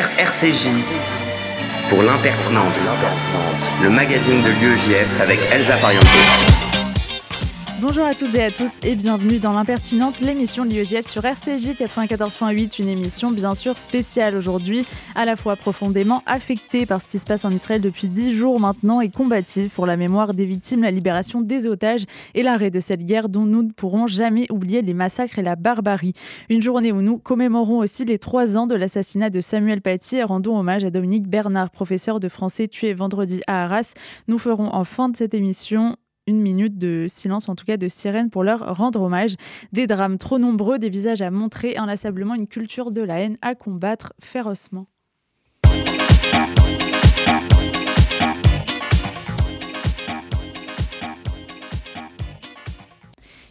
RCJ 0.00 0.68
pour 1.88 2.04
l'impertinente, 2.04 2.86
le 3.82 3.90
magazine 3.90 4.40
de 4.42 4.50
l'UEJF 4.50 5.20
avec 5.20 5.40
Elsa 5.50 5.76
Pariente. 5.78 6.67
Bonjour 7.80 8.06
à 8.06 8.14
toutes 8.16 8.34
et 8.34 8.42
à 8.42 8.50
tous 8.50 8.80
et 8.82 8.96
bienvenue 8.96 9.38
dans 9.38 9.52
l'impertinente, 9.52 10.18
l'émission 10.18 10.64
de 10.64 10.70
l'IEGF 10.70 11.06
sur 11.06 11.24
RCJ 11.24 11.76
94.8, 11.78 12.82
une 12.82 12.88
émission 12.88 13.30
bien 13.30 13.54
sûr 13.54 13.78
spéciale 13.78 14.34
aujourd'hui, 14.34 14.84
à 15.14 15.24
la 15.24 15.36
fois 15.36 15.54
profondément 15.54 16.24
affectée 16.26 16.86
par 16.86 17.00
ce 17.00 17.08
qui 17.08 17.20
se 17.20 17.24
passe 17.24 17.44
en 17.44 17.52
Israël 17.52 17.80
depuis 17.80 18.08
dix 18.08 18.34
jours 18.34 18.58
maintenant 18.58 19.00
et 19.00 19.10
combative 19.10 19.70
pour 19.70 19.86
la 19.86 19.96
mémoire 19.96 20.34
des 20.34 20.44
victimes, 20.44 20.82
la 20.82 20.90
libération 20.90 21.40
des 21.40 21.68
otages 21.68 22.04
et 22.34 22.42
l'arrêt 22.42 22.72
de 22.72 22.80
cette 22.80 23.04
guerre 23.04 23.28
dont 23.28 23.44
nous 23.44 23.62
ne 23.62 23.70
pourrons 23.70 24.08
jamais 24.08 24.50
oublier 24.50 24.82
les 24.82 24.94
massacres 24.94 25.38
et 25.38 25.42
la 25.42 25.54
barbarie. 25.54 26.14
Une 26.50 26.62
journée 26.62 26.90
où 26.90 27.00
nous 27.00 27.18
commémorons 27.18 27.78
aussi 27.78 28.04
les 28.04 28.18
trois 28.18 28.56
ans 28.56 28.66
de 28.66 28.74
l'assassinat 28.74 29.30
de 29.30 29.40
Samuel 29.40 29.82
Paty 29.82 30.16
et 30.16 30.24
rendons 30.24 30.58
hommage 30.58 30.82
à 30.82 30.90
Dominique 30.90 31.28
Bernard, 31.28 31.70
professeur 31.70 32.18
de 32.18 32.28
français 32.28 32.66
tué 32.66 32.92
vendredi 32.92 33.40
à 33.46 33.62
Arras. 33.62 33.94
Nous 34.26 34.38
ferons 34.38 34.74
en 34.74 34.82
fin 34.82 35.08
de 35.08 35.16
cette 35.16 35.32
émission 35.32 35.96
une 36.28 36.40
minute 36.40 36.78
de 36.78 37.06
silence, 37.08 37.48
en 37.48 37.54
tout 37.54 37.64
cas 37.64 37.76
de 37.76 37.88
sirène, 37.88 38.30
pour 38.30 38.44
leur 38.44 38.76
rendre 38.76 39.02
hommage. 39.02 39.34
Des 39.72 39.86
drames 39.86 40.18
trop 40.18 40.38
nombreux, 40.38 40.78
des 40.78 40.90
visages 40.90 41.22
à 41.22 41.30
montrer, 41.30 41.76
inlassablement 41.76 42.34
une 42.34 42.46
culture 42.46 42.90
de 42.90 43.02
la 43.02 43.20
haine 43.20 43.38
à 43.42 43.54
combattre 43.54 44.12
férocement. 44.20 44.86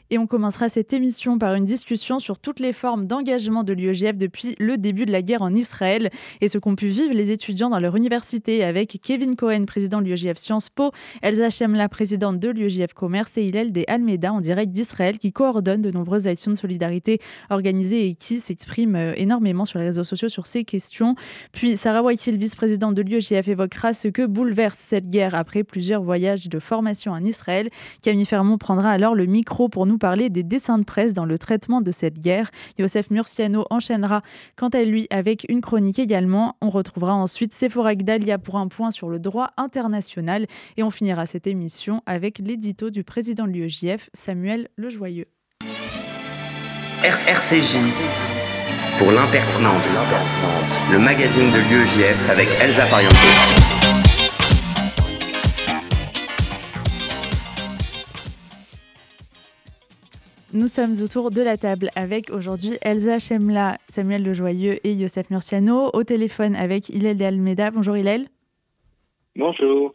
Et 0.09 0.17
on 0.17 0.25
commencera 0.25 0.69
cette 0.69 0.93
émission 0.93 1.37
par 1.37 1.53
une 1.55 1.65
discussion 1.65 2.19
sur 2.19 2.39
toutes 2.39 2.61
les 2.61 2.71
formes 2.71 3.07
d'engagement 3.07 3.63
de 3.63 3.73
l'UEGF 3.73 4.15
depuis 4.15 4.55
le 4.57 4.77
début 4.77 5.05
de 5.05 5.11
la 5.11 5.21
guerre 5.21 5.41
en 5.41 5.53
Israël 5.53 6.09
et 6.39 6.47
ce 6.47 6.57
qu'ont 6.57 6.75
pu 6.75 6.87
vivre 6.87 7.13
les 7.13 7.31
étudiants 7.31 7.69
dans 7.69 7.79
leur 7.79 7.95
université 7.97 8.63
avec 8.63 8.99
Kevin 9.03 9.35
Cohen, 9.35 9.65
président 9.65 10.01
de 10.01 10.05
l'UEGF 10.05 10.37
Sciences 10.37 10.69
Po, 10.69 10.91
Elsa 11.21 11.49
Chemla, 11.49 11.89
présidente 11.89 12.39
de 12.39 12.47
l'UEGF 12.47 12.93
Commerce 12.93 13.37
et 13.37 13.43
Hillel 13.43 13.73
des 13.73 13.83
Almeida 13.89 14.31
en 14.31 14.39
direct 14.39 14.71
d'Israël 14.71 15.17
qui 15.17 15.33
coordonne 15.33 15.81
de 15.81 15.91
nombreuses 15.91 16.27
actions 16.27 16.51
de 16.51 16.57
solidarité 16.57 17.19
organisées 17.49 18.07
et 18.07 18.15
qui 18.15 18.39
s'expriment 18.39 18.95
euh, 18.95 19.13
énormément 19.17 19.65
sur 19.65 19.79
les 19.79 19.85
réseaux 19.85 20.05
sociaux 20.05 20.29
sur 20.29 20.47
ces 20.47 20.63
questions. 20.63 21.15
Puis 21.51 21.75
Sarah 21.75 22.01
Waikil, 22.01 22.37
vice-présidente 22.37 22.95
de 22.95 23.01
l'UEGF, 23.01 23.49
évoquera 23.49 23.91
ce 23.91 24.07
que 24.07 24.25
bouleverse 24.25 24.77
cette 24.79 25.09
guerre 25.09 25.35
après 25.35 25.65
plusieurs 25.65 26.01
voyages 26.01 26.47
de 26.47 26.59
formation 26.59 27.11
en 27.11 27.25
Israël. 27.25 27.69
Camille 28.01 28.25
Fermont 28.25 28.57
prendra 28.57 28.91
alors 28.91 29.13
le 29.13 29.25
micro 29.25 29.67
pour 29.67 29.85
nous 29.85 29.96
parler 29.97 30.29
des 30.29 30.43
dessins 30.43 30.77
de 30.77 30.83
presse 30.83 31.13
dans 31.13 31.25
le 31.25 31.37
traitement 31.37 31.81
de 31.81 31.91
cette 31.91 32.19
guerre. 32.19 32.49
Yosef 32.77 33.09
Murciano 33.09 33.65
enchaînera 33.69 34.21
quant 34.55 34.69
à 34.69 34.83
lui 34.83 35.07
avec 35.09 35.45
une 35.49 35.61
chronique 35.61 35.99
également. 35.99 36.55
On 36.61 36.69
retrouvera 36.69 37.13
ensuite 37.13 37.53
Sephora 37.53 37.95
Gdalia 37.95 38.37
pour 38.37 38.57
un 38.57 38.67
point 38.67 38.91
sur 38.91 39.09
le 39.09 39.19
droit 39.19 39.51
international 39.57 40.47
et 40.77 40.83
on 40.83 40.91
finira 40.91 41.25
cette 41.25 41.47
émission 41.47 42.01
avec 42.05 42.39
l'édito 42.39 42.89
du 42.89 43.03
président 43.03 43.45
de 43.45 43.51
l'UEJF, 43.51 44.09
Samuel 44.13 44.69
Lejoyeux. 44.77 45.27
RCJ 47.03 47.77
pour 48.97 49.11
l'impertinente, 49.11 49.95
le 50.91 50.97
magazine 50.97 51.51
de 51.51 51.59
l'UEJF 51.69 52.29
avec 52.29 52.47
Elsa 52.59 52.85
Pariente. 52.87 54.06
Nous 60.57 60.67
sommes 60.67 60.95
autour 61.03 61.29
de 61.29 61.43
la 61.43 61.55
table 61.55 61.91
avec 61.93 62.31
aujourd'hui 62.31 62.79
Elsa 62.81 63.19
Chemla, 63.19 63.77
Samuel 63.89 64.23
Lejoyeux 64.23 64.79
et 64.83 64.91
Youssef 64.91 65.29
Murciano. 65.29 65.91
Au 65.93 66.03
téléphone 66.03 66.55
avec 66.55 66.89
Hillel 66.89 67.15
de 67.15 67.25
Almeida. 67.25 67.69
Bonjour 67.69 67.95
Hillel. 67.95 68.27
Bonjour. 69.35 69.93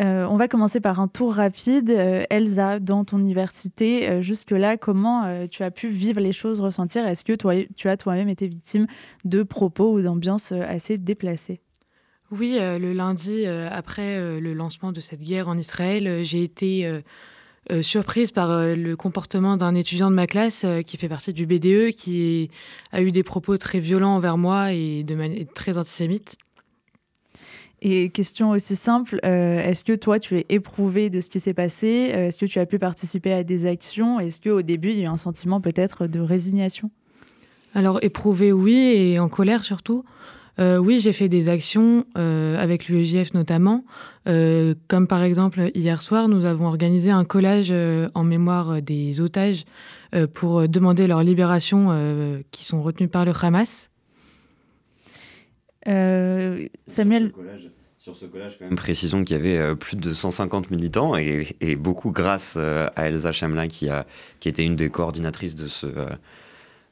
Euh, 0.00 0.26
on 0.28 0.36
va 0.36 0.48
commencer 0.48 0.80
par 0.80 0.98
un 0.98 1.06
tour 1.06 1.34
rapide. 1.34 1.90
Euh, 1.90 2.24
Elsa, 2.30 2.80
dans 2.80 3.04
ton 3.04 3.20
université, 3.20 4.10
euh, 4.10 4.22
jusque-là, 4.22 4.76
comment 4.76 5.46
tu 5.46 5.62
as 5.62 5.70
pu 5.70 5.86
vivre 5.86 6.18
les 6.18 6.32
choses, 6.32 6.60
ressentir? 6.60 7.06
Est-ce 7.06 7.24
que 7.24 7.34
toi, 7.34 7.54
tu 7.76 7.88
as 7.88 7.96
toi-même 7.96 8.28
été 8.28 8.48
victime 8.48 8.88
de 9.24 9.44
propos 9.44 9.92
ou 9.92 10.02
d'ambiances 10.02 10.50
assez 10.50 10.98
déplacées? 10.98 11.60
Oui, 12.32 12.56
le 12.58 12.92
lundi, 12.92 13.46
après 13.46 14.40
le 14.40 14.52
lancement 14.52 14.90
de 14.90 14.98
cette 14.98 15.22
guerre 15.22 15.48
en 15.48 15.56
Israël, 15.56 16.24
j'ai 16.24 16.42
été 16.42 17.02
euh, 17.70 17.80
surprise 17.80 18.32
par 18.32 18.50
euh, 18.50 18.74
le 18.74 18.96
comportement 18.96 19.56
d'un 19.56 19.76
étudiant 19.76 20.10
de 20.10 20.16
ma 20.16 20.26
classe 20.26 20.64
euh, 20.64 20.82
qui 20.82 20.96
fait 20.96 21.08
partie 21.08 21.32
du 21.32 21.46
BDE, 21.46 21.92
qui 21.92 22.50
a 22.90 23.02
eu 23.02 23.12
des 23.12 23.22
propos 23.22 23.56
très 23.56 23.78
violents 23.78 24.16
envers 24.16 24.36
moi 24.36 24.72
et 24.72 25.04
de 25.04 25.14
manière 25.14 25.46
très 25.54 25.78
antisémite. 25.78 26.38
Et 27.80 28.10
question 28.10 28.50
aussi 28.50 28.76
simple, 28.76 29.18
est-ce 29.24 29.82
que 29.82 29.92
toi 29.92 30.20
tu 30.20 30.38
es 30.38 30.46
éprouvé 30.50 31.10
de 31.10 31.20
ce 31.20 31.28
qui 31.28 31.40
s'est 31.40 31.52
passé? 31.52 31.86
Est-ce 32.12 32.38
que 32.38 32.46
tu 32.46 32.60
as 32.60 32.66
pu 32.66 32.78
participer 32.78 33.32
à 33.32 33.42
des 33.42 33.66
actions? 33.66 34.20
Est-ce 34.20 34.40
qu'au 34.40 34.62
début 34.62 34.90
il 34.90 34.98
y 34.98 35.00
a 35.00 35.04
eu 35.04 35.06
un 35.06 35.16
sentiment 35.16 35.60
peut-être 35.60 36.06
de 36.06 36.20
résignation? 36.20 36.92
Alors 37.74 37.98
éprouvé 38.02 38.52
oui 38.52 38.74
et 38.74 39.18
en 39.18 39.28
colère 39.28 39.64
surtout. 39.64 40.04
Euh, 40.58 40.76
oui, 40.76 41.00
j'ai 41.00 41.12
fait 41.12 41.28
des 41.28 41.48
actions 41.48 42.04
euh, 42.18 42.56
avec 42.58 42.88
l'UEJF 42.88 43.32
notamment, 43.34 43.84
euh, 44.28 44.74
comme 44.88 45.06
par 45.06 45.22
exemple 45.22 45.70
hier 45.74 46.02
soir, 46.02 46.28
nous 46.28 46.44
avons 46.44 46.66
organisé 46.66 47.10
un 47.10 47.24
collage 47.24 47.72
en 48.14 48.24
mémoire 48.24 48.82
des 48.82 49.20
otages 49.20 49.64
pour 50.34 50.68
demander 50.68 51.06
leur 51.06 51.22
libération 51.22 52.42
qui 52.50 52.64
sont 52.64 52.82
retenus 52.82 53.10
par 53.10 53.24
le 53.24 53.32
Hamas. 53.40 53.90
Samuel 56.86 57.32
sur 57.98 58.16
ce 58.16 58.26
collage, 58.26 58.58
quand 58.58 58.64
même, 58.64 58.74
précisons 58.74 59.22
qu'il 59.22 59.36
y 59.36 59.38
avait 59.38 59.76
plus 59.76 59.96
de 59.96 60.12
150 60.12 60.72
militants 60.72 61.14
et, 61.14 61.76
beaucoup 61.76 62.10
grâce 62.10 62.56
à 62.56 63.06
Elsa 63.06 63.30
Chamlin 63.30 63.68
qui, 63.68 63.88
a, 63.88 64.06
qui 64.40 64.48
était 64.48 64.64
une 64.64 64.74
des 64.74 64.90
coordinatrices 64.90 65.54
de 65.54 65.68
ce, 65.68 65.86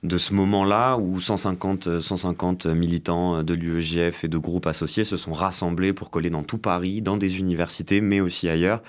de 0.03 0.16
ce 0.16 0.33
moment-là 0.33 0.97
où 0.97 1.21
150, 1.21 2.00
150 2.00 2.66
militants 2.66 3.43
de 3.43 3.55
l'UEGF 3.55 4.25
et 4.25 4.28
de 4.28 4.38
groupes 4.38 4.66
associés 4.66 5.05
se 5.05 5.16
sont 5.16 5.33
rassemblés 5.33 5.93
pour 5.93 6.11
coller 6.11 6.31
dans 6.31 6.43
tout 6.43 6.59
Paris, 6.59 7.03
dans 7.03 7.16
des 7.16 7.38
universités, 7.38 8.00
mais 8.00 8.21
aussi 8.21 8.49
ailleurs, 8.49 8.83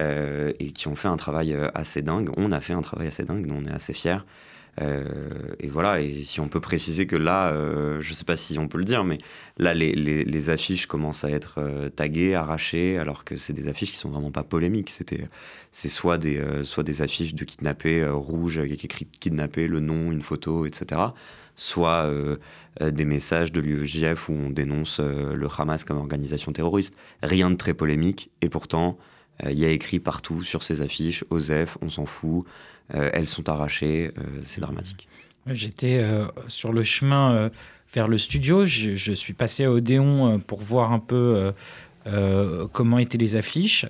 euh, 0.00 0.52
et 0.58 0.70
qui 0.72 0.88
ont 0.88 0.96
fait 0.96 1.08
un 1.08 1.16
travail 1.16 1.54
euh, 1.54 1.68
assez 1.74 2.02
dingue. 2.02 2.30
On 2.36 2.52
a 2.52 2.60
fait 2.60 2.72
un 2.72 2.82
travail 2.82 3.08
assez 3.08 3.24
dingue, 3.24 3.46
dont 3.46 3.62
on 3.62 3.64
est 3.66 3.72
assez 3.72 3.92
fiers. 3.92 4.18
Euh, 4.80 5.04
et 5.58 5.68
voilà, 5.68 6.00
et 6.00 6.22
si 6.22 6.40
on 6.40 6.48
peut 6.48 6.60
préciser 6.60 7.06
que 7.06 7.16
là, 7.16 7.52
euh, 7.52 8.00
je 8.00 8.10
ne 8.10 8.14
sais 8.14 8.24
pas 8.24 8.36
si 8.36 8.58
on 8.58 8.68
peut 8.68 8.78
le 8.78 8.84
dire, 8.84 9.04
mais 9.04 9.18
là, 9.56 9.74
les, 9.74 9.92
les, 9.92 10.50
affiches 10.50 10.86
commencent 10.86 11.24
à 11.24 11.30
être 11.30 11.56
euh, 11.58 11.88
taguées, 11.88 12.34
arrachées, 12.34 12.98
alors 12.98 13.24
que 13.24 13.36
c'est 13.36 13.52
des 13.52 13.68
affiches 13.68 13.92
qui 13.92 13.96
sont 13.96 14.10
vraiment 14.10 14.30
pas 14.30 14.44
polémiques. 14.44 14.90
C'est 14.90 15.88
soit 15.88 16.18
des, 16.18 16.40
soit 16.64 16.84
des 16.84 17.02
affiches 17.02 17.34
de 17.34 17.44
kidnappés 17.44 18.06
rouges 18.08 18.58
avec 18.58 18.84
écrit 18.84 19.06
kidnappé, 19.06 19.66
le 19.68 19.80
nom, 19.80 20.12
une 20.12 20.22
photo, 20.22 20.66
etc. 20.66 21.00
Soit 21.56 22.10
des 22.80 23.04
messages 23.04 23.52
de 23.52 23.60
l'UEJF 23.60 24.28
où 24.28 24.32
on 24.32 24.50
dénonce 24.50 25.00
le 25.00 25.48
Hamas 25.56 25.84
comme 25.84 25.98
organisation 25.98 26.52
terroriste. 26.52 26.96
Rien 27.22 27.50
de 27.50 27.56
très 27.56 27.74
polémique, 27.74 28.30
et 28.42 28.48
pourtant, 28.48 28.98
il 29.44 29.58
y 29.58 29.64
a 29.64 29.70
écrit 29.70 30.00
partout 30.00 30.42
sur 30.42 30.62
ces 30.62 30.82
affiches, 30.82 31.24
OSEF, 31.30 31.78
on 31.80 31.90
s'en 31.90 32.06
fout. 32.06 32.44
Euh, 32.94 33.10
elles 33.12 33.26
sont 33.26 33.48
arrachées, 33.48 34.12
euh, 34.18 34.22
c'est 34.42 34.60
dramatique. 34.60 35.08
J'étais 35.46 35.98
euh, 36.00 36.26
sur 36.48 36.72
le 36.72 36.82
chemin 36.82 37.50
vers 37.94 38.08
le 38.08 38.18
studio, 38.18 38.66
je, 38.66 39.12
suis 39.14 39.32
passé 39.32 39.64
à 39.64 39.72
Odéon 39.72 40.40
pour 40.40 40.60
voir 40.60 40.92
un 40.92 40.98
peu 40.98 41.54
comment 42.72 42.98
étaient 42.98 43.18
les 43.18 43.36
affiches. 43.36 43.86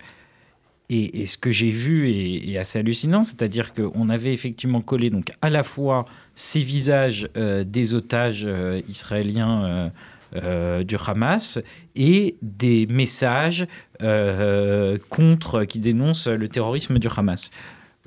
Et, 0.88 1.26
ce 1.26 1.36
que 1.36 1.50
j'ai 1.50 1.70
vu 1.70 2.08
est, 2.10 2.56
assez 2.58 2.78
hallucinant, 2.78 3.22
c'est-à-dire 3.22 3.74
qu'on 3.74 4.08
avait 4.08 4.32
effectivement 4.32 4.80
collé 4.80 5.10
donc 5.10 5.32
à 5.42 5.50
la 5.50 5.64
fois 5.64 6.06
ces 6.36 6.60
visages 6.60 7.28
des 7.34 7.94
otages 7.94 8.46
israéliens 8.88 9.90
du 10.32 10.96
Hamas 11.04 11.58
et 11.96 12.36
des 12.40 12.86
messages 12.86 13.66
contre 13.98 15.64
qui 15.64 15.80
dénoncent 15.80 16.28
le 16.28 16.46
terrorisme 16.46 17.00
du 17.00 17.08
Hamas 17.16 17.50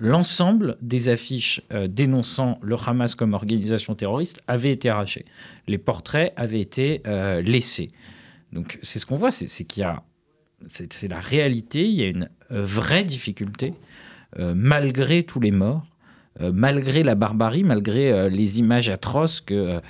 l'ensemble 0.02 0.78
des 0.82 1.10
affiches 1.10 1.62
euh, 1.72 1.88
dénonçant 1.88 2.60
le 2.64 2.76
Hamas 2.76 3.14
comme 3.14 3.34
organisation 3.34 3.94
terroriste 3.94 4.42
avaient 4.48 4.72
été 4.72 4.90
arrachées. 4.90 5.26
Les 5.68 5.78
portraits 5.78 6.34
avaient 6.36 6.60
été 6.60 7.02
euh, 7.06 7.42
laissés. 7.42 7.90
Donc 8.52 8.80
c'est 8.82 8.98
ce 8.98 9.06
qu'on 9.06 9.16
voit, 9.16 9.32
c'est 9.32 9.64
qu'il 9.64 9.84
y 9.84 9.86
a, 9.86 10.04
c'est 10.70 11.08
la 11.08 11.20
réalité, 11.20 11.88
il 11.88 11.94
y 11.94 12.04
a 12.04 12.08
une 12.08 12.30
euh, 12.52 12.64
vraie 12.64 13.06
difficulté, 13.06 13.74
malgré 14.38 15.24
tous 15.24 15.42
les 15.42 15.52
morts, 15.52 15.86
malgré 16.40 17.04
la 17.04 17.16
barbarie, 17.16 17.66
malgré 17.66 18.30
les 18.30 18.60
images 18.60 18.88
atroces 18.88 19.42
que 19.42 19.82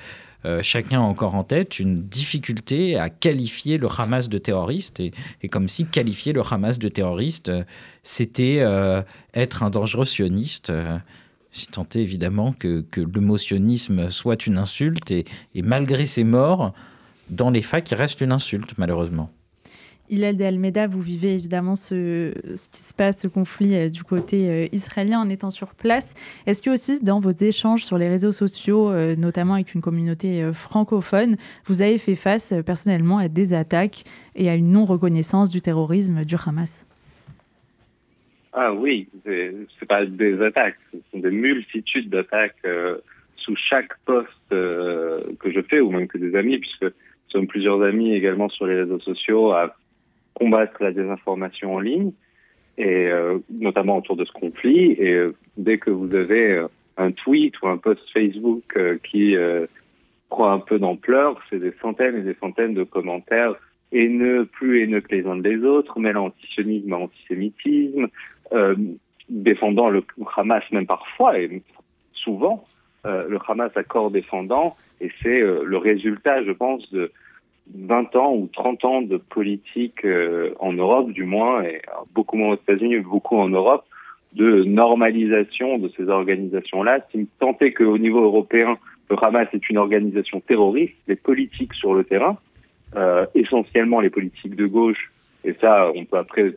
euh, 0.45 0.61
chacun 0.61 0.99
a 0.99 1.03
encore 1.03 1.35
en 1.35 1.43
tête 1.43 1.79
une 1.79 2.03
difficulté 2.03 2.97
à 2.97 3.09
qualifier 3.09 3.77
le 3.77 3.87
Hamas 3.95 4.29
de 4.29 4.37
terroriste, 4.37 4.99
et, 4.99 5.11
comme 5.49 5.67
si 5.67 5.85
qualifier 5.85 6.33
le 6.33 6.41
Hamas 6.49 6.79
de 6.79 6.89
terroriste, 6.89 7.49
euh, 7.49 7.63
c'était 8.03 8.57
euh, 8.59 9.01
être 9.33 9.63
un 9.63 9.69
dangereux 9.69 10.05
sioniste 10.05 10.71
si 11.51 11.67
tant 11.67 11.85
est 11.95 11.97
évidemment 11.97 12.53
que, 12.53 12.81
que 12.91 13.01
le 13.01 13.21
mot 13.21 13.37
sionisme 13.37 14.09
soit 14.09 14.47
une 14.47 14.57
insulte, 14.57 15.11
et, 15.11 15.25
malgré 15.55 16.05
ces 16.05 16.23
morts, 16.23 16.73
dans 17.29 17.49
les 17.49 17.61
facs, 17.61 17.91
il 17.91 17.95
reste 17.95 18.21
une 18.21 18.31
insulte, 18.31 18.77
malheureusement. 18.77 19.29
Hillel 20.11 20.35
de 20.35 20.43
Almeida, 20.43 20.87
vous 20.87 20.99
vivez 20.99 21.35
évidemment 21.35 21.77
ce, 21.77 22.33
qui 22.69 22.81
se 22.81 22.93
passe, 22.93 23.21
ce 23.21 23.27
conflit 23.29 23.75
euh, 23.75 23.89
du 23.89 24.03
côté 24.03 24.49
euh, 24.49 24.67
israélien 24.73 25.21
en 25.21 25.29
étant 25.29 25.51
sur 25.51 25.73
place. 25.73 26.15
Est-ce 26.45 26.61
que 26.61 26.69
aussi 26.69 27.01
dans 27.01 27.21
vos 27.21 27.31
échanges 27.31 27.85
sur 27.85 27.97
les 27.97 28.09
réseaux 28.09 28.33
sociaux, 28.33 28.91
euh, 28.91 29.15
notamment 29.15 29.53
avec 29.53 29.73
une 29.73 29.79
communauté 29.79 30.51
francophone, 30.51 31.37
vous 31.65 31.81
avez 31.81 31.97
fait 31.97 32.17
face 32.17 32.53
personnellement 32.65 33.19
à 33.19 33.29
des 33.29 33.53
attaques 33.53 34.03
et 34.35 34.49
à 34.49 34.55
une 34.55 34.73
non-reconnaissance 34.73 35.49
du 35.49 35.61
terrorisme 35.61 36.25
du 36.25 36.35
Hamas? 36.45 36.85
Ah 38.51 38.73
oui, 38.73 39.07
c'est 39.23 39.87
pas 39.87 40.05
des 40.05 40.41
attaques, 40.41 40.77
ce 40.91 40.97
sont 41.11 41.19
des 41.19 41.31
multitudes 41.31 42.09
d'attaques 42.09 42.67
sous 43.37 43.55
chaque 43.55 43.97
poste 44.03 44.27
que 44.49 45.51
je 45.51 45.61
fais, 45.69 45.79
ou 45.79 45.89
même 45.89 46.07
que 46.07 46.17
des 46.17 46.35
amis, 46.35 46.57
puisque 46.57 46.83
nous 46.83 47.29
sommes 47.29 47.47
plusieurs 47.47 47.81
amis 47.81 48.13
également 48.13 48.49
sur 48.49 48.65
les 48.65 48.75
réseaux 48.75 48.99
sociaux 48.99 49.51
à 49.53 49.73
combattre 50.33 50.81
la 50.81 50.91
désinformation 50.91 51.75
en 51.75 51.79
ligne, 51.79 52.11
et 52.77 53.07
euh, 53.07 53.39
notamment 53.49 53.97
autour 53.97 54.15
de 54.15 54.25
ce 54.25 54.31
conflit. 54.31 54.93
Et 54.93 55.13
euh, 55.13 55.35
dès 55.57 55.77
que 55.77 55.89
vous 55.89 56.13
avez 56.15 56.53
euh, 56.53 56.67
un 56.97 57.11
tweet 57.11 57.61
ou 57.61 57.67
un 57.67 57.77
post 57.77 58.01
Facebook 58.13 58.77
qui 59.03 59.35
prend 60.29 60.51
un 60.51 60.59
peu 60.59 60.77
d'ampleur, 60.77 61.41
c'est 61.49 61.59
des 61.59 61.73
centaines 61.81 62.17
et 62.17 62.21
des 62.21 62.35
centaines 62.35 62.73
de 62.73 62.83
commentaires 62.83 63.55
haineux, 63.91 64.45
plus 64.45 64.81
haineux 64.81 65.01
que 65.01 65.15
les 65.15 65.25
uns 65.25 65.37
des 65.37 65.57
autres, 65.63 65.99
mêlant 65.99 66.25
antisionisme 66.25 66.93
à 66.93 66.97
antisémitisme, 66.97 68.07
défendant 69.29 69.89
le 69.89 70.03
Hamas 70.35 70.63
même 70.71 70.85
parfois 70.85 71.39
et 71.39 71.63
souvent 72.13 72.65
le 73.05 73.39
Hamas 73.47 73.71
à 73.75 73.83
corps 73.83 74.11
défendant. 74.11 74.75
Et 74.99 75.09
c'est 75.23 75.39
le 75.39 75.77
résultat, 75.77 76.43
je 76.43 76.51
pense, 76.51 76.91
de 76.91 77.11
20 77.73 78.15
ans 78.15 78.33
ou 78.33 78.49
30 78.53 78.85
ans 78.85 79.01
de 79.01 79.17
politique 79.17 80.03
euh, 80.05 80.53
en 80.59 80.73
Europe, 80.73 81.11
du 81.11 81.23
moins, 81.23 81.63
et 81.63 81.81
beaucoup 82.13 82.37
moins 82.37 82.53
aux 82.53 82.55
États-Unis, 82.55 82.99
beaucoup 82.99 83.37
en 83.37 83.49
Europe, 83.49 83.85
de 84.33 84.63
normalisation 84.63 85.77
de 85.77 85.89
ces 85.95 86.07
organisations-là. 86.07 86.99
Si 87.11 87.27
tant 87.39 87.57
est 87.59 87.73
qu'au 87.73 87.97
niveau 87.97 88.23
européen, 88.23 88.77
le 89.09 89.15
Hamas 89.21 89.47
est 89.53 89.69
une 89.69 89.77
organisation 89.77 90.39
terroriste, 90.39 90.95
les 91.07 91.15
politiques 91.15 91.73
sur 91.73 91.93
le 91.93 92.03
terrain, 92.03 92.37
euh, 92.95 93.25
essentiellement 93.35 93.99
les 93.99 94.09
politiques 94.09 94.55
de 94.55 94.65
gauche, 94.65 95.11
et 95.43 95.53
ça, 95.59 95.91
on 95.95 96.05
peut 96.05 96.17
après 96.17 96.55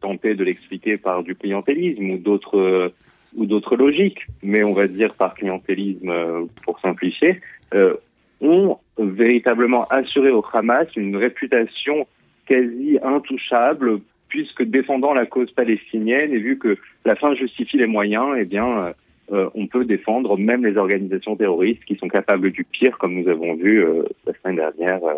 tenter 0.00 0.34
de 0.34 0.44
l'expliquer 0.44 0.96
par 0.96 1.22
du 1.22 1.34
clientélisme 1.34 2.10
ou 2.10 2.18
d'autres 2.18 2.92
ou 3.36 3.46
d'autres 3.46 3.76
logiques, 3.76 4.26
mais 4.42 4.62
on 4.64 4.72
va 4.72 4.86
dire 4.86 5.14
par 5.14 5.34
clientélisme 5.34 6.10
euh, 6.10 6.44
pour 6.64 6.80
simplifier, 6.80 7.40
euh, 7.74 7.94
ont 8.40 8.78
véritablement 8.98 9.86
assuré 9.88 10.30
au 10.30 10.44
Hamas 10.52 10.88
une 10.96 11.16
réputation 11.16 12.06
quasi 12.46 12.98
intouchable, 13.02 14.00
puisque 14.28 14.62
défendant 14.62 15.14
la 15.14 15.26
cause 15.26 15.50
palestinienne, 15.52 16.32
et 16.32 16.38
vu 16.38 16.58
que 16.58 16.76
la 17.04 17.14
fin 17.14 17.34
justifie 17.34 17.76
les 17.76 17.86
moyens, 17.86 18.36
eh 18.38 18.44
bien, 18.44 18.92
euh, 19.32 19.50
on 19.54 19.66
peut 19.66 19.84
défendre 19.84 20.38
même 20.38 20.64
les 20.64 20.76
organisations 20.76 21.36
terroristes 21.36 21.84
qui 21.84 21.96
sont 21.96 22.08
capables 22.08 22.50
du 22.50 22.64
pire, 22.64 22.96
comme 22.98 23.14
nous 23.14 23.28
avons 23.28 23.54
vu 23.54 23.84
euh, 23.84 24.02
la 24.26 24.32
semaine 24.34 24.56
dernière. 24.56 25.04
Euh, 25.04 25.14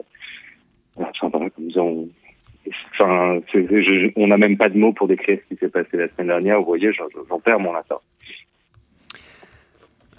enfin, 0.97 1.29
avons... 1.29 2.09
enfin, 2.93 3.41
on 4.17 4.27
n'a 4.27 4.37
même 4.37 4.57
pas 4.57 4.69
de 4.69 4.79
mots 4.79 4.93
pour 4.93 5.07
décrire 5.07 5.39
ce 5.43 5.55
qui 5.55 5.61
s'est 5.61 5.71
passé 5.71 5.97
la 5.97 6.09
semaine 6.09 6.29
dernière. 6.29 6.59
Vous 6.59 6.67
voyez, 6.67 6.93
j'en 6.93 7.39
perds 7.39 7.61
mon 7.61 7.73
latin. 7.73 7.99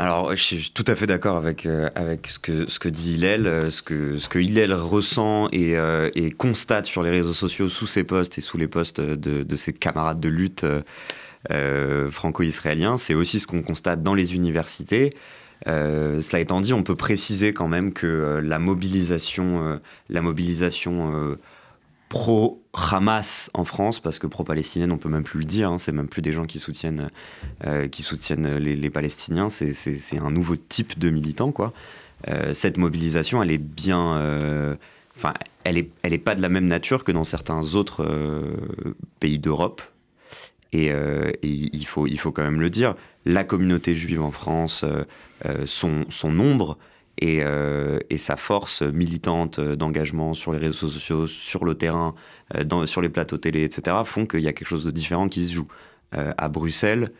Alors, 0.01 0.36
je 0.36 0.42
suis 0.42 0.71
tout 0.74 0.83
à 0.88 0.95
fait 0.95 1.06
d'accord 1.06 1.38
avec, 1.38 1.68
euh, 1.68 1.88
avec 1.94 2.25
ce, 2.25 2.39
que, 2.39 2.68
ce 2.68 2.80
que 2.80 2.89
dit 2.89 3.13
Hillel, 3.13 3.45
euh, 3.45 3.69
ce 3.69 3.83
que, 3.83 4.18
ce 4.18 4.30
que 4.30 4.39
Hillel 4.39 4.74
ressent 4.74 5.48
et, 5.51 5.77
euh, 5.77 6.09
et, 6.15 6.31
constate 6.31 6.88
sur 6.88 7.03
les 7.03 7.12
réseaux 7.12 7.36
sociaux 7.36 7.69
sous 7.69 7.86
ses 7.86 8.03
posts 8.03 8.39
et 8.39 8.42
sous 8.42 8.57
les 8.57 8.65
posts 8.65 9.00
de, 9.00 9.44
de 9.44 9.56
ses 9.56 9.74
camarades 9.74 10.19
de 10.19 10.27
lutte 10.27 10.65
franco-israéliens. 12.09 12.98
C'est 12.98 13.13
aussi 13.13 13.39
ce 13.39 13.45
qu'on 13.45 13.62
constate 13.62 14.01
dans 14.01 14.15
les 14.15 14.33
universités. 14.33 15.13
cela 15.68 16.39
étant 16.39 16.62
dit, 16.62 16.74
on 16.74 16.81
peut 16.81 16.95
préciser 16.95 17.53
quand 17.53 17.68
même 17.68 17.94
que 17.94 18.42
la 18.44 18.57
mobilisation, 18.57 19.80
la 20.09 20.21
mobilisation 20.24 21.38
pro-Hamas 22.12 23.50
en 23.54 23.63
France, 23.63 24.02
parce 24.02 24.19
que 24.19 24.28
pro-palestinienne, 24.28 24.92
on 24.92 24.98
peut 24.98 25.08
même 25.08 25.24
plus 25.24 25.40
le 25.40 25.46
dire, 25.46 25.72
hein, 25.72 25.78
c'est 25.78 25.94
même 25.94 26.10
plus 26.10 26.22
des 26.22 26.34
gens 26.34 26.44
qui 26.44 26.60
soutiennent, 26.60 27.10
euh, 27.66 27.88
qui 27.88 28.04
soutiennent 28.04 28.58
les, 28.58 28.90
Palestiniens, 28.90 29.48
c'est 29.50 30.19
un 30.19 30.30
nouveau 30.30 30.58
type 30.58 31.00
de 31.00 31.10
militant, 31.10 31.54
quoi. 31.54 31.72
Euh, 32.28 32.54
cette 32.54 32.78
mobilisation, 32.78 33.42
elle 33.42 33.52
est 33.52 33.58
bien... 33.58 34.18
Euh, 34.18 34.75
enfin, 35.16 35.34
elle 35.63 35.75
n'est 35.75 35.90
elle 36.02 36.12
est 36.12 36.18
pas 36.18 36.36
de 36.36 36.42
la 36.42 36.50
même 36.50 36.68
nature 36.68 37.06
que 37.06 37.13
dans 37.13 37.24
certains 37.24 37.75
autres 37.75 38.06
pays 39.22 39.40
d'Europe. 39.40 39.81
Et, 40.74 40.88
et, 40.88 41.36
il, 41.44 41.86
faut, 41.86 42.08
il 42.08 42.19
faut 42.19 42.34
quand 42.34 42.44
même 42.44 42.60
le 42.60 42.69
dire, 42.69 42.96
la 43.24 43.46
communauté 43.46 43.96
juive 43.96 44.22
en 44.22 44.31
France, 44.31 44.84
son, 45.66 46.06
son 46.10 46.31
nombre 46.31 46.78
euh, 47.24 48.00
et, 48.10 48.18
sa 48.18 48.36
force 48.36 48.82
militante 48.82 49.60
d'engagement 49.60 50.34
sur 50.34 50.54
les 50.54 50.58
réseaux 50.58 50.88
sociaux, 50.88 51.28
sur 51.28 51.66
le 51.66 51.76
terrain, 51.76 52.16
euh, 52.56 52.86
sur 52.88 53.02
les 53.02 53.10
plateaux 53.10 53.38
télé, 53.38 53.64
etc., 53.64 53.98
font 54.06 54.26
qu'il 54.26 54.40
y 54.42 54.48
a 54.48 54.54
quelque 54.54 54.68
chose 54.68 54.86
de 54.86 54.92
différent 54.92 55.30
qui 55.30 55.48
se 55.48 55.54
joue. 55.54 55.68
Euh, 56.16 56.34
à 56.38 56.50
Bruxelles, 56.50 57.12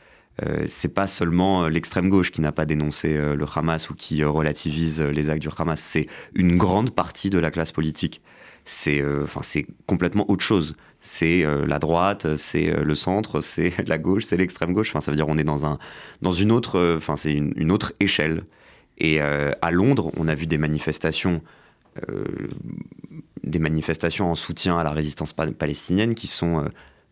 c'est 0.66 0.96
pas 0.96 1.06
seulement 1.06 1.68
l'extrême 1.68 2.10
gauche 2.10 2.32
qui 2.32 2.42
n'a 2.42 2.52
pas 2.52 2.66
dénoncé 2.66 3.16
le 3.16 3.46
Hamas 3.54 3.92
ou 3.92 3.94
qui 3.94 4.24
relativise 4.24 5.00
les 5.00 5.30
actes 5.30 5.44
du 5.44 5.50
Hamas, 5.56 5.80
c'est 5.80 6.08
une 6.34 6.58
grande 6.58 6.90
partie 6.96 7.30
de 7.30 7.38
la 7.38 7.52
classe 7.52 7.72
politique. 7.72 8.22
C'est 8.66 9.04
enfin 9.22 9.42
complètement 9.86 10.28
autre 10.32 10.44
chose. 10.44 10.76
C'est 11.00 11.46
la 11.68 11.78
droite, 11.78 12.38
c'est 12.38 12.72
le 12.72 12.96
centre, 12.96 13.42
c'est 13.42 13.72
la 13.88 14.00
gauche, 14.00 14.24
c'est 14.24 14.38
l'extrême 14.38 14.74
gauche. 14.74 14.90
Enfin 14.90 15.02
ça 15.02 15.12
veut 15.12 15.18
dire 15.18 15.28
on 15.28 15.38
est 15.38 15.44
dans 15.44 15.68
un 15.68 15.78
dans 16.24 16.34
une 16.34 16.52
autre 16.52 16.96
enfin 16.98 17.18
c'est 17.18 17.34
une, 17.34 17.72
autre 17.72 17.94
échelle 18.00 18.44
et 18.98 19.22
euh, 19.22 19.52
à 19.62 19.72
Londres, 19.72 20.12
on 20.18 20.28
a 20.28 20.36
vu 20.36 20.48
des 20.48 20.58
manifestations, 20.58 21.42
euh, 22.10 22.24
des 23.44 23.60
manifestations 23.60 24.30
en 24.30 24.36
soutien 24.36 24.78
à 24.78 24.84
la 24.84 24.92
résistance 24.92 25.34
palestinienne 25.34 26.14
qui 26.14 26.28
sont 26.28 26.60
euh, 26.60 26.70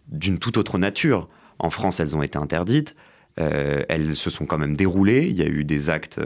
d'une 0.08 0.40
toute 0.40 0.58
autre 0.58 0.78
nature. 0.78 1.28
En 1.58 1.70
France, 1.70 2.00
elles 2.00 2.16
ont 2.16 2.22
été 2.22 2.38
interdites. 2.38 2.96
elles 3.38 4.16
se 4.16 4.30
sont 4.30 4.46
quand 4.46 4.58
même 4.58 4.76
déroulées. 4.76 5.28
Il 5.28 5.36
y 5.36 5.42
a 5.42 5.48
eu 5.48 5.64
des 5.64 5.90
actes 5.90 6.22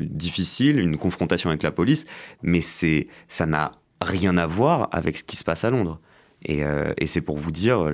difficiles, 0.00 0.80
une 0.80 0.96
confrontation 0.96 1.50
avec 1.50 1.62
la 1.62 1.72
police, 1.72 2.04
mais 2.42 2.60
ça 2.60 3.46
n'a 3.46 3.72
rien 4.00 4.36
à 4.36 4.46
voir 4.46 4.88
avec 4.92 5.18
ce 5.18 5.24
qui 5.24 5.36
se 5.36 5.44
passe 5.44 5.64
à 5.64 5.70
Londres. 5.70 6.00
Et, 6.44 6.62
c'est 7.06 7.20
pour 7.20 7.38
vous 7.38 7.52
dire 7.52 7.90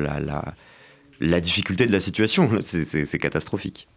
la 1.21 1.41
difficulté 1.41 1.87
de 1.87 1.93
la 1.93 2.01
situation. 2.01 2.51
C'est 2.61 3.19
catastrophique. 3.19 3.89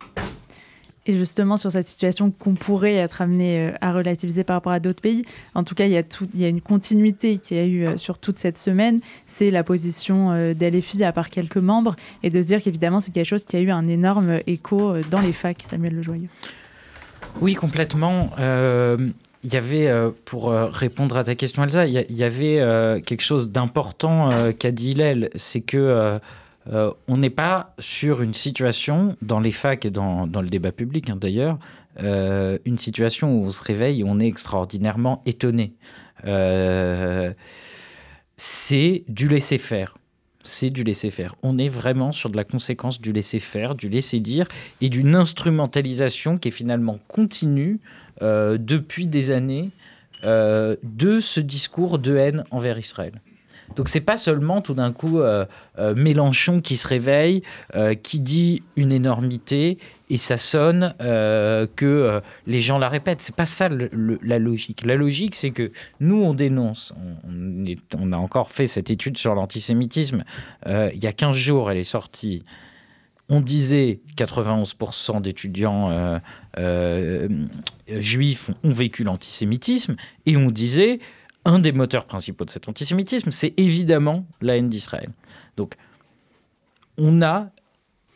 Et 1.08 1.16
justement, 1.16 1.56
sur 1.56 1.72
cette 1.72 1.88
situation 1.88 2.32
qu'on 2.32 2.54
pourrait 2.54 2.96
être 2.96 3.22
amené 3.22 3.70
euh, 3.70 3.72
à 3.80 3.94
relativiser 3.94 4.44
par 4.44 4.58
rapport 4.58 4.74
à 4.74 4.82
d'autres 4.82 5.02
pays, 5.02 5.24
en 5.56 5.64
tout 5.64 5.74
cas, 5.74 5.86
il 5.86 5.92
y, 5.92 5.98
a 5.98 6.04
y 6.36 6.50
une 6.50 6.60
continuité 6.60 7.38
qui 7.38 7.58
a 7.58 7.64
eu 7.64 7.86
euh, 7.86 7.98
sur 7.98 8.18
toute 8.18 8.38
cette 8.40 8.58
semaine. 8.58 9.00
C'est 9.26 9.50
la 9.50 9.64
position 9.64 10.32
euh, 10.32 10.54
d'LFI 10.54 11.06
à 11.06 11.14
part 11.14 11.30
quelques 11.30 11.58
membres 11.58 11.96
et 12.24 12.30
de 12.30 12.42
se 12.42 12.48
dire 12.48 12.62
qu'évidemment, 12.62 13.00
c'est 13.00 13.12
quelque 13.12 13.26
chose 13.26 13.46
qui 13.46 13.56
a 13.56 13.62
eu 13.62 13.72
un 13.72 13.88
énorme 13.88 14.40
écho 14.48 14.96
dans 15.10 15.22
les 15.22 15.32
facs, 15.32 15.64
Samuel 15.64 15.96
Lejoyeux. 15.96 16.30
Oui, 17.40 17.56
complètement. 17.56 18.32
il 18.38 19.54
y 19.54 19.56
avait, 19.56 19.90
pour 20.26 20.52
répondre 20.52 21.16
à 21.16 21.24
ta 21.24 21.36
question, 21.36 21.64
Elsa, 21.64 21.86
il 21.86 21.94
y, 21.94 22.24
avait 22.24 23.02
quelque 23.06 23.22
chose 23.22 23.50
d'important 23.50 24.30
qu'a 24.58 24.72
dit 24.72 24.92
Hillel, 24.92 25.30
c'est 25.36 25.62
que 25.62 26.20
euh, 26.70 26.92
on 27.08 27.18
n'est 27.18 27.30
pas 27.30 27.74
sur 27.80 28.22
une 28.22 28.34
situation, 28.34 29.16
dans 29.22 29.40
les 29.40 29.52
facs 29.52 29.86
et 29.86 29.92
dans, 29.92 30.26
le 30.26 30.50
débat 30.50 30.72
public 30.72 31.10
hein, 31.10 31.16
d'ailleurs, 31.16 31.58
euh, 32.00 32.58
une 32.66 32.78
situation 32.78 33.34
où 33.34 33.46
on 33.46 33.50
se 33.50 33.64
réveille 33.64 34.02
et 34.02 34.04
on 34.04 34.20
est 34.20 34.28
extraordinairement 34.28 35.22
étonné. 35.26 35.74
Euh, 36.26 37.34
c'est 38.36 39.04
du 39.08 39.28
laisser-faire. 39.28 39.98
C'est 40.44 40.70
du 40.70 40.84
laisser-faire. 40.84 41.36
On 41.44 41.58
est 41.58 41.70
vraiment 41.70 42.12
sur 42.12 42.30
de 42.30 42.38
la 42.38 42.44
conséquence 42.44 43.02
du 43.02 43.12
laisser-faire, 43.12 43.76
du 43.76 43.90
laisser-dire 43.90 44.48
et 44.80 44.90
d'une 44.90 45.16
instrumentalisation 45.16 46.38
qui 46.38 46.50
est 46.50 46.52
finalement 46.52 47.00
continue 47.08 47.82
depuis 48.22 49.08
des 49.08 49.30
années 49.30 49.72
de 50.24 51.20
ce 51.20 51.42
discours 51.42 52.00
de 52.00 52.16
haine 52.16 52.46
envers 52.50 52.80
Israël. 52.80 53.20
Donc 53.76 53.90
c'est 53.90 54.02
pas 54.02 54.18
seulement 54.18 54.62
tout 54.62 54.74
d'un 54.74 54.92
coup 54.92 55.20
euh, 55.20 55.46
euh, 55.78 55.94
Mélenchon 55.96 56.62
qui 56.62 56.78
se 56.78 56.88
réveille, 56.88 57.44
euh, 57.76 57.96
qui 57.96 58.20
dit 58.20 58.64
une 58.76 58.92
énormité 58.92 59.78
et 60.10 60.18
ça 60.18 60.38
sonne 60.38 60.94
que 61.00 62.22
les 62.46 62.62
gens 62.62 62.78
la 62.78 62.88
répètent. 62.88 63.22
C'est 63.22 63.36
pas 63.36 63.46
ça 63.46 63.68
la 63.68 64.40
logique. 64.40 64.86
La 64.86 64.96
logique, 64.96 65.36
c'est 65.36 65.52
que 65.52 65.74
nous 66.00 66.24
on 66.24 66.34
dénonce. 66.34 66.94
On, 67.28 67.66
on, 68.00 68.14
a 68.14 68.16
encore 68.16 68.50
fait 68.50 68.68
cette 68.68 68.90
étude 68.90 69.18
sur 69.18 69.36
l'antisémitisme 69.36 70.24
il 70.66 71.04
y 71.04 71.08
a 71.08 71.12
15 71.12 71.36
jours. 71.36 71.70
Elle 71.72 71.78
est 71.78 71.84
sortie. 71.84 72.46
on 73.28 73.42
disait 73.42 74.00
91% 74.16 75.22
d'étudiants 75.22 76.22
juifs 77.90 78.50
ont 78.64 78.72
vécu 78.72 79.04
l'antisémitisme, 79.04 79.98
et 80.26 80.38
on 80.38 80.52
disait 80.52 81.00
un 81.48 81.60
des 81.60 81.72
moteurs 81.72 82.06
principaux 82.06 82.46
de 82.46 82.50
cet 82.50 82.68
antisémitisme, 82.68 83.32
c'est 83.32 83.54
évidemment 83.58 84.26
la 84.42 84.58
haine 84.58 84.70
d'Israël. 84.70 85.10
Donc, 85.56 85.76
on 86.98 87.22
a, 87.22 87.50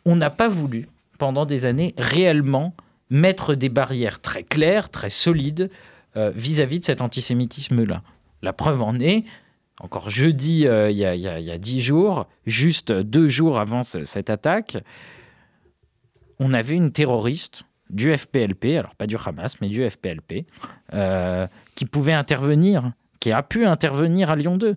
on 0.05 0.17
n'a 0.17 0.29
pas 0.29 0.49
voulu 0.49 0.89
pendant 1.17 1.45
des 1.45 1.65
années 1.65 1.95
réellement 1.97 2.75
mettre 3.09 3.55
des 3.55 3.69
barrières 3.69 4.19
très 4.19 4.43
claires, 4.43 4.89
très 4.89 5.09
solides 5.09 5.71
euh, 6.17 6.31
vis-à-vis 6.35 6.81
de 6.81 6.85
cet 6.85 7.01
antisémitisme-là. 7.01 8.03
La 8.41 8.51
preuve 8.51 8.81
en 8.81 8.99
est, 8.99 9.23
encore 9.79 10.09
jeudi, 10.09 10.67
euh, 10.67 10.91
il 10.91 10.97
y, 10.97 11.05
a 11.05 11.57
dix 11.57 11.79
jours, 11.79 12.27
juste 12.45 12.91
deux 12.91 13.29
jours 13.29 13.59
avant 13.59 13.83
cette 13.83 14.29
attaque, 14.29 14.77
on 16.39 16.53
avait 16.53 16.75
une 16.75 16.91
terroriste 16.91 17.63
du 17.89 18.15
FPLP, 18.15 18.77
alors 18.77 18.95
pas 18.95 19.07
du 19.07 19.15
Hamas, 19.23 19.61
mais 19.61 19.69
du 19.69 19.89
FPLP, 19.89 20.45
euh, 20.93 21.47
qui 21.75 21.85
pouvait 21.85 22.13
intervenir, 22.13 22.91
qui 23.21 23.31
a 23.31 23.41
pu 23.41 23.65
intervenir 23.65 24.29
à 24.29 24.35
Lyon 24.35 24.57
2. 24.57 24.75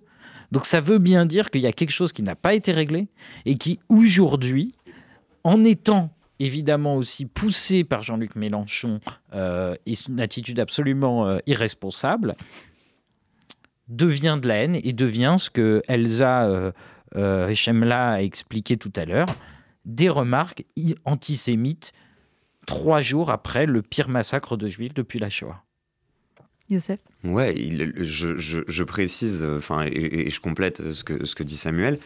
Donc 0.53 0.65
ça 0.65 0.79
veut 0.79 0.99
bien 0.99 1.25
dire 1.25 1.51
qu'il 1.51 1.61
y 1.61 1.67
a 1.67 1.73
quelque 1.73 1.91
chose 1.91 2.13
qui 2.13 2.23
n'a 2.23 2.35
pas 2.35 2.53
été 2.53 2.71
réglé 2.71 3.09
et 3.45 3.57
qui 3.57 3.79
aujourd'hui, 3.89 4.73
en 5.43 5.65
étant 5.65 6.11
évidemment 6.39 6.95
aussi 6.95 7.25
poussé 7.25 7.83
par 7.83 8.03
Jean-Luc 8.03 8.35
Mélenchon 8.35 8.99
euh, 9.33 9.75
et 9.85 9.93
une 10.07 10.19
attitude 10.19 10.59
absolument 10.59 11.27
euh, 11.27 11.39
irresponsable, 11.47 12.35
devient 13.87 14.37
de 14.41 14.47
la 14.47 14.55
haine 14.55 14.79
et 14.81 14.93
devient 14.93 15.35
ce 15.39 15.49
que 15.49 15.81
Elsa 15.87 16.45
euh, 16.45 16.71
euh 17.15 17.53
a 17.91 18.21
expliqué 18.21 18.77
tout 18.77 18.91
à 18.95 19.05
l'heure, 19.05 19.27
des 19.85 20.09
remarques 20.09 20.65
antisémites 21.05 21.93
trois 22.65 23.01
jours 23.01 23.29
après 23.29 23.65
le 23.65 23.81
pire 23.81 24.09
massacre 24.09 24.57
de 24.57 24.67
juifs 24.67 24.93
depuis 24.93 25.19
la 25.19 25.29
Shoah. 25.29 25.65
Youssef 26.69 26.99
Ouais, 27.23 27.55
je, 27.99 28.83
précise, 28.83 29.45
enfin, 29.57 29.85
et, 29.85 30.29
je 30.29 30.39
complète 30.39 30.91
ce 30.91 31.03
que, 31.03 31.43
dit 31.43 31.57
Samuel. 31.57 31.99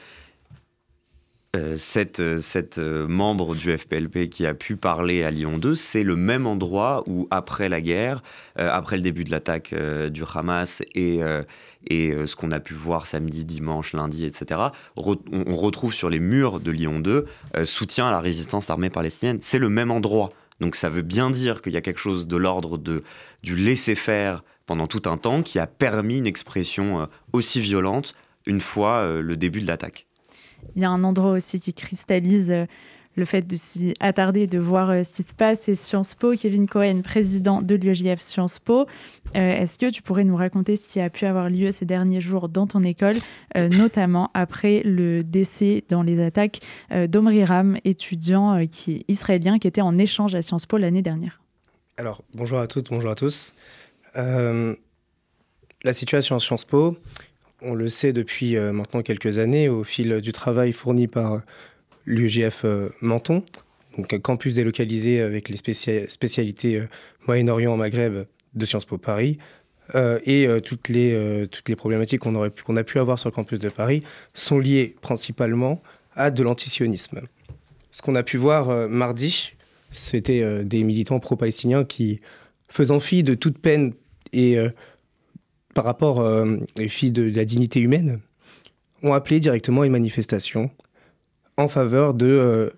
Euh, 1.55 1.77
cette, 1.77 2.19
euh, 2.19 2.39
euh, 2.77 3.07
membre 3.07 3.55
du 3.55 3.75
FPLP 3.75 4.29
qui 4.29 4.45
a 4.45 4.53
pu 4.53 4.75
parler 4.75 5.23
à 5.23 5.31
Lyon 5.31 5.57
2, 5.57 5.73
c'est 5.73 6.03
le 6.03 6.15
même 6.15 6.45
endroit 6.45 7.03
où, 7.07 7.27
après 7.31 7.69
la 7.69 7.81
guerre, 7.81 8.21
après 8.55 8.97
le 8.97 9.01
début 9.01 9.23
de 9.23 9.31
l'attaque 9.31 9.73
du 10.11 10.23
Hamas 10.31 10.83
et 10.93 11.21
ce 11.89 12.35
qu'on 12.35 12.51
a 12.51 12.59
pu 12.59 12.75
voir 12.75 13.07
samedi, 13.07 13.45
dimanche, 13.45 13.93
lundi, 13.93 14.25
etc., 14.25 14.61
on, 14.95 15.55
retrouve 15.55 15.93
sur 15.93 16.09
les 16.09 16.19
murs 16.19 16.59
de 16.59 16.71
Lyon 16.71 16.99
2 16.99 17.25
soutien 17.65 18.09
à 18.09 18.11
la 18.11 18.19
résistance 18.19 18.69
armée 18.69 18.89
palestinienne. 18.89 19.39
C'est 19.41 19.59
le 19.59 19.69
même 19.69 19.89
endroit. 19.89 20.31
Donc 20.59 20.75
ça 20.75 20.89
veut 20.89 21.01
bien 21.01 21.31
dire 21.31 21.61
qu'il 21.61 21.73
y 21.73 21.77
a 21.77 21.81
quelque 21.81 21.99
chose 21.99 22.27
de 22.27 22.37
l'ordre 22.37 22.77
de, 22.77 23.03
du 23.43 23.55
laisser-faire 23.55 24.43
pendant 24.65 24.87
tout 24.87 25.03
un 25.05 25.17
temps 25.17 25.41
qui 25.41 25.57
a 25.59 25.67
permis 25.67 26.17
une 26.17 26.27
expression 26.27 27.07
aussi 27.33 27.59
violente 27.59 28.15
une 28.45 28.61
fois 28.61 29.21
le 29.21 29.35
début 29.35 29.61
de 29.61 29.67
l'attaque. 29.67 30.05
Il 30.75 30.81
y 30.81 30.85
a 30.85 30.89
un 30.89 31.03
endroit 31.03 31.31
aussi 31.31 31.59
qui 31.59 31.73
cristallise 31.73 32.51
euh, 32.51 32.65
le 33.15 33.25
fait 33.25 33.41
de 33.41 33.55
s'y 33.55 33.93
attarder, 33.99 34.47
de 34.47 34.59
voir 34.59 34.89
euh, 34.89 35.03
ce 35.03 35.13
qui 35.13 35.23
se 35.23 35.33
passe, 35.33 35.61
c'est 35.63 35.75
Sciences 35.75 36.15
Po. 36.15 36.35
Kevin 36.35 36.67
Cohen, 36.67 37.01
président 37.01 37.61
de 37.61 37.75
l'UEJF 37.75 38.21
Sciences 38.21 38.59
Po. 38.59 38.81
Euh, 38.81 38.85
est-ce 39.33 39.77
que 39.77 39.89
tu 39.89 40.01
pourrais 40.01 40.23
nous 40.23 40.35
raconter 40.35 40.75
ce 40.75 40.87
qui 40.87 40.99
a 40.99 41.09
pu 41.09 41.25
avoir 41.25 41.49
lieu 41.49 41.71
ces 41.71 41.85
derniers 41.85 42.21
jours 42.21 42.49
dans 42.49 42.67
ton 42.67 42.83
école, 42.83 43.17
notamment 43.55 44.31
après 44.33 44.81
le 44.85 45.23
décès 45.23 45.83
dans 45.89 46.01
les 46.01 46.21
attaques 46.21 46.59
d'Omri 46.91 47.43
Ram, 47.43 47.77
étudiant 47.83 48.65
qui, 48.67 49.05
israélien 49.07 49.59
qui 49.59 49.67
était 49.67 49.81
en 49.81 49.97
échange 49.97 50.35
à 50.35 50.41
Sciences 50.41 50.65
Po 50.65 50.77
l'année 50.77 51.01
dernière? 51.01 51.41
Alors, 51.97 52.23
bonjour 52.33 52.59
à 52.59 52.67
toutes, 52.67 52.89
bonjour 52.89 53.11
à 53.11 53.15
tous. 53.15 53.53
la 54.15 54.73
situation 55.93 56.35
à 56.35 56.39
Sciences 56.39 56.65
Po, 56.65 56.97
on 57.61 57.73
le 57.73 57.89
sait 57.89 58.13
depuis 58.13 58.55
euh, 58.55 58.71
maintenant 58.71 59.01
quelques 59.01 59.37
années 59.39 59.69
au 59.69 59.83
fil 59.83 60.21
du 60.21 60.31
travail 60.31 60.71
fourni 60.71 61.07
par 61.07 61.41
l'UGF 62.09 62.65
euh, 62.65 62.89
Menton, 63.01 63.43
donc 63.97 64.13
un 64.13 64.19
campus 64.19 64.55
délocalisé 64.55 65.21
avec 65.21 65.49
les 65.49 65.57
spécialités 66.07 66.77
euh, 66.77 66.87
Moyen-Orient, 67.27 67.77
Maghreb 67.77 68.25
de 68.53 68.65
Sciences 68.65 68.85
Po 68.85 68.97
Paris. 68.97 69.37
et 69.95 70.47
toutes, 70.63 70.87
les, 70.89 71.47
toutes 71.51 71.67
les 71.69 71.75
problématiques 71.75 72.21
qu'on 72.21 72.77
a 72.77 72.83
pu 72.83 72.99
avoir 72.99 73.17
sur 73.17 73.29
le 73.29 73.33
campus 73.33 73.59
de 73.59 73.69
Paris 73.69 74.03
sont 74.33 74.59
liées 74.59 74.95
principalement 75.01 75.81
à 76.15 76.31
de 76.31 76.43
l'antisionisme. 76.43 77.21
Ce 77.91 78.01
qu'on 78.01 78.15
a 78.15 78.23
pu 78.23 78.37
voir 78.37 78.89
mardi, 78.89 79.53
c'était 79.91 80.63
des 80.63 80.83
militants 80.83 81.19
pro-palestiniens 81.19 81.85
qui, 81.85 82.21
faisant 82.69 82.99
fi 82.99 83.23
de 83.23 83.35
toute 83.35 83.59
peine 83.59 83.93
et 84.33 84.57
par 85.73 85.85
rapport 85.85 86.19
euh, 86.19 86.57
aux 86.79 86.89
filles 86.89 87.11
de, 87.11 87.23
la 87.23 87.45
dignité 87.45 87.79
humaine, 87.79 88.19
ont 89.01 89.13
appelé 89.13 89.39
directement 89.39 89.83
une 89.83 89.91
manifestation 89.91 90.71
en 91.59 91.67
faveur 91.67 92.13
de 92.13 92.25
euh, 92.25 92.69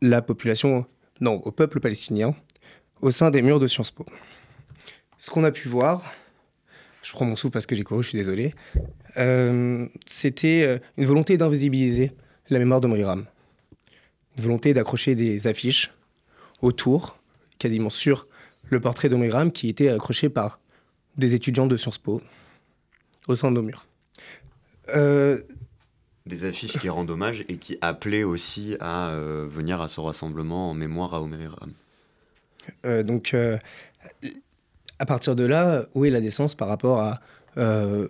la 0.00 0.22
population, 0.22 0.86
non, 1.20 1.34
au 1.44 1.52
peuple 1.52 1.80
palestinien, 1.80 2.34
au 3.02 3.10
sein 3.10 3.30
des 3.30 3.42
murs 3.42 3.60
de 3.60 3.66
Sciences 3.66 3.90
Po. 3.90 4.06
Ce 5.18 5.30
qu'on 5.30 5.44
a 5.44 5.50
pu 5.50 5.68
voir, 5.68 6.14
je 7.02 7.12
prends 7.12 7.26
mon 7.26 7.36
souffle 7.36 7.52
parce 7.52 7.66
que 7.66 7.76
j'ai 7.76 7.84
couru, 7.84 8.02
je 8.02 8.08
suis 8.08 8.18
désolé, 8.18 8.54
euh, 9.18 9.86
c'était 10.06 10.80
une 10.96 11.04
volonté 11.04 11.36
d'invisibiliser 11.36 12.12
la 12.48 12.58
mémoire 12.58 12.80
de 12.80 12.86
Mriram. 12.86 13.26
Une 14.38 14.44
volonté 14.44 14.72
d'accrocher 14.72 15.14
des 15.14 15.46
affiches 15.46 15.92
autour, 16.62 17.18
quasiment 17.58 17.90
sur 17.90 18.26
le 18.64 18.80
portrait 18.80 19.10
de 19.10 19.48
qui 19.50 19.68
était 19.68 19.90
accroché 19.90 20.30
par 20.30 20.58
des 21.18 21.34
étudiants 21.34 21.66
de 21.66 21.76
Sciences 21.76 21.98
Po 21.98 22.22
au 23.28 23.34
sein 23.34 23.50
de 23.50 23.56
nos 23.56 23.62
murs. 23.62 23.84
Euh, 24.88 25.42
des 26.26 26.44
affiches 26.44 26.78
qui 26.78 26.88
rendent 26.88 27.10
hommage 27.10 27.44
et 27.48 27.56
qui 27.56 27.78
appelaient 27.80 28.22
aussi 28.22 28.76
à 28.80 29.10
euh, 29.10 29.46
venir 29.50 29.80
à 29.80 29.88
ce 29.88 30.00
rassemblement 30.00 30.70
en 30.70 30.74
mémoire 30.74 31.14
à 31.14 31.22
Omer 31.22 31.56
euh, 32.86 33.02
donc, 33.02 33.34
à 34.98 35.06
partir 35.06 35.34
de 35.34 35.44
là, 35.44 35.86
où 35.94 36.04
est 36.04 36.10
la 36.10 36.20
décence 36.20 36.54
par 36.54 36.68
rapport 36.68 37.00
à. 37.00 37.20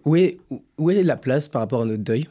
où, 0.05 0.17
est, 0.17 0.39
où 0.77 0.91
est 0.91 1.03
la 1.03 1.17
place 1.17 1.49
par 1.49 1.63
rapport 1.63 1.83
à 1.83 1.85
notre 1.87 2.03
deuil? 2.03 2.29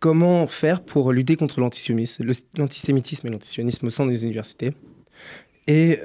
Comment 0.00 0.48
faire 0.48 0.82
pour 0.82 1.12
lutter 1.12 1.36
contre 1.36 1.60
l'antisémitisme 1.60 2.26
et 3.28 3.30
l'antisionisme 3.30 3.86
au 3.86 3.90
sein 3.90 4.06
des 4.06 4.24
universités? 4.24 4.72
Et 5.68 6.00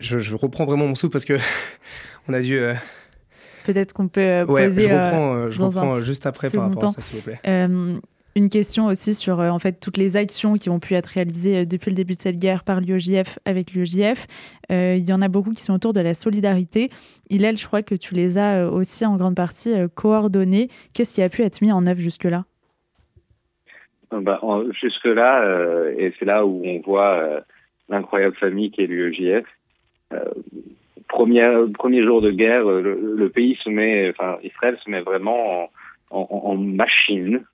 je, 0.00 0.34
reprends 0.34 0.64
vraiment 0.64 0.86
mon 0.86 0.94
souffle 0.94 1.12
parce 1.12 1.26
que 1.26 1.36
on 2.28 2.32
a 2.32 2.40
dû. 2.40 2.58
Euh, 3.66 3.72
Peut-être 3.72 3.92
qu'on 3.92 4.08
peut, 4.08 4.20
euh, 4.20 4.46
poser. 4.46 4.88
Je 4.88 4.94
reprends, 4.94 5.34
euh, 5.34 5.50
je 5.50 5.62
reprends 5.62 6.00
juste 6.00 6.26
après 6.26 6.50
par 6.50 6.68
rapport 6.68 6.84
à 6.84 6.88
ça, 6.88 7.00
s'il 7.00 7.18
vous 7.18 7.24
plaît. 7.24 7.40
une 8.38 8.50
question 8.50 8.84
aussi 8.84 9.14
sur 9.14 9.38
en 9.38 9.58
fait 9.58 9.80
toutes 9.80 9.96
les 9.96 10.18
actions 10.18 10.56
qui 10.56 10.68
ont 10.68 10.78
pu 10.78 10.92
être 10.92 11.06
réalisées 11.06 11.64
depuis 11.64 11.88
le 11.88 11.94
début 11.94 12.16
de 12.16 12.20
cette 12.20 12.38
guerre 12.38 12.64
par 12.64 12.82
l'UEJF 12.82 13.38
avec 13.46 13.72
l'UEJF. 13.72 14.26
Il 14.68 15.08
y 15.08 15.12
en 15.14 15.22
a 15.22 15.28
beaucoup 15.28 15.52
qui 15.52 15.62
sont 15.62 15.72
autour 15.72 15.94
de 15.94 16.00
la 16.00 16.12
solidarité. 16.12 16.90
Hillel, 17.30 17.56
je 17.56 17.66
crois 17.66 17.82
que 17.82 17.94
tu 17.94 18.14
les 18.14 18.36
as 18.36 18.70
aussi 18.70 19.06
en 19.06 19.16
grande 19.16 19.36
partie 19.36 19.74
coordonnées. 19.94 20.68
Qu'est-ce 20.92 21.14
qui 21.14 21.22
a 21.22 21.30
pu 21.30 21.42
être 21.42 21.62
mis 21.62 21.72
en 21.72 21.86
œuvre 21.86 22.00
jusque-là? 22.00 22.44
Bah, 24.10 24.38
Jusque-là, 24.82 25.90
et 25.96 26.12
c'est 26.18 26.26
là 26.26 26.44
où 26.44 26.62
on 26.62 26.80
voit 26.80 27.42
l'incroyable 27.88 28.36
famille 28.36 28.70
qui 28.70 28.82
est 28.82 28.86
l'UEJF, 28.86 29.46
euh, 30.12 30.24
premier, 31.08 31.48
premier 31.74 32.02
jour 32.02 32.20
de 32.20 32.30
guerre, 32.30 32.68
euh, 32.68 33.14
le, 33.16 33.28
pays 33.28 33.56
se 33.62 33.70
met, 33.70 34.10
enfin 34.10 34.38
Israël 34.42 34.78
se 34.84 34.90
met 34.90 35.00
vraiment 35.00 35.70
en, 36.10 36.28
en, 36.30 36.56
machine 36.56 37.44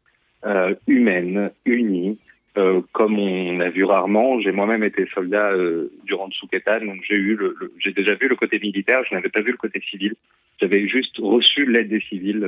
euh, 0.45 0.75
humaine, 0.87 1.51
unie, 1.65 2.19
euh, 2.59 2.81
comme 2.93 3.19
on 3.19 3.61
a 3.61 3.71
vu 3.71 3.85
rarement. 3.85 4.41
J'ai 4.41 4.53
moi-même 4.53 4.85
été 4.85 5.07
soldat 5.15 5.53
euh, 5.53 5.93
durant 6.05 6.27
le 6.27 6.33
Souketan, 6.33 6.85
donc 6.85 7.03
j'ai 7.09 7.17
eu 7.17 7.37
le, 7.37 7.57
j'ai 7.79 7.93
déjà 7.93 8.15
vu 8.15 8.29
le 8.29 8.37
côté 8.37 8.59
militaire, 8.59 9.03
je 9.09 9.15
n'avais 9.15 9.29
pas 9.29 9.43
vu 9.43 9.53
le 9.53 9.57
côté 9.57 9.81
civil. 9.91 10.15
J'avais 10.61 10.87
juste 10.87 11.19
reçu 11.19 11.67
l'aide 11.67 11.89
des 11.89 12.01
civils 12.01 12.47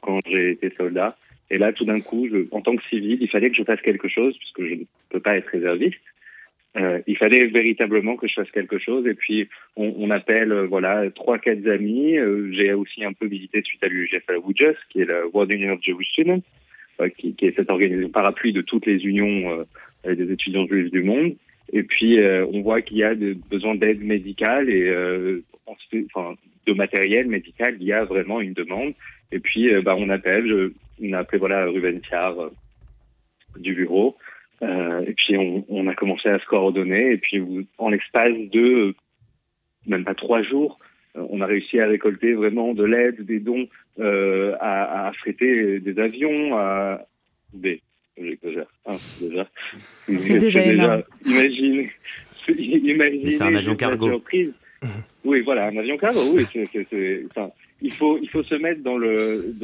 quand 0.00 0.18
j'ai 0.26 0.50
été 0.50 0.72
soldat. 0.76 1.16
Et 1.50 1.58
là, 1.58 1.72
tout 1.72 1.84
d'un 1.84 2.00
coup, 2.00 2.26
je, 2.28 2.46
en 2.50 2.60
tant 2.60 2.74
que 2.74 2.82
civil, 2.88 3.18
il 3.20 3.28
fallait 3.28 3.50
que 3.50 3.56
je 3.56 3.62
fasse 3.62 3.80
quelque 3.80 4.08
chose, 4.08 4.36
puisque 4.38 4.64
je 4.64 4.80
ne 4.80 4.84
peux 5.10 5.20
pas 5.20 5.36
être 5.36 5.48
réserviste. 5.50 6.00
Euh, 6.78 7.00
il 7.06 7.16
fallait 7.16 7.46
véritablement 7.46 8.16
que 8.16 8.28
je 8.28 8.34
fasse 8.34 8.50
quelque 8.50 8.78
chose. 8.78 9.06
Et 9.06 9.14
puis, 9.14 9.48
on, 9.76 9.94
on 9.96 10.10
appelle 10.10 10.52
euh, 10.52 10.66
voilà 10.66 11.10
trois, 11.10 11.38
quatre 11.38 11.66
amis. 11.68 12.16
Euh, 12.16 12.50
j'ai 12.52 12.72
aussi 12.74 13.04
un 13.04 13.12
peu 13.12 13.26
visité 13.26 13.62
suite 13.62 13.82
à 13.82 13.88
l'UGF 13.88 14.22
à 14.28 14.34
qui 14.90 15.00
est 15.00 15.06
la 15.06 15.26
World 15.28 15.52
Union 15.54 15.72
of 15.72 15.82
Jewish 15.82 16.08
Students, 16.10 16.42
qui, 17.16 17.34
qui, 17.34 17.46
est 17.46 17.56
cette 17.56 17.70
organisation 17.70 18.10
parapluie 18.10 18.52
de 18.52 18.60
toutes 18.60 18.86
les 18.86 19.04
unions 19.04 19.64
des 20.04 20.32
étudiants 20.32 20.66
juifs 20.66 20.90
du 20.90 21.02
monde. 21.02 21.34
Et 21.72 21.82
puis, 21.82 22.18
on 22.20 22.62
voit 22.62 22.80
qu'il 22.82 22.98
y 22.98 23.04
a 23.04 23.14
des 23.14 23.34
besoins 23.34 23.74
d'aide 23.74 24.02
médicale 24.02 24.70
et 24.70 24.90
enfin, 25.66 26.34
de 26.66 26.72
matériel 26.72 27.26
médical. 27.26 27.76
Il 27.80 27.86
y 27.86 27.92
a 27.92 28.04
vraiment 28.04 28.40
une 28.40 28.54
demande. 28.54 28.94
Et 29.30 29.40
puis, 29.40 29.70
bah, 29.82 29.94
on 29.98 30.08
appelle. 30.08 30.46
Je, 30.46 30.72
on 31.02 31.12
a 31.12 31.18
appelé 31.18 31.38
voilà 31.38 31.66
Ruben 31.66 32.00
Thiar 32.00 32.34
du 33.58 33.74
bureau 33.74 34.16
et 34.62 35.12
puis 35.14 35.36
on, 35.68 35.86
a 35.86 35.94
commencé 35.94 36.28
à 36.28 36.38
se 36.38 36.46
coordonner 36.46 37.12
et 37.12 37.18
puis 37.18 37.42
en 37.78 37.90
l'espace 37.90 38.34
de 38.52 38.94
même 39.86 40.04
pas 40.04 40.14
trois 40.14 40.42
jours, 40.42 40.78
on 41.14 41.40
a 41.40 41.46
réussi 41.46 41.78
à 41.78 41.86
récolter 41.86 42.34
vraiment 42.34 42.74
de 42.74 42.84
l'aide, 42.84 43.24
des 43.24 43.38
dons, 43.40 43.68
à, 43.98 44.58
à 44.60 45.08
affréter 45.08 45.80
des 45.80 45.98
avions, 45.98 46.56
à 46.56 47.06
des 47.52 47.80
j'exagère. 48.16 48.66
Hein, 48.86 48.96
déjà. 49.20 49.48
C'est 50.08 50.38
déjà, 50.38 50.64
énorme. 50.64 51.02
Imagine, 51.24 51.88
imaginez 52.48 53.30
c'est 53.32 53.44
un 53.44 53.54
avion 53.54 53.76
cargo. 53.76 54.08
Surprise. 54.08 54.52
Oui, 55.24 55.40
voilà, 55.40 55.66
un 55.66 55.76
avion 55.76 55.96
cargo. 55.96 56.20
Oui, 56.34 56.46
c'est, 56.52 57.26
enfin, 57.30 57.50
il 57.82 57.92
faut, 57.92 58.18
il 58.18 58.28
faut 58.28 58.42
se 58.42 58.54
mettre 58.54 58.82
dans 58.82 58.96
le, 58.96 59.54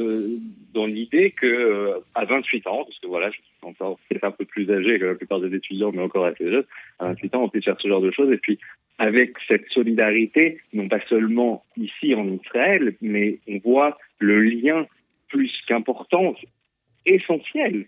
dans 0.73 0.85
l'idée 0.85 1.31
que 1.31 1.47
euh, 1.47 1.99
à 2.13 2.25
28 2.25 2.67
ans, 2.67 2.83
parce 2.83 2.99
que 2.99 3.07
voilà, 3.07 3.29
je 3.31 3.35
suis 3.35 3.43
encore 3.63 3.99
un 4.21 4.31
peu 4.31 4.45
plus 4.45 4.69
âgé 4.71 4.99
que 4.99 5.05
la 5.05 5.15
plupart 5.15 5.39
des 5.39 5.55
étudiants, 5.55 5.91
mais 5.91 6.01
encore 6.01 6.25
assez 6.25 6.49
jeune, 6.49 6.65
à 6.99 7.07
28 7.07 7.35
ans, 7.35 7.43
on 7.43 7.49
peut 7.49 7.61
faire 7.61 7.79
ce 7.79 7.87
genre 7.87 8.01
de 8.01 8.11
choses. 8.11 8.31
Et 8.31 8.37
puis, 8.37 8.59
avec 8.99 9.35
cette 9.47 9.67
solidarité, 9.69 10.59
non 10.73 10.87
pas 10.87 10.99
seulement 11.09 11.63
ici 11.77 12.13
en 12.13 12.27
Israël, 12.27 12.95
mais 13.01 13.39
on 13.47 13.57
voit 13.57 13.97
le 14.19 14.41
lien 14.41 14.85
plus 15.29 15.51
qu'important, 15.67 16.35
essentiel 17.05 17.87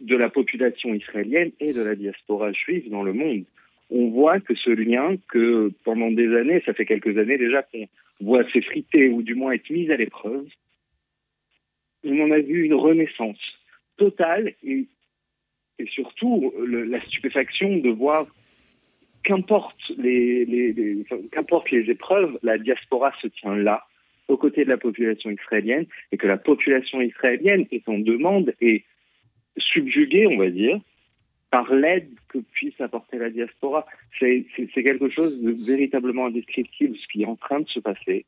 de 0.00 0.16
la 0.16 0.30
population 0.30 0.94
israélienne 0.94 1.52
et 1.60 1.72
de 1.72 1.82
la 1.82 1.94
diaspora 1.94 2.52
juive 2.52 2.90
dans 2.90 3.02
le 3.02 3.12
monde. 3.12 3.44
On 3.94 4.08
voit 4.08 4.40
que 4.40 4.54
ce 4.54 4.70
lien, 4.70 5.16
que 5.28 5.70
pendant 5.84 6.10
des 6.10 6.34
années, 6.34 6.62
ça 6.64 6.72
fait 6.72 6.86
quelques 6.86 7.18
années 7.18 7.36
déjà 7.36 7.62
qu'on 7.62 7.86
voit 8.20 8.48
s'effriter 8.50 9.08
ou 9.10 9.22
du 9.22 9.34
moins 9.34 9.52
être 9.52 9.68
mis 9.68 9.90
à 9.90 9.96
l'épreuve, 9.96 10.46
on 12.04 12.20
en 12.20 12.30
a 12.30 12.38
vu 12.38 12.64
une 12.64 12.74
renaissance 12.74 13.38
totale 13.98 14.54
et, 14.64 14.86
surtout 15.88 16.54
la 16.64 17.00
stupéfaction 17.06 17.78
de 17.78 17.90
voir 17.90 18.26
qu'importe 19.24 19.80
les, 19.98 21.04
qu'importe 21.32 21.70
les 21.70 21.90
épreuves, 21.90 22.38
la 22.42 22.56
diaspora 22.56 23.12
se 23.20 23.26
tient 23.26 23.56
là, 23.56 23.84
aux 24.28 24.36
côtés 24.36 24.64
de 24.64 24.70
la 24.70 24.76
population 24.76 25.30
israélienne, 25.30 25.86
et 26.12 26.16
que 26.16 26.26
la 26.26 26.36
population 26.36 27.00
israélienne 27.00 27.66
est 27.70 27.88
en 27.88 27.98
demande 27.98 28.54
et 28.60 28.84
subjugué, 29.58 30.26
on 30.26 30.38
va 30.38 30.50
dire, 30.50 30.80
par 31.52 31.72
l'aide 31.72 32.08
que 32.28 32.38
puisse 32.38 32.80
apporter 32.80 33.18
la 33.18 33.28
diaspora. 33.28 33.84
C'est 34.18 34.46
quelque 34.74 35.10
chose 35.10 35.38
de 35.42 35.52
véritablement 35.52 36.26
indescriptible, 36.26 36.96
ce 36.96 37.06
qui 37.12 37.22
est 37.22 37.26
en 37.26 37.36
train 37.36 37.60
de 37.60 37.68
se 37.68 37.78
passer 37.78 38.24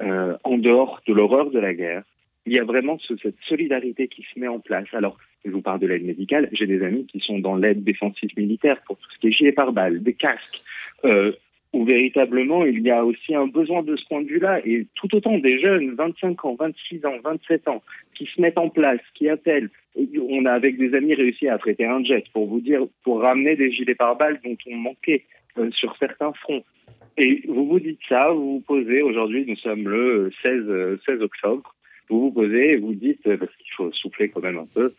euh, 0.00 0.36
en 0.42 0.58
dehors 0.58 1.00
de 1.06 1.14
l'horreur 1.14 1.50
de 1.50 1.60
la 1.60 1.72
guerre. 1.72 2.02
Il 2.46 2.52
y 2.52 2.58
a 2.58 2.64
vraiment 2.64 2.98
cette 3.06 3.36
solidarité 3.48 4.08
qui 4.08 4.22
se 4.22 4.40
met 4.40 4.48
en 4.48 4.58
place. 4.58 4.88
Alors, 4.92 5.16
je 5.44 5.50
vous 5.52 5.62
parle 5.62 5.78
de 5.78 5.86
l'aide 5.86 6.04
médicale. 6.04 6.48
J'ai 6.50 6.66
des 6.66 6.82
amis 6.82 7.06
qui 7.06 7.20
sont 7.20 7.38
dans 7.38 7.54
l'aide 7.54 7.84
défensive 7.84 8.30
militaire 8.36 8.82
pour 8.86 8.98
tout 8.98 9.08
ce 9.14 9.18
qui 9.20 9.28
est 9.28 9.32
gilets 9.32 9.52
pare-balles, 9.52 10.02
des 10.02 10.14
casques, 10.14 10.60
euh, 11.04 11.30
où 11.74 11.84
véritablement 11.84 12.64
il 12.64 12.80
y 12.82 12.90
a 12.90 13.04
aussi 13.04 13.34
un 13.34 13.48
besoin 13.48 13.82
de 13.82 13.96
ce 13.96 14.04
point 14.06 14.22
de 14.22 14.28
vue-là. 14.28 14.60
Et 14.64 14.86
tout 14.94 15.14
autant 15.14 15.36
des 15.38 15.58
jeunes, 15.58 15.94
25 15.94 16.44
ans, 16.44 16.56
26 16.58 17.04
ans, 17.04 17.16
27 17.22 17.68
ans, 17.68 17.82
qui 18.14 18.26
se 18.26 18.40
mettent 18.40 18.58
en 18.58 18.68
place, 18.68 19.00
qui 19.14 19.28
appellent. 19.28 19.70
On 19.96 20.44
a 20.46 20.52
avec 20.52 20.78
des 20.78 20.94
amis 20.94 21.14
réussi 21.14 21.48
à 21.48 21.54
affréter 21.54 21.84
un 21.84 22.02
jet 22.04 22.24
pour 22.32 22.46
vous 22.46 22.60
dire, 22.60 22.82
pour 23.02 23.20
ramener 23.20 23.56
des 23.56 23.72
gilets 23.72 23.96
pare-balles 23.96 24.40
dont 24.44 24.56
on 24.68 24.76
manquait 24.76 25.24
euh, 25.58 25.70
sur 25.72 25.96
certains 25.98 26.32
fronts. 26.32 26.64
Et 27.18 27.42
vous 27.48 27.66
vous 27.66 27.80
dites 27.80 28.00
ça, 28.08 28.30
vous 28.30 28.54
vous 28.54 28.60
posez, 28.60 29.02
aujourd'hui 29.02 29.44
nous 29.46 29.56
sommes 29.56 29.88
le 29.88 30.32
16, 30.44 31.00
16 31.06 31.22
octobre, 31.22 31.74
vous 32.08 32.22
vous 32.22 32.30
posez 32.32 32.72
et 32.72 32.76
vous 32.76 32.94
dites, 32.94 33.22
parce 33.22 33.54
qu'il 33.56 33.72
faut 33.76 33.92
souffler 33.92 34.28
quand 34.28 34.42
même 34.42 34.58
un 34.58 34.66
peu, 34.72 34.92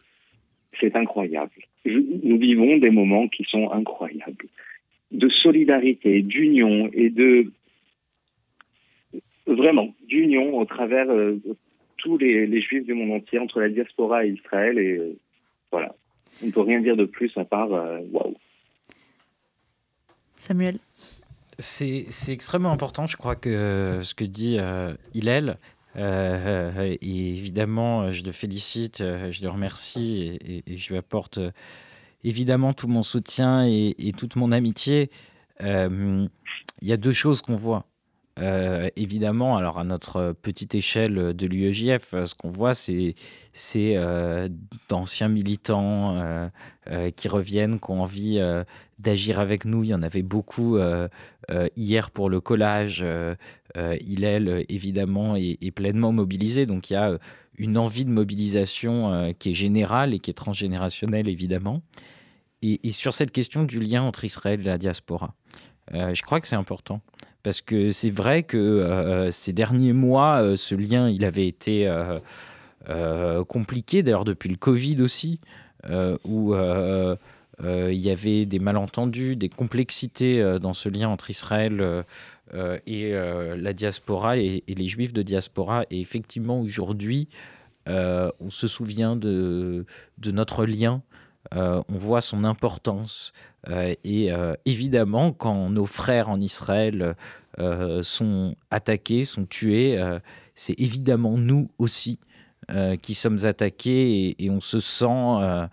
c'est 0.79 0.95
incroyable. 0.95 1.51
nous 1.85 2.37
vivons 2.37 2.77
des 2.77 2.89
moments 2.89 3.27
qui 3.27 3.43
sont 3.43 3.69
incroyables 3.71 4.45
de 5.15 5.29
solidarité, 5.29 6.21
d'union 6.21 6.89
et 6.93 7.09
de 7.09 7.51
vraiment 9.47 9.93
d'union 10.07 10.57
au 10.57 10.65
travers 10.65 11.09
euh, 11.09 11.39
tous 11.97 12.17
les, 12.17 12.61
juifs 12.61 12.85
du 12.85 12.93
monde 12.93 13.11
entier 13.11 13.39
entre 13.39 13.59
la 13.59 13.69
diaspora 13.69 14.25
et 14.25 14.29
Israël 14.29 14.77
et 14.77 14.97
euh, 14.97 15.17
voilà. 15.71 15.95
On 16.43 16.47
ne 16.47 16.51
peut 16.51 16.61
rien 16.61 16.81
dire 16.81 16.97
de 16.97 17.05
plus 17.05 17.31
à 17.37 17.45
part 17.45 17.73
euh, 17.73 17.99
waouh. 18.11 18.35
Samuel. 20.35 20.79
C'est 21.57 22.05
extrêmement 22.27 22.71
important, 22.71 23.05
je 23.05 23.15
crois, 23.15 23.37
que 23.37 24.01
ce 24.03 24.13
que 24.13 24.25
dit 24.25 24.57
Hillel. 25.13 25.57
et 25.95 26.97
évidemment, 27.01 28.11
je 28.11 28.25
le 28.25 28.33
félicite, 28.33 28.97
je 28.97 29.41
le 29.41 29.47
remercie 29.47 30.37
et, 30.45 30.63
et 30.67 30.75
je 30.75 30.89
lui 30.89 30.97
apporte 30.97 31.39
évidemment 32.25 32.73
tout 32.73 32.87
mon 32.87 33.03
soutien 33.03 33.65
et, 33.65 34.11
toute 34.17 34.35
mon 34.35 34.51
amitié. 34.51 35.09
Euh, 35.61 36.27
il 36.81 36.87
y 36.87 36.91
a 36.91 36.97
deux 36.97 37.13
choses 37.13 37.41
qu'on 37.41 37.55
voit. 37.55 37.85
Euh, 38.37 38.89
évidemment, 38.97 39.55
alors 39.55 39.79
à 39.79 39.85
notre 39.85 40.35
petite 40.41 40.75
échelle 40.75 41.33
de 41.33 41.47
l'UEJF, 41.47 42.09
ce 42.25 42.35
qu'on 42.35 42.49
voit, 42.49 42.73
c'est 42.73 43.15
euh, 43.77 44.49
d'anciens 44.89 45.29
militants 45.29 46.49
qui 47.15 47.27
reviennent, 47.29 47.79
qui 47.79 47.91
ont 47.91 48.01
envie 48.01 48.41
d'agir 48.99 49.39
avec 49.39 49.63
nous. 49.63 49.83
Il 49.83 49.91
y 49.91 49.93
en 49.93 50.03
avait 50.03 50.23
beaucoup 50.23 50.77
hier 51.77 52.11
pour 52.11 52.29
le 52.29 52.41
collage. 52.41 53.05
Hillel, 53.77 54.65
évidemment, 54.67 55.35
est, 55.35 55.57
est, 55.61 55.71
pleinement 55.71 56.11
mobilisé. 56.11 56.65
Donc 56.65 56.89
il 56.89 56.93
y 56.93 56.97
a 56.97 57.17
une 57.57 57.77
envie 57.77 58.03
de 58.03 58.09
mobilisation 58.09 59.33
qui 59.39 59.51
est 59.51 59.53
générale 59.53 60.13
et 60.13 60.19
qui 60.19 60.31
est 60.31 60.33
transgénérationnelle, 60.33 61.29
évidemment. 61.29 61.81
Et, 62.83 62.91
sur 62.91 63.13
cette 63.13 63.31
question 63.31 63.63
du 63.63 63.79
lien 63.79 64.01
entre 64.01 64.25
Israël 64.25 64.59
et 64.61 64.63
la 64.63 64.77
diaspora, 64.77 65.35
euh, 65.93 66.13
je 66.13 66.23
crois 66.23 66.41
que 66.41 66.47
c'est 66.47 66.55
important. 66.55 67.01
Parce 67.43 67.61
que 67.61 67.91
c'est 67.91 68.09
vrai 68.09 68.41
que 68.41 68.57
euh, 68.57 69.29
ces 69.29 69.53
derniers 69.53 69.93
mois, 69.93 70.41
euh, 70.41 70.55
ce 70.55 70.73
lien, 70.73 71.09
il 71.09 71.23
avait 71.23 71.47
été 71.47 71.89
compliqué, 73.47 74.03
d'ailleurs 74.03 74.25
depuis 74.25 74.49
le 74.49 74.57
Covid 74.57 75.01
aussi, 75.01 75.39
où 76.23 76.55
il 76.55 77.99
y 77.99 78.09
avait 78.09 78.45
des 78.45 78.59
malentendus, 78.59 79.35
des 79.35 79.49
complexités 79.49 80.57
dans 80.59 80.73
ce 80.73 80.89
lien 80.89 81.09
entre 81.09 81.29
Israël 81.29 82.03
et 82.85 83.11
la 83.11 83.73
diaspora 83.73 84.37
et, 84.37 84.63
les 84.67 84.87
juifs 84.87 85.13
de 85.13 85.23
diaspora. 85.23 85.85
Et 85.89 85.99
effectivement, 85.99 86.61
aujourd'hui, 86.61 87.27
on 87.87 88.49
se 88.49 88.67
souvient 88.67 89.15
de, 89.15 89.85
notre 90.31 90.65
lien 90.65 91.01
on 91.53 91.97
voit 91.97 92.21
son 92.21 92.43
importance. 92.43 93.33
Euh, 93.69 93.95
et 94.03 94.31
euh, 94.31 94.53
évidemment, 94.65 95.31
quand 95.31 95.69
nos 95.69 95.85
frères 95.85 96.29
en 96.29 96.39
Israël 96.39 97.15
sont 98.01 98.57
attaqués, 98.69 99.23
sont 99.23 99.45
tués, 99.45 99.97
c'est 100.55 100.77
évidemment 100.77 101.37
nous 101.37 101.69
aussi 101.77 102.19
qui 103.01 103.13
sommes 103.13 103.45
attaqués 103.45 104.35
et, 104.37 104.49
on 104.49 104.59
se 104.59 104.79
sent 104.79 105.69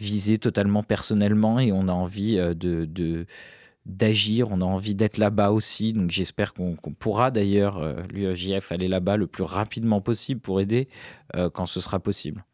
visé 0.00 0.38
totalement 0.38 0.82
personnellement 0.82 1.60
et 1.60 1.72
on 1.72 1.88
a 1.88 1.92
envie 1.92 2.36
de, 2.36 3.26
d'agir, 3.84 4.50
on 4.50 4.62
a 4.62 4.64
envie 4.64 4.94
d'être 4.94 5.18
là-bas 5.18 5.50
aussi. 5.50 5.92
Donc 5.92 6.10
j'espère 6.10 6.54
qu'on 6.54 6.74
pourra 6.98 7.30
d'ailleurs, 7.30 7.84
l'UEJF, 8.10 8.72
aller 8.72 8.88
là-bas 8.88 9.18
le 9.18 9.26
plus 9.26 9.44
rapidement 9.44 10.00
possible 10.00 10.40
pour 10.40 10.58
aider 10.58 10.88
quand 11.52 11.66
ce 11.66 11.80
sera 11.80 12.00
possible. 12.00 12.46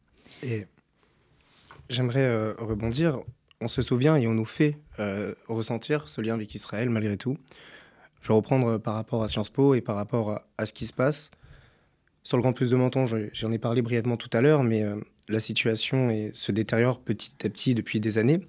J'aimerais 1.90 2.20
euh, 2.20 2.54
rebondir. 2.56 3.18
On 3.60 3.66
se 3.66 3.82
souvient 3.82 4.14
et 4.14 4.28
on 4.28 4.32
nous 4.32 4.44
fait 4.44 4.78
euh, 5.00 5.34
ressentir 5.48 6.08
ce 6.08 6.20
lien 6.20 6.34
avec 6.34 6.54
Israël 6.54 6.88
malgré 6.88 7.16
tout. 7.16 7.36
Je 8.22 8.28
vais 8.28 8.34
reprendre 8.34 8.68
euh, 8.68 8.78
par 8.78 8.94
rapport 8.94 9.24
à 9.24 9.28
Sciences 9.28 9.50
Po 9.50 9.74
et 9.74 9.80
par 9.80 9.96
rapport 9.96 10.40
à, 10.56 10.66
ce 10.66 10.72
qui 10.72 10.86
se 10.86 10.92
passe. 10.92 11.32
Sur 12.22 12.36
le 12.36 12.44
campus 12.44 12.70
de 12.70 12.76
Menton, 12.76 13.06
j'en 13.06 13.50
ai 13.50 13.58
parlé 13.58 13.82
brièvement 13.82 14.16
tout 14.16 14.30
à 14.32 14.40
l'heure, 14.40 14.62
mais 14.62 14.84
la 15.28 15.40
situation 15.40 16.30
se 16.34 16.52
détériore 16.52 17.00
petit 17.00 17.34
à 17.44 17.48
petit 17.48 17.74
depuis 17.74 17.98
des 17.98 18.18
années. 18.18 18.40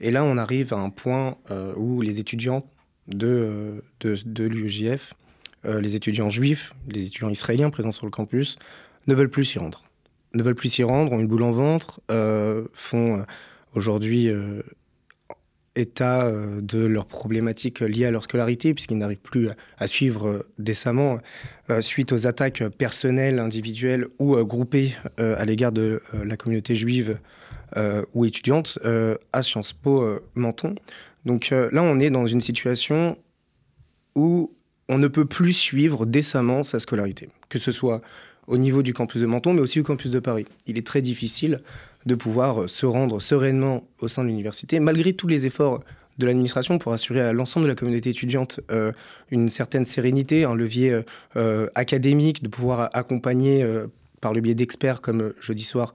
Et 0.00 0.12
là, 0.12 0.22
on 0.22 0.38
arrive 0.38 0.72
à 0.72 0.78
un 0.78 0.88
point 0.88 1.36
où 1.76 2.00
les 2.00 2.20
étudiants 2.20 2.64
de, 3.08 3.82
de, 3.98 4.16
de 4.24 4.44
l'UEJF, 4.44 5.14
les 5.64 5.96
étudiants 5.96 6.30
juifs, 6.30 6.74
les 6.86 7.08
étudiants 7.08 7.28
israéliens 7.28 7.70
présents 7.70 7.90
sur 7.90 8.06
le 8.06 8.12
campus, 8.12 8.56
ne 9.08 9.14
veulent 9.14 9.30
plus 9.30 9.46
s'y 9.46 9.58
rendre 9.58 9.82
ne 10.34 10.42
veulent 10.42 10.54
plus 10.54 10.68
s'y 10.68 10.82
rendre, 10.82 11.12
ont 11.12 11.20
une 11.20 11.26
boule 11.26 11.42
en 11.42 11.52
ventre, 11.52 12.00
euh, 12.10 12.64
font 12.72 13.18
euh, 13.18 13.22
aujourd'hui 13.74 14.28
euh, 14.28 14.62
état 15.74 16.30
de 16.60 16.80
leurs 16.80 17.06
problématiques 17.06 17.80
liées 17.80 18.04
à 18.04 18.10
leur 18.10 18.24
scolarité, 18.24 18.74
puisqu'ils 18.74 18.98
n'arrivent 18.98 19.22
plus 19.22 19.48
à 19.78 19.86
suivre 19.86 20.44
décemment 20.58 21.16
suite 21.80 22.12
aux 22.12 22.26
attaques 22.26 22.62
personnelles, 22.76 23.38
individuelles 23.38 24.08
ou 24.18 24.36
groupées 24.44 24.92
à 25.16 25.46
l'égard 25.46 25.72
de 25.72 26.02
la 26.12 26.36
communauté 26.36 26.74
juive 26.74 27.16
ou 28.12 28.26
étudiante 28.26 28.78
à 29.32 29.42
Sciences 29.42 29.72
Po 29.72 30.20
Menton. 30.34 30.74
Donc 31.24 31.48
là, 31.48 31.82
on 31.82 31.98
est 32.00 32.10
dans 32.10 32.26
une 32.26 32.42
situation 32.42 33.16
où 34.14 34.54
on 34.90 34.98
ne 34.98 35.08
peut 35.08 35.24
plus 35.24 35.54
suivre 35.54 36.04
décemment 36.04 36.64
sa 36.64 36.80
scolarité, 36.80 37.30
que 37.48 37.58
ce 37.58 37.72
soit 37.72 38.02
au 38.46 38.56
niveau 38.58 38.82
du 38.82 38.92
campus 38.92 39.20
de 39.20 39.26
Menton, 39.26 39.52
mais 39.52 39.60
aussi 39.60 39.80
au 39.80 39.82
campus 39.82 40.10
de 40.10 40.18
Paris. 40.18 40.46
Il 40.66 40.78
est 40.78 40.86
très 40.86 41.02
difficile 41.02 41.60
de 42.06 42.14
pouvoir 42.14 42.68
se 42.68 42.86
rendre 42.86 43.20
sereinement 43.20 43.84
au 44.00 44.08
sein 44.08 44.22
de 44.22 44.28
l'université, 44.28 44.80
malgré 44.80 45.12
tous 45.12 45.28
les 45.28 45.46
efforts 45.46 45.82
de 46.18 46.26
l'administration 46.26 46.78
pour 46.78 46.92
assurer 46.92 47.20
à 47.20 47.32
l'ensemble 47.32 47.64
de 47.64 47.70
la 47.70 47.74
communauté 47.74 48.10
étudiante 48.10 48.60
euh, 48.70 48.92
une 49.30 49.48
certaine 49.48 49.84
sérénité, 49.84 50.44
un 50.44 50.54
levier 50.54 51.02
euh, 51.36 51.68
académique, 51.74 52.42
de 52.42 52.48
pouvoir 52.48 52.90
accompagner 52.92 53.64
par 54.20 54.32
le 54.32 54.40
biais 54.40 54.54
d'experts 54.54 55.00
comme 55.00 55.32
jeudi 55.40 55.64
soir 55.64 55.92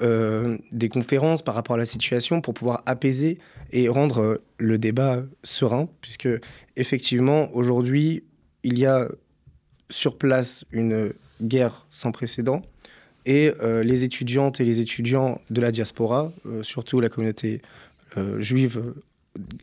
des 0.00 0.88
conférences 0.90 1.40
par 1.40 1.54
rapport 1.54 1.76
à 1.76 1.78
la 1.78 1.86
situation 1.86 2.42
pour 2.42 2.52
pouvoir 2.52 2.82
apaiser 2.84 3.38
et 3.72 3.88
rendre 3.88 4.42
le 4.58 4.76
débat 4.76 5.22
serein, 5.42 5.88
puisque 6.02 6.28
effectivement 6.76 7.48
aujourd'hui 7.54 8.24
il 8.62 8.78
y 8.78 8.84
a 8.84 9.08
sur 9.88 10.18
place 10.18 10.64
une 10.70 11.12
guerre 11.40 11.86
sans 11.90 12.12
précédent 12.12 12.62
et 13.26 13.52
euh, 13.60 13.82
les 13.82 14.04
étudiantes 14.04 14.60
et 14.60 14.64
les 14.64 14.80
étudiants 14.80 15.40
de 15.50 15.60
la 15.60 15.72
diaspora, 15.72 16.32
euh, 16.46 16.62
surtout 16.62 17.00
la 17.00 17.08
communauté 17.08 17.60
euh, 18.16 18.40
juive, 18.40 18.94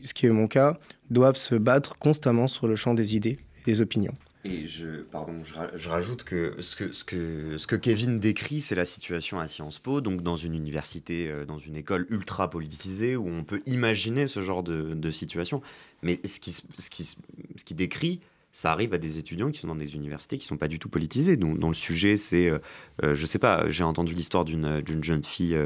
ce 0.04 0.14
qui 0.14 0.26
est 0.26 0.30
mon 0.30 0.46
cas, 0.46 0.78
doivent 1.10 1.36
se 1.36 1.54
battre 1.54 1.96
constamment 1.98 2.46
sur 2.46 2.68
le 2.68 2.76
champ 2.76 2.94
des 2.94 3.16
idées 3.16 3.38
et 3.60 3.64
des 3.64 3.80
opinions. 3.80 4.14
Et 4.46 4.66
je, 4.66 5.00
pardon, 5.10 5.42
je, 5.74 5.88
rajoute 5.88 6.22
que 6.24 6.56
ce, 6.60 6.76
que 6.76 6.92
ce 6.92 7.02
que 7.02 7.56
ce 7.56 7.66
que 7.66 7.76
Kevin 7.76 8.20
décrit, 8.20 8.60
c'est 8.60 8.74
la 8.74 8.84
situation 8.84 9.40
à 9.40 9.48
Sciences 9.48 9.78
Po, 9.78 10.02
donc 10.02 10.20
dans 10.20 10.36
une 10.36 10.54
université, 10.54 11.32
dans 11.48 11.56
une 11.56 11.76
école 11.76 12.06
ultra 12.10 12.50
politisée 12.50 13.16
où 13.16 13.26
on 13.26 13.42
peut 13.42 13.62
imaginer 13.64 14.26
ce 14.26 14.42
genre 14.42 14.62
de, 14.62 14.92
de 14.92 15.10
situation. 15.10 15.62
Mais 16.02 16.20
ce 16.26 16.40
qui, 16.40 16.50
ce 16.50 16.90
qui, 16.90 17.04
ce 17.04 17.64
qui 17.64 17.74
décrit, 17.74 18.20
ça 18.54 18.70
arrive 18.70 18.94
à 18.94 18.98
des 18.98 19.18
étudiants 19.18 19.50
qui 19.50 19.58
sont 19.58 19.66
dans 19.66 19.74
des 19.74 19.96
universités 19.96 20.38
qui 20.38 20.44
ne 20.44 20.48
sont 20.48 20.56
pas 20.56 20.68
du 20.68 20.78
tout 20.78 20.88
politisées, 20.88 21.36
dont, 21.36 21.68
le 21.68 21.74
sujet 21.74 22.16
c'est, 22.16 22.48
euh, 22.48 22.60
euh, 23.02 23.14
je 23.16 23.26
sais 23.26 23.40
pas, 23.40 23.68
j'ai 23.68 23.82
entendu 23.82 24.14
l'histoire 24.14 24.44
d'une, 24.44 24.64
euh, 24.64 25.02
jeune 25.02 25.24
fille 25.24 25.58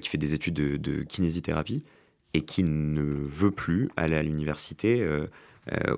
qui 0.00 0.08
fait 0.08 0.16
des 0.16 0.32
études 0.32 0.54
de, 0.54 1.02
kinésithérapie 1.02 1.84
et 2.32 2.40
qui 2.40 2.64
ne 2.64 3.02
veut 3.02 3.50
plus 3.50 3.90
aller 3.98 4.16
à 4.16 4.22
l'université 4.22 5.06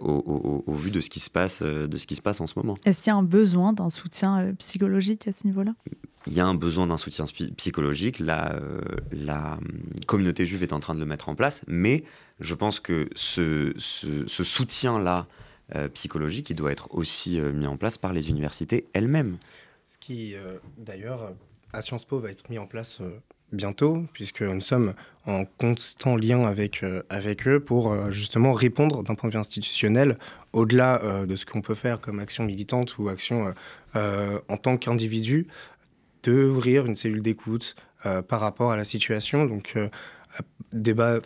au, 0.00 0.74
vu 0.74 0.90
de 0.90 1.00
ce, 1.00 1.08
qui 1.08 1.20
se 1.20 1.30
passe, 1.30 1.62
de 1.62 1.96
ce 1.96 2.06
qui 2.08 2.16
se 2.16 2.22
passe 2.22 2.40
en 2.40 2.48
ce 2.48 2.54
moment. 2.56 2.74
Est-ce 2.84 3.00
qu'il 3.00 3.12
y 3.12 3.14
a 3.14 3.16
un 3.16 3.22
besoin 3.22 3.72
d'un 3.72 3.88
soutien 3.88 4.52
psychologique 4.58 5.28
à 5.28 5.32
ce 5.32 5.46
niveau-là? 5.46 5.72
Il 6.26 6.32
y 6.32 6.40
a 6.40 6.46
un 6.46 6.54
besoin 6.54 6.88
d'un 6.88 6.96
soutien 6.96 7.26
psychologique. 7.56 8.18
La, 8.18 8.58
la 9.12 9.52
hum, 9.52 9.68
communauté 10.06 10.44
juive 10.44 10.64
est 10.64 10.72
en 10.72 10.80
train 10.80 10.96
de 10.96 11.00
le 11.00 11.06
mettre 11.06 11.28
en 11.28 11.36
place, 11.36 11.64
mais 11.68 12.02
je 12.40 12.54
pense 12.54 12.80
que 12.80 13.08
ce, 13.14 13.72
ce 13.78 14.44
soutien-là 14.44 15.28
euh, 15.74 15.88
psychologique, 15.88 16.46
qui 16.46 16.54
doit 16.54 16.70
être 16.70 16.94
aussi 16.94 17.40
euh, 17.40 17.50
mis 17.50 17.66
en 17.66 17.76
place 17.76 17.98
par 17.98 18.12
les 18.12 18.30
universités 18.30 18.86
elles-mêmes. 18.92 19.36
Ce 19.84 19.98
qui, 19.98 20.36
euh, 20.36 20.58
d'ailleurs, 20.78 21.32
à 21.72 21.82
Sciences 21.82 22.04
Po 22.04 22.20
va 22.20 22.30
être 22.30 22.48
mis 22.50 22.58
en 22.58 22.66
place 22.66 23.00
bientôt, 23.50 24.04
puisque 24.12 24.42
nous 24.42 24.60
sommes 24.60 24.94
en 25.24 25.44
constant 25.44 26.14
lien 26.14 26.46
avec, 26.46 26.84
avec 27.10 27.48
eux 27.48 27.58
pour 27.58 28.12
justement 28.12 28.52
répondre 28.52 29.02
d'un 29.02 29.16
point 29.16 29.28
de 29.28 29.34
vue 29.34 29.40
institutionnel, 29.40 30.18
au-delà 30.52 31.26
de 31.26 31.34
ce 31.36 31.44
qu'on 31.46 31.62
peut 31.62 31.74
faire 31.74 32.00
comme 32.00 32.20
action 32.20 32.44
militante 32.44 32.96
ou 32.98 33.08
action 33.08 33.52
en 33.94 34.56
tant 34.56 34.76
qu'individu, 34.76 35.48
d'ouvrir 36.22 36.86
une 36.86 36.96
cellule 36.96 37.22
d'écoute 37.22 37.76
par 38.02 38.40
rapport 38.40 38.72
à 38.72 38.76
la 38.76 38.84
situation. 38.84 39.46
Donc, 39.46 39.76
débat, 40.72 41.20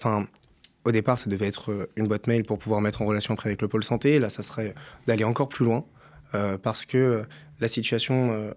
au 0.84 0.92
départ, 0.92 1.18
ça 1.18 1.28
devait 1.28 1.46
être 1.46 1.72
euh, 1.72 1.90
une 1.96 2.08
boîte 2.08 2.26
mail 2.26 2.44
pour 2.44 2.58
pouvoir 2.58 2.80
mettre 2.80 3.02
en 3.02 3.06
relation 3.06 3.34
avec 3.34 3.60
le 3.60 3.68
pôle 3.68 3.84
santé. 3.84 4.18
Là, 4.18 4.30
ça 4.30 4.42
serait 4.42 4.74
d'aller 5.06 5.24
encore 5.24 5.48
plus 5.48 5.64
loin 5.64 5.84
euh, 6.34 6.56
parce 6.58 6.86
que 6.86 6.98
euh, 6.98 7.22
la 7.60 7.68
situation 7.68 8.54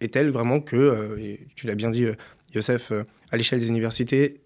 est 0.00 0.12
telle 0.12 0.30
vraiment 0.30 0.60
que, 0.60 1.38
tu 1.54 1.68
l'as 1.68 1.76
bien 1.76 1.90
dit, 1.90 2.06
Youssef, 2.52 2.90
à 3.30 3.36
l'échelle 3.36 3.60
des 3.60 3.68
universités, 3.68 4.40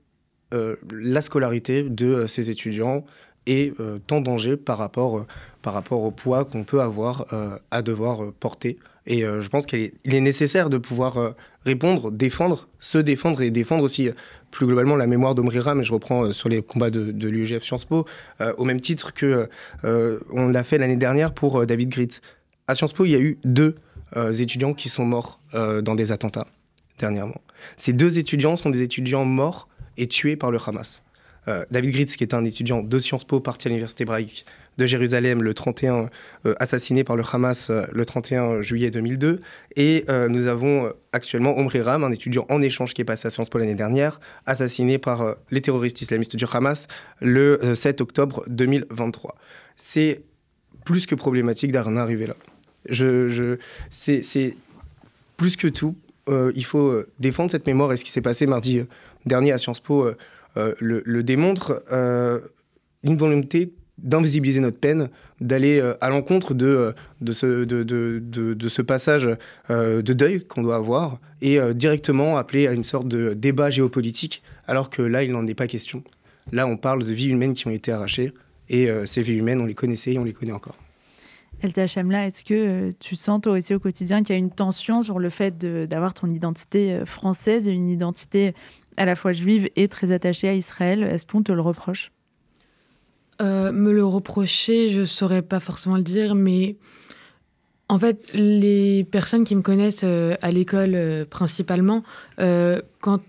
la 0.53 1.23
scolarité 1.23 1.85
de 1.85 2.27
ces 2.27 2.51
étudiants 2.51 3.07
est 3.47 3.73
en 4.11 4.21
danger 4.21 4.59
par 4.59 4.77
rapport, 4.77 5.25
par 5.63 5.73
rapport 5.73 6.03
au 6.03 6.11
poids 6.11 6.45
qu'on 6.45 6.65
peut 6.65 6.83
avoir 6.83 7.27
à 7.71 7.81
devoir 7.81 8.31
porter 8.35 8.79
et 9.07 9.21
je 9.23 9.49
pense 9.49 9.65
qu'il 9.65 9.93
est, 10.05 10.21
nécessaire 10.21 10.69
de 10.69 10.77
pouvoir 10.77 11.35
répondre, 11.65 12.11
défendre, 12.11 12.69
se 12.79 12.99
défendre 12.99 13.41
et 13.41 13.51
défendre 13.51 13.85
aussi 13.85 14.11
plus 14.55 14.67
globalement 14.67 14.97
la 14.97 15.07
mémoire 15.07 15.35
d'Omri 15.35 15.59
Ram. 15.59 15.83
Je 15.83 15.93
reprends 15.93 16.33
sur 16.33 16.49
les 16.49 16.63
combats 16.63 16.91
de, 16.91 17.11
de 17.11 17.29
l'UEGF 17.29 17.63
Sciences 17.63 17.85
Po, 17.85 18.07
au 18.57 18.65
même 18.65 18.81
titre 18.81 19.13
que 19.13 19.49
on 19.83 20.49
l'a 20.49 20.65
fait 20.65 20.79
l'année 20.79 20.97
dernière 20.97 21.35
pour 21.35 21.67
David 21.67 21.91
Gritz. 21.91 22.23
À 22.69 22.75
Sciences 22.75 22.93
Po, 22.93 23.05
il 23.05 23.11
y 23.11 23.17
a 23.17 23.21
eu 23.21 23.39
deux 23.45 23.75
étudiants 24.39 24.73
qui 24.73 24.89
sont 24.89 25.05
morts 25.05 25.41
dans 25.53 25.95
des 25.95 26.13
attentats 26.13 26.47
dernièrement. 26.99 27.41
Ces 27.77 27.93
deux 27.93 28.19
étudiants 28.19 28.57
sont 28.57 28.71
des 28.71 28.83
étudiants 28.83 29.25
morts 29.25 29.69
et 29.97 30.07
tués 30.07 30.37
par 30.37 30.51
le 30.51 30.59
Hamas. 30.65 31.03
David 31.71 31.91
Gritz, 31.91 32.17
qui 32.17 32.25
est 32.25 32.33
un 32.33 32.45
étudiant 32.45 32.83
de 32.83 32.99
Sciences 32.99 33.25
Po, 33.25 33.41
parti 33.41 33.67
à 33.67 33.71
l'université 33.71 34.05
hébraïque 34.05 34.47
de 34.79 34.87
Jérusalem 34.87 35.43
le 35.43 35.55
31, 35.55 36.11
euh, 36.47 36.55
assassiné 36.59 37.05
par 37.05 37.17
le 37.17 37.23
Hamas 37.31 37.71
euh, 37.71 37.85
le 37.93 38.05
31 38.05 38.63
juillet 38.63 38.91
2002. 38.91 39.41
Et 39.77 40.05
euh, 40.09 40.29
nous 40.29 40.47
avons 40.47 40.93
actuellement 41.13 41.57
Omri 41.59 41.81
Ram, 41.81 42.05
un 42.05 42.11
étudiant 42.11 42.47
en 42.49 42.61
échange 42.61 42.95
qui 42.95 43.03
est 43.03 43.05
passé 43.05 43.27
à 43.27 43.31
Sciences 43.31 43.49
Po 43.49 43.59
l'année 43.59 43.75
dernière, 43.75 44.21
assassiné 44.47 44.99
par 44.99 45.37
les 45.51 45.61
terroristes 45.61 46.01
islamistes 46.01 46.37
du 46.37 46.45
Hamas 46.53 46.89
le 47.21 47.75
7 47.75 48.01
octobre 48.01 48.45
2023. 48.49 49.37
C'est 49.77 50.23
plus 50.85 51.07
que 51.07 51.15
problématique 51.15 51.73
d'en 51.73 51.97
arriver 51.97 52.27
là. 52.27 52.37
Je, 52.89 53.57
c'est 53.91 54.55
plus 55.37 55.57
que 55.57 55.69
tout, 55.69 55.97
il 56.29 56.65
faut 56.65 57.03
défendre 57.19 57.51
cette 57.51 57.67
mémoire 57.67 57.93
et 57.93 57.97
ce 57.97 58.05
qui 58.05 58.11
s'est 58.11 58.21
passé 58.21 58.47
mardi 58.47 58.83
dernier 59.25 59.53
à 59.53 59.59
Sciences 59.59 59.81
Po 59.81 60.11
le, 60.57 61.23
démontre 61.23 61.83
une 63.05 63.17
volonté 63.17 63.73
d'invisibiliser 63.99 64.61
notre 64.61 64.79
peine, 64.79 65.09
d'aller 65.41 65.79
euh, 65.81 65.95
à 66.01 66.09
l'encontre 66.09 66.55
de, 66.55 66.95
euh, 67.27 67.33
ce, 67.33 68.83
passage 68.83 69.29
euh, 69.71 70.03
de 70.03 70.13
deuil 70.13 70.45
qu'on 70.45 70.63
doit 70.63 70.77
avoir 70.77 71.19
et 71.41 71.59
directement 71.75 72.39
appeler 72.39 72.67
à 72.67 72.73
une 72.73 72.85
sorte 72.85 73.07
de 73.07 73.35
débat 73.35 73.69
géopolitique, 73.69 74.43
alors 74.67 74.89
que 74.89 75.03
là, 75.03 75.25
il 75.25 75.33
n'en 75.33 75.47
est 75.47 75.55
pas 75.55 75.67
question. 75.67 76.03
Là, 76.53 76.67
on 76.67 76.79
parle 76.79 77.05
de 77.05 77.13
vies 77.13 77.29
humaines 77.29 77.53
qui 77.53 77.67
ont 77.67 77.71
été 77.71 77.93
arrachées 77.93 78.33
et 78.71 78.89
ces 79.05 79.23
vies 79.23 79.35
humaines, 79.35 79.61
on 79.61 79.67
les 79.67 79.75
connaissait 79.75 80.15
et 80.15 80.19
on 80.19 80.25
les 80.25 80.33
connaît 80.33 80.53
encore. 80.53 80.79
Elta 81.61 81.87
Chemla, 81.87 82.29
est-ce 82.29 82.45
que 82.45 82.93
tu 82.93 83.15
sens 83.15 83.43
toi 83.43 83.53
aussi 83.53 83.75
au 83.75 83.79
quotidien 83.79 84.23
qu'il 84.23 84.35
y 84.35 84.37
a 84.37 84.39
une 84.39 84.51
tension 84.51 85.03
sur 85.03 85.19
le 85.19 85.29
fait 85.29 85.59
d'avoir 85.59 86.15
ton 86.15 86.31
identité 86.31 87.03
française 87.05 87.69
et 87.69 87.73
une 87.73 87.91
identité 87.91 88.55
à 88.97 89.05
la 89.05 89.15
fois 89.15 89.33
juive 89.33 89.69
et 89.77 89.89
très 89.89 90.13
attachée 90.13 90.49
à 90.49 90.55
Israël? 90.55 91.03
Est-ce 91.03 91.27
qu'on 91.27 91.43
te 91.43 91.53
le 91.53 91.61
reproche? 91.61 92.11
Euh, 93.45 93.73
me 93.73 93.93
le 93.93 94.05
reprocher, 94.05 94.89
je 94.89 95.05
saurais 95.05 95.43
pas 95.43 95.61
forcément 95.61 95.97
le 95.97 96.03
dire, 96.03 96.35
mais 96.35 96.77
en 97.91 97.99
fait, 97.99 98.33
les 98.33 99.05
personnes 99.05 99.45
qui 99.45 99.55
me 99.55 99.61
connaissent 99.61 100.03
euh, 100.03 100.35
à 100.41 100.51
l'école 100.51 100.95
euh, 100.95 101.25
principalement, 101.27 102.03
quand 102.39 103.21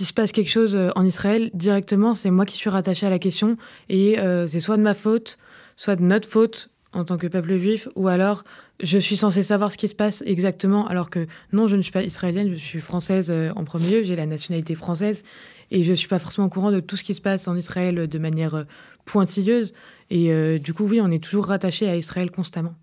il 0.00 0.06
se 0.06 0.14
passe 0.14 0.32
quelque 0.32 0.50
chose 0.50 0.78
en 0.96 1.04
Israël, 1.04 1.50
directement, 1.52 2.14
c'est 2.14 2.30
moi 2.30 2.46
qui 2.46 2.56
suis 2.56 2.70
rattachée 2.70 3.06
à 3.06 3.10
la 3.10 3.18
question, 3.18 3.56
et 3.88 4.16
c'est 4.46 4.60
soit 4.60 4.76
de 4.76 4.82
ma 4.82 4.92
faute, 4.92 5.38
soit 5.76 5.96
de 5.96 6.02
notre 6.02 6.28
faute 6.28 6.68
en 6.92 7.04
tant 7.04 7.16
que 7.16 7.26
peuple 7.26 7.56
juif, 7.56 7.88
ou 7.94 8.06
alors 8.08 8.44
je 8.80 8.98
suis 8.98 9.16
censée 9.16 9.42
savoir 9.42 9.72
ce 9.72 9.78
qui 9.78 9.88
se 9.88 9.94
passe 9.94 10.22
exactement, 10.26 10.86
alors 10.88 11.08
que 11.08 11.26
non, 11.54 11.68
je 11.68 11.76
ne 11.76 11.80
suis 11.80 11.90
pas 11.90 12.02
israélienne, 12.02 12.50
je 12.52 12.58
suis 12.58 12.80
française 12.80 13.32
en 13.56 13.64
premier 13.64 13.90
lieu, 13.90 14.02
j'ai 14.02 14.14
la 14.14 14.26
nationalité 14.26 14.74
française, 14.74 15.24
et 15.70 15.82
je 15.82 15.90
ne 15.90 15.96
suis 15.96 16.08
pas 16.08 16.18
forcément 16.18 16.48
au 16.48 16.50
courant 16.50 16.70
de 16.70 16.80
tout 16.80 16.98
ce 16.98 17.04
qui 17.04 17.14
se 17.14 17.22
passe 17.22 17.48
en 17.48 17.56
Israël 17.56 18.06
de 18.08 18.18
manière 18.18 18.66
pointilleuse. 19.08 19.72
Et 20.10 20.30
euh, 20.30 20.58
du 20.58 20.72
coup, 20.74 20.84
oui, 20.84 21.00
on 21.00 21.10
est 21.10 21.22
toujours 21.22 21.46
rattaché 21.46 21.88
à 21.88 21.96
Israël 21.96 22.30
constamment. 22.30 22.74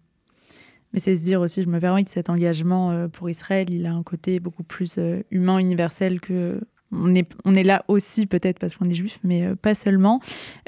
Mais 0.93 0.99
c'est 0.99 1.15
se 1.15 1.23
dire 1.23 1.41
aussi, 1.41 1.61
je 1.61 1.67
me 1.67 1.79
permets 1.79 2.03
que 2.03 2.09
cet 2.09 2.29
engagement 2.29 2.91
euh, 2.91 3.07
pour 3.07 3.29
Israël, 3.29 3.67
il 3.69 3.85
a 3.85 3.93
un 3.93 4.03
côté 4.03 4.39
beaucoup 4.39 4.63
plus 4.63 4.99
humain, 5.31 5.57
universel 5.57 6.19
que 6.19 6.59
on 6.91 7.13
est, 7.13 7.29
on 7.43 7.55
est 7.55 7.63
là 7.63 7.83
aussi 7.87 8.25
peut-être 8.25 8.59
parce 8.59 8.75
qu'on 8.75 8.85
est 8.85 8.95
juif, 8.95 9.19
mais 9.23 9.53
pas 9.55 9.73
seulement. 9.73 10.21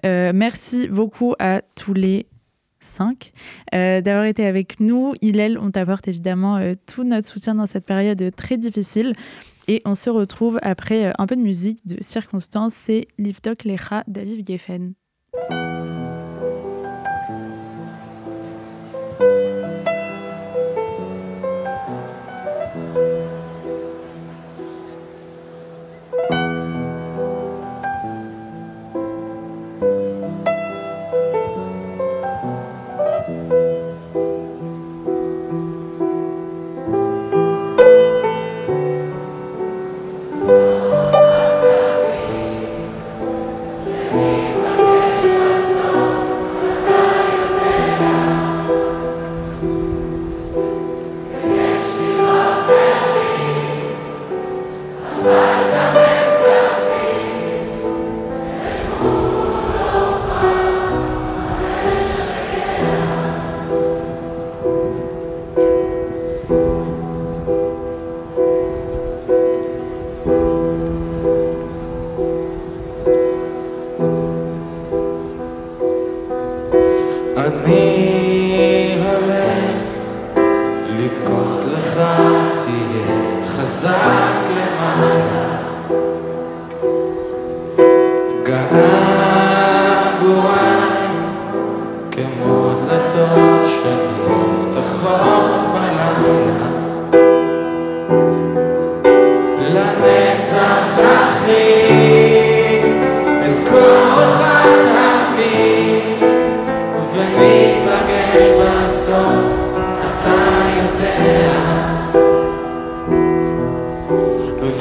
merci 0.04 0.88
beaucoup 0.88 1.36
à 1.40 1.62
tous 1.76 1.94
les 1.94 2.26
cinq 2.82 3.32
d'avoir 3.72 4.26
été 4.26 4.46
avec 4.46 4.80
nous. 4.82 5.14
Hillel, 5.22 5.58
on 5.58 5.72
t'apporte 5.72 6.08
évidemment 6.08 6.60
tout 6.86 7.04
notre 7.06 7.28
soutien 7.28 7.56
dans 7.56 7.68
cette 7.68 7.86
période 7.86 8.32
très 8.36 8.58
difficile. 8.58 9.14
Et 9.68 9.82
on 9.84 9.96
se 9.96 10.10
retrouve 10.10 10.60
après 10.62 11.08
euh, 11.08 11.12
un 11.18 11.28
peu 11.28 11.36
de 11.36 11.42
musique 11.42 11.86
de 11.86 11.98
circonstance. 12.02 12.74
C'est 12.74 13.08
Livtok 13.18 13.66
Lecha 13.66 14.04
d'Aviv 14.08 14.46
Geffen. 14.46 14.94
Thank 15.38 15.52
you. 15.52 15.67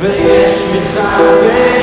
ויש 0.01 0.53
תמיכה, 0.71 1.76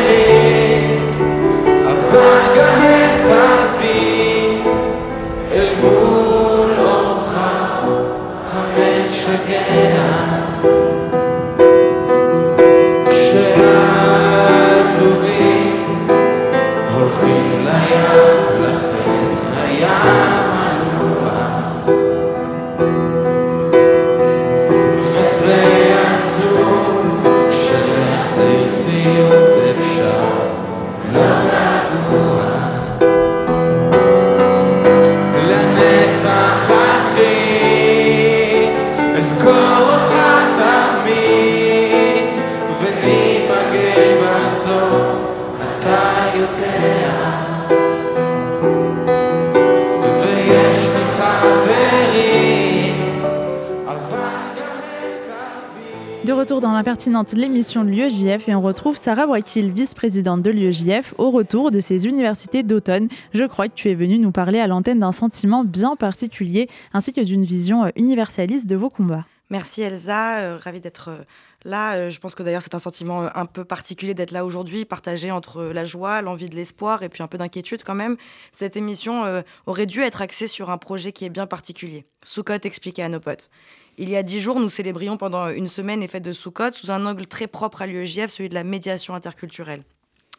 l'impertinente, 57.11 57.33
l'émission 57.33 57.83
de 57.83 57.89
l'UEJF, 57.89 58.47
et 58.47 58.55
on 58.55 58.61
retrouve 58.61 58.95
Sarah 58.95 59.27
Wakil, 59.27 59.71
vice-présidente 59.71 60.41
de 60.41 60.51
l'UEJF, 60.51 61.13
au 61.17 61.31
retour 61.31 61.69
de 61.69 61.81
ses 61.81 62.05
universités 62.05 62.63
d'automne. 62.63 63.09
Je 63.33 63.43
crois 63.43 63.67
que 63.67 63.73
tu 63.73 63.89
es 63.89 63.95
venue 63.95 64.19
nous 64.19 64.31
parler 64.31 64.59
à 64.59 64.67
l'antenne 64.67 64.99
d'un 64.99 65.11
sentiment 65.11 65.65
bien 65.65 65.97
particulier, 65.97 66.69
ainsi 66.93 67.11
que 67.11 67.19
d'une 67.19 67.43
vision 67.43 67.83
euh, 67.83 67.89
universaliste 67.97 68.69
de 68.69 68.77
vos 68.77 68.89
combats. 68.89 69.25
Merci 69.53 69.83
Elsa, 69.83 70.39
euh, 70.39 70.57
ravie 70.57 70.79
d'être 70.79 71.09
euh, 71.09 71.23
là. 71.63 71.93
Euh, 71.93 72.09
je 72.09 72.19
pense 72.19 72.33
que 72.33 72.41
d'ailleurs 72.41 72.63
c'est 72.63 72.73
un 72.73 72.79
sentiment 72.79 73.29
un 73.35 73.45
peu 73.45 73.63
particulier 73.63 74.15
d'être 74.15 74.31
là 74.31 74.45
aujourd'hui, 74.45 74.83
partagé 74.83 75.29
entre 75.29 75.65
la 75.65 75.85
joie, 75.85 76.23
l'envie 76.23 76.49
de 76.49 76.55
l'espoir 76.55 77.03
et 77.03 77.09
puis 77.09 77.21
un 77.21 77.27
peu 77.27 77.37
d'inquiétude 77.37 77.83
quand 77.83 77.93
même. 77.93 78.17
Cette 78.51 78.75
émission 78.75 79.43
aurait 79.67 79.85
dû 79.85 80.01
être 80.01 80.23
axée 80.23 80.47
sur 80.47 80.71
un 80.71 80.79
projet 80.79 81.11
qui 81.11 81.25
est 81.25 81.29
bien 81.29 81.45
particulier. 81.45 82.03
Soukot 82.23 82.53
expliqué 82.63 83.03
à 83.03 83.09
nos 83.09 83.19
potes. 83.19 83.51
Il 83.99 84.09
y 84.09 84.15
a 84.15 84.23
dix 84.23 84.39
jours, 84.39 84.59
nous 84.59 84.69
célébrions 84.69 85.17
pendant 85.17 85.47
une 85.49 85.67
semaine 85.67 85.99
les 85.99 86.07
fêtes 86.07 86.23
de 86.23 86.33
Soukot 86.33 86.73
sous 86.73 86.89
un 86.89 87.05
angle 87.05 87.27
très 87.27 87.45
propre 87.45 87.83
à 87.83 87.85
l'UEJF, 87.85 88.31
celui 88.31 88.49
de 88.49 88.55
la 88.55 88.63
médiation 88.63 89.13
interculturelle. 89.13 89.83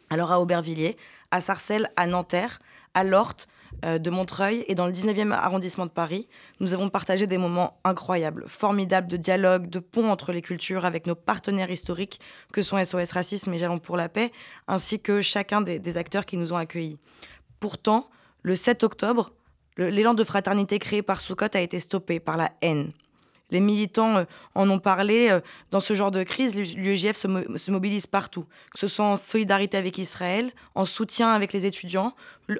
Alors 0.09 0.33
à 0.33 0.41
Aubervilliers, 0.41 0.97
à 1.31 1.39
Sarcelles, 1.39 1.89
à 1.95 2.05
Nanterre, 2.05 2.59
à 2.93 3.05
Lorte, 3.05 3.47
de 3.83 4.09
Montreuil 4.09 4.65
et 4.67 4.75
dans 4.75 4.87
le 4.87 4.91
19e 4.91 5.31
arrondissement 5.31 5.85
de 5.85 5.91
Paris, 5.91 6.27
nous 6.59 6.73
avons 6.73 6.89
partagé 6.89 7.27
des 7.27 7.37
moments 7.37 7.79
incroyables, 7.83 8.45
formidables 8.47 9.07
de 9.07 9.17
dialogue, 9.17 9.69
de 9.69 9.79
pont 9.79 10.09
entre 10.09 10.31
les 10.31 10.41
cultures 10.41 10.85
avec 10.85 11.07
nos 11.07 11.15
partenaires 11.15 11.69
historiques 11.69 12.19
que 12.51 12.61
sont 12.61 12.83
SOS 12.83 13.11
Racisme 13.11 13.53
et 13.53 13.57
Jalons 13.57 13.79
pour 13.79 13.97
la 13.97 14.09
paix, 14.09 14.31
ainsi 14.67 14.99
que 14.99 15.21
chacun 15.21 15.61
des, 15.61 15.79
des 15.79 15.97
acteurs 15.97 16.25
qui 16.25 16.37
nous 16.37 16.53
ont 16.53 16.57
accueillis. 16.57 16.97
Pourtant, 17.59 18.09
le 18.41 18.55
7 18.55 18.83
octobre, 18.83 19.31
l'élan 19.77 20.13
de 20.13 20.23
fraternité 20.23 20.79
créé 20.79 21.01
par 21.01 21.21
Soukot 21.21 21.45
a 21.53 21.61
été 21.61 21.79
stoppé 21.79 22.19
par 22.19 22.37
la 22.37 22.51
haine. 22.61 22.91
Les 23.51 23.59
militants 23.59 24.17
euh, 24.17 24.23
en 24.55 24.69
ont 24.69 24.79
parlé. 24.79 25.29
euh, 25.29 25.39
Dans 25.71 25.79
ce 25.79 25.93
genre 25.93 26.11
de 26.11 26.23
crise, 26.23 26.55
l'UEJF 26.55 27.15
se, 27.15 27.27
se 27.57 27.71
mobilise 27.71 28.07
partout, 28.07 28.45
que 28.73 28.79
ce 28.79 28.87
soit 28.87 29.05
en 29.05 29.15
solidarité 29.15 29.77
avec 29.77 29.97
Israël, 29.97 30.51
en 30.73 30.85
soutien 30.85 31.29
avec 31.31 31.53
les 31.53 31.65
étudiants, 31.65 32.13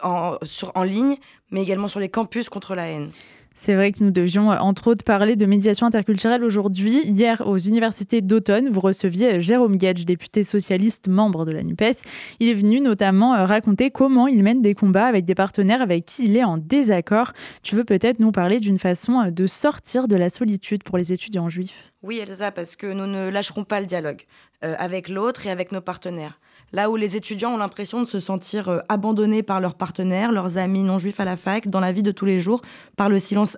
en 0.03 0.83
ligne, 0.83 1.17
mais 1.51 1.61
également 1.61 1.87
sur 1.87 1.99
les 1.99 2.09
campus 2.09 2.49
contre 2.49 2.75
la 2.75 2.87
haine. 2.87 3.11
C'est 3.57 3.73
vrai 3.73 3.93
que 3.93 4.03
nous 4.03 4.11
devions 4.11 4.51
euh, 4.51 4.57
entre 4.57 4.87
autres 4.87 5.05
parler 5.05 5.37
de 5.37 5.45
médiation 5.45 5.87
interculturelle 5.87 6.43
aujourd'hui. 6.43 7.01
Hier, 7.05 7.41
aux 7.47 7.57
universités 7.57 8.21
d'automne, 8.21 8.69
vous 8.69 8.81
receviez 8.81 9.35
euh, 9.35 9.39
Jérôme 9.39 9.77
Gage, 9.77 10.05
député 10.05 10.43
socialiste, 10.43 11.07
membre 11.07 11.45
de 11.45 11.51
la 11.51 11.63
NUPES. 11.63 12.03
Il 12.41 12.49
est 12.49 12.53
venu 12.53 12.81
notamment 12.81 13.33
euh, 13.33 13.45
raconter 13.45 13.91
comment 13.91 14.27
il 14.27 14.43
mène 14.43 14.61
des 14.61 14.75
combats 14.75 15.05
avec 15.05 15.23
des 15.23 15.35
partenaires 15.35 15.81
avec 15.81 16.05
qui 16.05 16.25
il 16.25 16.35
est 16.35 16.43
en 16.43 16.57
désaccord. 16.57 17.31
Tu 17.63 17.75
veux 17.75 17.85
peut-être 17.85 18.19
nous 18.19 18.33
parler 18.33 18.59
d'une 18.59 18.77
façon 18.77 19.31
de 19.31 19.47
sortir 19.47 20.09
de 20.09 20.17
la 20.17 20.29
solitude 20.29 20.83
pour 20.83 20.97
les 20.97 21.13
étudiants 21.13 21.49
juifs? 21.49 21.93
Oui, 22.03 22.19
Elsa, 22.19 22.51
parce 22.51 22.75
que 22.75 22.87
nous 22.87 23.07
ne 23.07 23.29
lâcherons 23.29 23.63
pas 23.63 23.79
le 23.79 23.85
dialogue 23.85 24.23
avec 24.61 25.09
l'autre 25.09 25.45
et 25.45 25.51
avec 25.51 25.71
nos 25.71 25.81
partenaires. 25.81 26.39
Là 26.75 26.89
où 26.89 26.97
les 26.97 27.15
étudiants 27.15 27.53
ont 27.53 27.57
l'impression 27.57 28.01
de 28.01 28.05
se 28.05 28.19
sentir 28.19 28.67
euh, 28.67 28.79
abandonnés 28.89 29.43
par 29.43 29.61
leurs 29.61 29.75
partenaires, 29.75 30.33
leurs 30.33 30.57
amis 30.57 30.83
non 30.83 30.99
juifs 30.99 31.21
à 31.21 31.23
la 31.23 31.37
fac, 31.37 31.69
dans 31.69 31.79
la 31.79 31.93
vie 31.93 32.03
de 32.03 32.11
tous 32.11 32.25
les 32.25 32.41
jours, 32.41 32.61
par 32.97 33.07
le 33.07 33.17
silence 33.17 33.57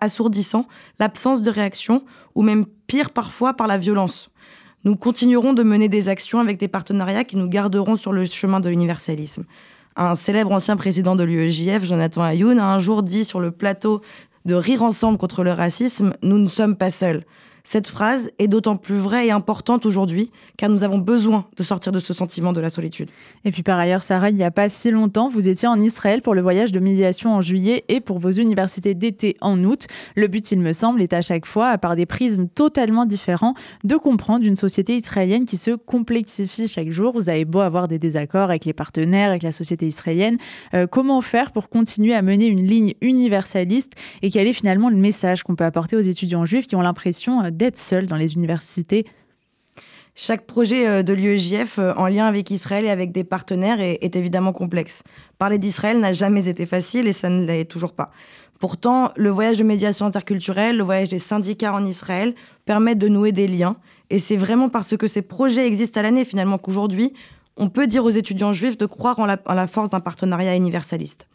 assourdissant, 0.00 0.66
l'absence 0.98 1.42
de 1.42 1.50
réaction, 1.52 2.02
ou 2.34 2.42
même 2.42 2.66
pire 2.88 3.10
parfois 3.10 3.54
par 3.54 3.68
la 3.68 3.78
violence. 3.78 4.30
Nous 4.82 4.96
continuerons 4.96 5.52
de 5.52 5.62
mener 5.62 5.88
des 5.88 6.08
actions 6.08 6.40
avec 6.40 6.58
des 6.58 6.66
partenariats 6.66 7.22
qui 7.22 7.36
nous 7.36 7.46
garderont 7.46 7.94
sur 7.94 8.12
le 8.12 8.26
chemin 8.26 8.58
de 8.58 8.68
l'universalisme. 8.68 9.44
Un 9.94 10.16
célèbre 10.16 10.50
ancien 10.50 10.76
président 10.76 11.14
de 11.14 11.22
l'UEJF, 11.22 11.84
Jonathan 11.84 12.24
Ayoun, 12.24 12.58
a 12.58 12.66
un 12.66 12.80
jour 12.80 13.04
dit 13.04 13.24
sur 13.24 13.38
le 13.38 13.52
plateau 13.52 14.00
de 14.44 14.56
Rire 14.56 14.82
ensemble 14.82 15.18
contre 15.18 15.44
le 15.44 15.52
racisme, 15.52 16.14
nous 16.20 16.38
ne 16.38 16.48
sommes 16.48 16.74
pas 16.74 16.90
seuls. 16.90 17.24
Cette 17.66 17.86
phrase 17.86 18.30
est 18.38 18.46
d'autant 18.46 18.76
plus 18.76 18.98
vraie 18.98 19.26
et 19.26 19.30
importante 19.30 19.86
aujourd'hui, 19.86 20.30
car 20.58 20.68
nous 20.68 20.84
avons 20.84 20.98
besoin 20.98 21.46
de 21.56 21.62
sortir 21.62 21.92
de 21.92 21.98
ce 21.98 22.12
sentiment 22.12 22.52
de 22.52 22.60
la 22.60 22.68
solitude. 22.68 23.08
Et 23.46 23.50
puis 23.50 23.62
par 23.62 23.78
ailleurs, 23.78 24.02
Sarah, 24.02 24.28
il 24.28 24.36
n'y 24.36 24.44
a 24.44 24.50
pas 24.50 24.68
si 24.68 24.90
longtemps, 24.90 25.30
vous 25.30 25.48
étiez 25.48 25.66
en 25.66 25.80
Israël 25.80 26.20
pour 26.20 26.34
le 26.34 26.42
voyage 26.42 26.72
de 26.72 26.78
médiation 26.78 27.34
en 27.34 27.40
juillet 27.40 27.84
et 27.88 28.00
pour 28.00 28.18
vos 28.18 28.30
universités 28.30 28.94
d'été 28.94 29.36
en 29.40 29.64
août. 29.64 29.86
Le 30.14 30.28
but, 30.28 30.52
il 30.52 30.60
me 30.60 30.74
semble, 30.74 31.00
est 31.00 31.14
à 31.14 31.22
chaque 31.22 31.46
fois, 31.46 31.78
par 31.78 31.96
des 31.96 32.04
prismes 32.04 32.48
totalement 32.48 33.06
différents, 33.06 33.54
de 33.82 33.96
comprendre 33.96 34.46
une 34.46 34.56
société 34.56 34.96
israélienne 34.96 35.46
qui 35.46 35.56
se 35.56 35.70
complexifie 35.70 36.68
chaque 36.68 36.90
jour. 36.90 37.14
Vous 37.14 37.30
avez 37.30 37.46
beau 37.46 37.60
avoir 37.60 37.88
des 37.88 37.98
désaccords 37.98 38.50
avec 38.50 38.66
les 38.66 38.74
partenaires, 38.74 39.30
avec 39.30 39.42
la 39.42 39.52
société 39.52 39.86
israélienne. 39.86 40.36
Euh, 40.74 40.86
comment 40.86 41.22
faire 41.22 41.50
pour 41.50 41.70
continuer 41.70 42.14
à 42.14 42.20
mener 42.20 42.46
une 42.46 42.66
ligne 42.66 42.92
universaliste 43.00 43.92
et 44.20 44.30
quel 44.30 44.46
est 44.46 44.52
finalement 44.52 44.90
le 44.90 44.96
message 44.96 45.42
qu'on 45.42 45.56
peut 45.56 45.64
apporter 45.64 45.96
aux 45.96 46.00
étudiants 46.00 46.44
juifs 46.44 46.66
qui 46.66 46.76
ont 46.76 46.82
l'impression 46.82 47.42
euh, 47.42 47.50
d'être 47.56 47.78
seuls 47.78 48.06
dans 48.06 48.16
les 48.16 48.34
universités 48.34 49.06
Chaque 50.14 50.46
projet 50.46 50.86
euh, 50.86 51.02
de 51.02 51.12
l'UEJF 51.12 51.78
euh, 51.78 51.92
en 51.96 52.06
lien 52.06 52.26
avec 52.26 52.50
Israël 52.50 52.84
et 52.84 52.90
avec 52.90 53.10
des 53.12 53.24
partenaires 53.24 53.80
est, 53.80 54.16
évidemment 54.16 54.52
complexe. 54.52 55.02
Parler 55.38 55.58
d'Israël 55.58 55.98
n'a 55.98 56.12
jamais 56.12 56.48
été 56.48 56.66
facile 56.66 57.08
et 57.08 57.12
ça 57.12 57.28
ne 57.28 57.44
l'est 57.46 57.64
toujours 57.64 57.92
pas. 57.92 58.10
Pourtant, 58.60 59.12
le 59.16 59.30
voyage 59.30 59.58
de 59.58 59.64
médiation 59.64 60.06
interculturelle, 60.06 60.76
le 60.76 60.84
voyage 60.84 61.08
des 61.08 61.18
syndicats 61.18 61.74
en 61.74 61.84
Israël 61.84 62.34
permet 62.64 62.94
de 62.94 63.08
nouer 63.08 63.32
des 63.32 63.48
liens. 63.48 63.76
Et 64.10 64.18
c'est 64.18 64.36
vraiment 64.36 64.68
parce 64.68 64.96
que 64.96 65.06
ces 65.06 65.22
projets 65.22 65.66
existent 65.66 66.00
à 66.00 66.02
l'année 66.02 66.24
finalement 66.24 66.58
qu'aujourd'hui, 66.58 67.12
on 67.56 67.68
peut 67.68 67.86
dire 67.86 68.04
aux 68.04 68.10
étudiants 68.10 68.52
juifs 68.52 68.78
de 68.78 68.86
croire 68.86 69.18
en 69.18 69.26
la, 69.26 69.66
force 69.66 69.90
d'un 69.90 70.00
partenariat 70.00 70.56
universaliste. 70.56 71.28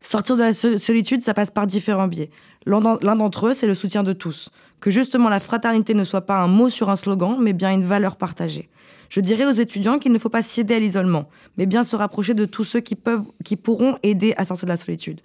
Sortir 0.00 0.36
de 0.36 0.42
la 0.42 0.54
sol- 0.54 0.78
solitude, 0.78 1.22
ça 1.22 1.34
passe 1.34 1.50
par 1.50 1.66
différents 1.66 2.08
biais. 2.08 2.30
L'un 2.66 2.80
d'entre 3.16 3.48
eux, 3.48 3.54
c'est 3.54 3.66
le 3.66 3.74
soutien 3.74 4.02
de 4.02 4.12
tous. 4.12 4.50
Que 4.80 4.90
justement 4.90 5.28
la 5.28 5.40
fraternité 5.40 5.94
ne 5.94 6.04
soit 6.04 6.22
pas 6.26 6.36
un 6.38 6.46
mot 6.46 6.68
sur 6.68 6.88
un 6.90 6.96
slogan, 6.96 7.36
mais 7.40 7.52
bien 7.52 7.72
une 7.72 7.84
valeur 7.84 8.16
partagée. 8.16 8.68
Je 9.10 9.20
dirais 9.20 9.46
aux 9.46 9.52
étudiants 9.52 9.98
qu'il 9.98 10.12
ne 10.12 10.18
faut 10.18 10.28
pas 10.28 10.42
céder 10.42 10.74
à 10.74 10.78
l'isolement, 10.78 11.28
mais 11.56 11.66
bien 11.66 11.82
se 11.82 11.96
rapprocher 11.96 12.34
de 12.34 12.44
tous 12.44 12.64
ceux 12.64 12.80
qui, 12.80 12.94
pourront 13.56 13.96
aider 14.02 14.34
à 14.36 14.44
sortir 14.44 14.66
de 14.66 14.72
la 14.72 14.76
solitude. 14.76 15.20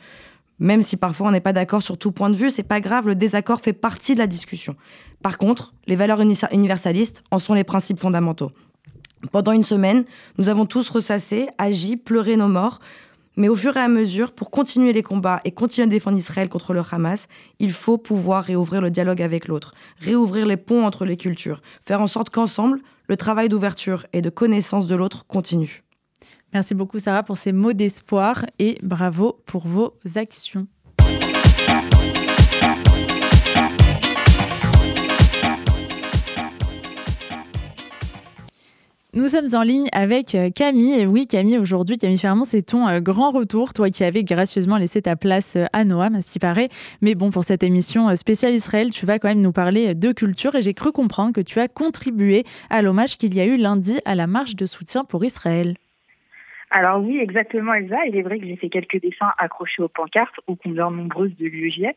Même 0.60 0.82
si 0.82 0.96
parfois 0.96 1.28
on 1.28 1.32
n'est 1.32 1.42
pas 1.42 1.52
d'accord 1.54 1.84
sur 1.84 1.98
tout 1.98 2.12
point 2.12 2.30
de 2.30 2.36
vue, 2.36 2.50
c'est 2.50 2.64
pas 2.64 2.80
grave, 2.80 3.08
le 3.08 3.16
désaccord 3.16 3.60
fait 3.62 3.74
partie 3.74 4.14
de 4.14 4.20
la 4.20 4.28
discussion. 4.28 4.76
Par 5.22 5.38
contre, 5.38 5.74
les 5.88 5.96
valeurs 5.96 6.22
uni- 6.22 6.40
universalistes 6.52 7.24
en 7.32 7.40
sont 7.40 7.54
les 7.54 7.64
principes 7.64 8.00
fondamentaux. 8.00 8.52
Pendant 9.32 9.52
une 9.52 9.64
semaine, 9.64 10.06
nous 10.38 10.50
avons 10.50 10.66
tous 10.66 10.90
ressassé, 10.90 11.48
agi, 11.58 11.98
pleuré 11.98 12.38
nos 12.38 12.48
morts, 12.48 12.80
Mais 13.36 13.50
au 13.50 13.56
fur 13.56 13.76
et 13.78 13.80
à 13.80 13.88
mesure, 13.88 14.32
pour 14.32 14.52
continuer 14.52 14.94
les 14.94 15.02
combats 15.02 15.42
et 15.44 15.52
continuer 15.52 15.88
à 15.88 15.90
défendre 15.90 16.18
Israël 16.18 16.50
contre 16.50 16.74
le 16.74 16.82
Hamas, 16.92 17.28
il 17.60 17.72
faut 17.72 17.98
pouvoir 17.98 18.44
réouvrir 18.44 18.82
le 18.82 18.92
dialogue 18.92 19.22
avec 19.22 19.48
l'autre, 19.48 19.74
réouvrir 20.00 20.46
les 20.46 20.58
ponts 20.58 20.86
entre 20.86 21.06
les 21.06 21.18
cultures, 21.18 21.62
faire 21.86 22.02
en 22.02 22.08
sorte 22.08 22.30
qu'ensemble, 22.30 22.82
le 23.08 23.18
travail 23.18 23.50
d'ouverture 23.50 24.06
et 24.14 24.22
de 24.22 24.30
connaissance 24.30 24.88
de 24.88 24.96
l'autre 24.96 25.26
continue. 25.26 25.84
Merci 26.54 26.76
beaucoup 26.76 27.00
Sarah 27.00 27.24
pour 27.24 27.38
ces 27.38 27.52
mots 27.52 27.74
d'espoir 27.74 28.46
et 28.60 28.78
bravo 28.84 29.42
pour 29.48 29.68
vos 29.68 29.96
actions. 30.16 30.68
Nous 39.16 39.28
sommes 39.28 39.54
en 39.54 39.62
ligne 39.62 39.90
avec 39.92 40.34
euh, 40.34 40.50
Camille. 40.50 41.00
Et 41.00 41.06
oui, 41.06 41.28
Camille, 41.28 41.60
aujourd'hui, 41.60 41.98
Camille 42.00 42.18
Fermont, 42.18 42.46
c'est 42.46 42.64
ton 42.64 42.88
euh, 42.88 43.00
grand 43.00 43.30
retour. 43.30 43.72
Toi 43.72 43.92
qui 43.92 44.04
avais 44.04 44.24
gracieusement 44.24 44.78
laissé 44.78 45.04
ta 45.04 45.16
place 45.16 45.56
euh, 45.56 45.66
à 45.72 45.86
Noam, 45.86 46.16
à 46.16 46.22
ce 46.22 46.32
qui 46.32 46.40
paraît. 46.40 46.70
Mais 47.04 47.14
bon, 47.14 47.30
pour 47.30 47.44
cette 47.44 47.62
émission 47.62 48.16
spéciale 48.16 48.54
Israël, 48.54 48.90
tu 48.90 49.06
vas 49.06 49.20
quand 49.20 49.28
même 49.28 49.42
nous 49.42 49.52
parler 49.52 49.94
de 49.94 50.12
culture. 50.14 50.56
Et 50.56 50.64
j'ai 50.64 50.74
cru 50.74 50.92
comprendre 50.92 51.32
que 51.32 51.42
tu 51.42 51.60
as 51.60 51.68
contribué 51.68 52.44
à 52.72 52.82
l'hommage 52.82 53.18
qu'il 53.18 53.36
y 53.36 53.40
a 53.40 53.46
eu 53.46 53.56
lundi 53.56 54.00
à 54.06 54.16
la 54.16 54.26
marche 54.26 54.56
de 54.56 54.66
soutien 54.66 55.06
pour 55.06 55.24
Israël. 55.24 55.76
Alors 56.72 57.00
oui, 57.00 57.20
exactement 57.20 57.76
Elsa. 57.76 57.98
Il 58.08 58.18
est 58.18 58.24
vrai 58.24 58.40
que 58.40 58.48
j'ai 58.48 58.56
fait 58.56 58.70
quelques 58.70 59.00
dessins 59.00 59.30
accrochés 59.38 59.84
aux 59.84 59.90
pancartes, 59.90 60.40
aux 60.48 60.56
combien 60.56 60.90
nombreuses 60.90 61.36
de 61.38 61.46
l'UEJF. 61.46 61.96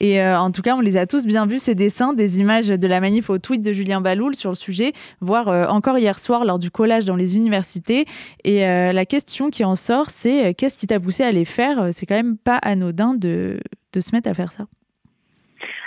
Et 0.00 0.20
euh, 0.20 0.38
en 0.38 0.50
tout 0.50 0.62
cas, 0.62 0.76
on 0.76 0.80
les 0.80 0.96
a 0.96 1.06
tous 1.06 1.26
bien 1.26 1.46
vus, 1.46 1.58
ces 1.58 1.74
dessins, 1.74 2.12
des 2.12 2.40
images 2.40 2.68
de 2.68 2.86
la 2.86 3.00
manif 3.00 3.30
au 3.30 3.38
tweet 3.38 3.62
de 3.62 3.72
Julien 3.72 4.00
Baloul 4.00 4.34
sur 4.34 4.50
le 4.50 4.56
sujet, 4.56 4.92
voire 5.20 5.48
euh, 5.48 5.66
encore 5.66 5.98
hier 5.98 6.18
soir 6.18 6.44
lors 6.44 6.58
du 6.58 6.70
collage 6.70 7.04
dans 7.04 7.16
les 7.16 7.36
universités. 7.36 8.06
Et 8.44 8.66
euh, 8.66 8.92
la 8.92 9.06
question 9.06 9.50
qui 9.50 9.64
en 9.64 9.76
sort, 9.76 10.10
c'est 10.10 10.54
qu'est-ce 10.54 10.78
qui 10.78 10.86
t'a 10.86 11.00
poussé 11.00 11.24
à 11.24 11.32
les 11.32 11.44
faire? 11.44 11.88
C'est 11.92 12.06
quand 12.06 12.16
même 12.16 12.36
pas 12.36 12.56
anodin 12.56 13.14
de, 13.14 13.60
de 13.92 14.00
se 14.00 14.14
mettre 14.14 14.28
à 14.28 14.34
faire 14.34 14.52
ça. 14.52 14.66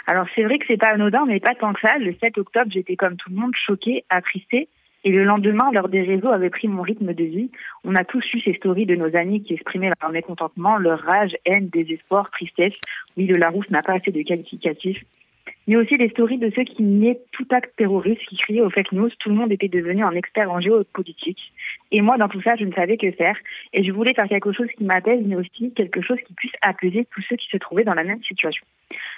Alors 0.08 0.26
c'est 0.36 0.44
vrai 0.44 0.58
que 0.58 0.66
c'est 0.68 0.78
pas 0.78 0.90
anodin, 0.90 1.26
mais 1.28 1.40
pas 1.40 1.56
tant 1.56 1.74
que 1.74 1.80
ça. 1.82 1.98
Le 1.98 2.14
7 2.20 2.38
octobre, 2.38 2.72
j'étais 2.72 2.96
comme 2.96 3.16
tout 3.18 3.30
le 3.30 3.36
monde 3.36 3.54
choquée, 3.66 4.04
attristée. 4.10 4.68
Et 5.04 5.12
le 5.12 5.24
lendemain, 5.24 5.72
lors 5.72 5.90
des 5.90 6.02
réseaux 6.02 6.30
avait 6.30 6.50
pris 6.50 6.68
mon 6.68 6.84
rythme 6.84 7.14
de 7.14 7.24
vie. 7.24 7.50
On 7.84 7.96
a 7.96 8.04
tous 8.04 8.24
eu 8.34 8.42
ces 8.42 8.54
stories 8.54 8.86
de 8.86 8.96
nos 8.96 9.16
amis 9.16 9.42
qui 9.42 9.54
exprimaient 9.54 9.92
leur 10.02 10.12
mécontentement, 10.12 10.78
leur 10.78 11.00
rage, 11.00 11.36
haine, 11.46 11.70
désespoir, 11.70 12.30
tristesse. 12.32 12.74
Oui, 13.18 13.26
le 13.26 13.38
Larousse 13.38 13.70
n'a 13.72 13.82
pas 13.82 13.94
assez 13.94 14.12
de 14.12 14.22
qualificatifs. 14.22 15.02
Mais 15.68 15.76
aussi 15.76 15.96
les 15.98 16.10
stories 16.10 16.38
de 16.38 16.52
ceux 16.56 16.64
qui 16.64 16.84
niaient 16.84 17.20
tout 17.32 17.46
acte 17.52 17.76
terroriste, 17.78 18.22
qui 18.28 18.36
criaient 18.38 18.62
aux 18.62 18.70
fake 18.70 18.92
news. 18.92 19.10
Tout 19.20 19.30
le 19.30 19.36
monde 19.36 19.52
était 19.52 19.68
devenu 19.68 20.04
un 20.04 20.12
expert 20.12 20.52
en 20.52 20.60
géopolitique. 20.60 21.54
Et 21.92 22.02
moi, 22.02 22.18
dans 22.18 22.28
tout 22.28 22.42
ça, 22.42 22.56
je 22.56 22.66
ne 22.66 22.74
savais 22.74 22.98
que 22.98 23.12
faire. 23.12 23.36
Et 23.74 23.84
je 23.84 23.92
voulais 23.92 24.14
faire 24.14 24.28
quelque 24.28 24.54
chose 24.54 24.68
qui 24.78 24.84
m'apaise, 24.84 25.22
mais 25.26 25.36
aussi 25.36 25.72
quelque 25.74 26.02
chose 26.02 26.18
qui 26.28 26.34
puisse 26.34 26.52
apaiser 26.62 27.08
tous 27.12 27.22
ceux 27.28 27.36
qui 27.36 27.48
se 27.48 27.58
trouvaient 27.58 27.84
dans 27.84 27.94
la 27.94 28.04
même 28.04 28.24
situation. 28.24 28.66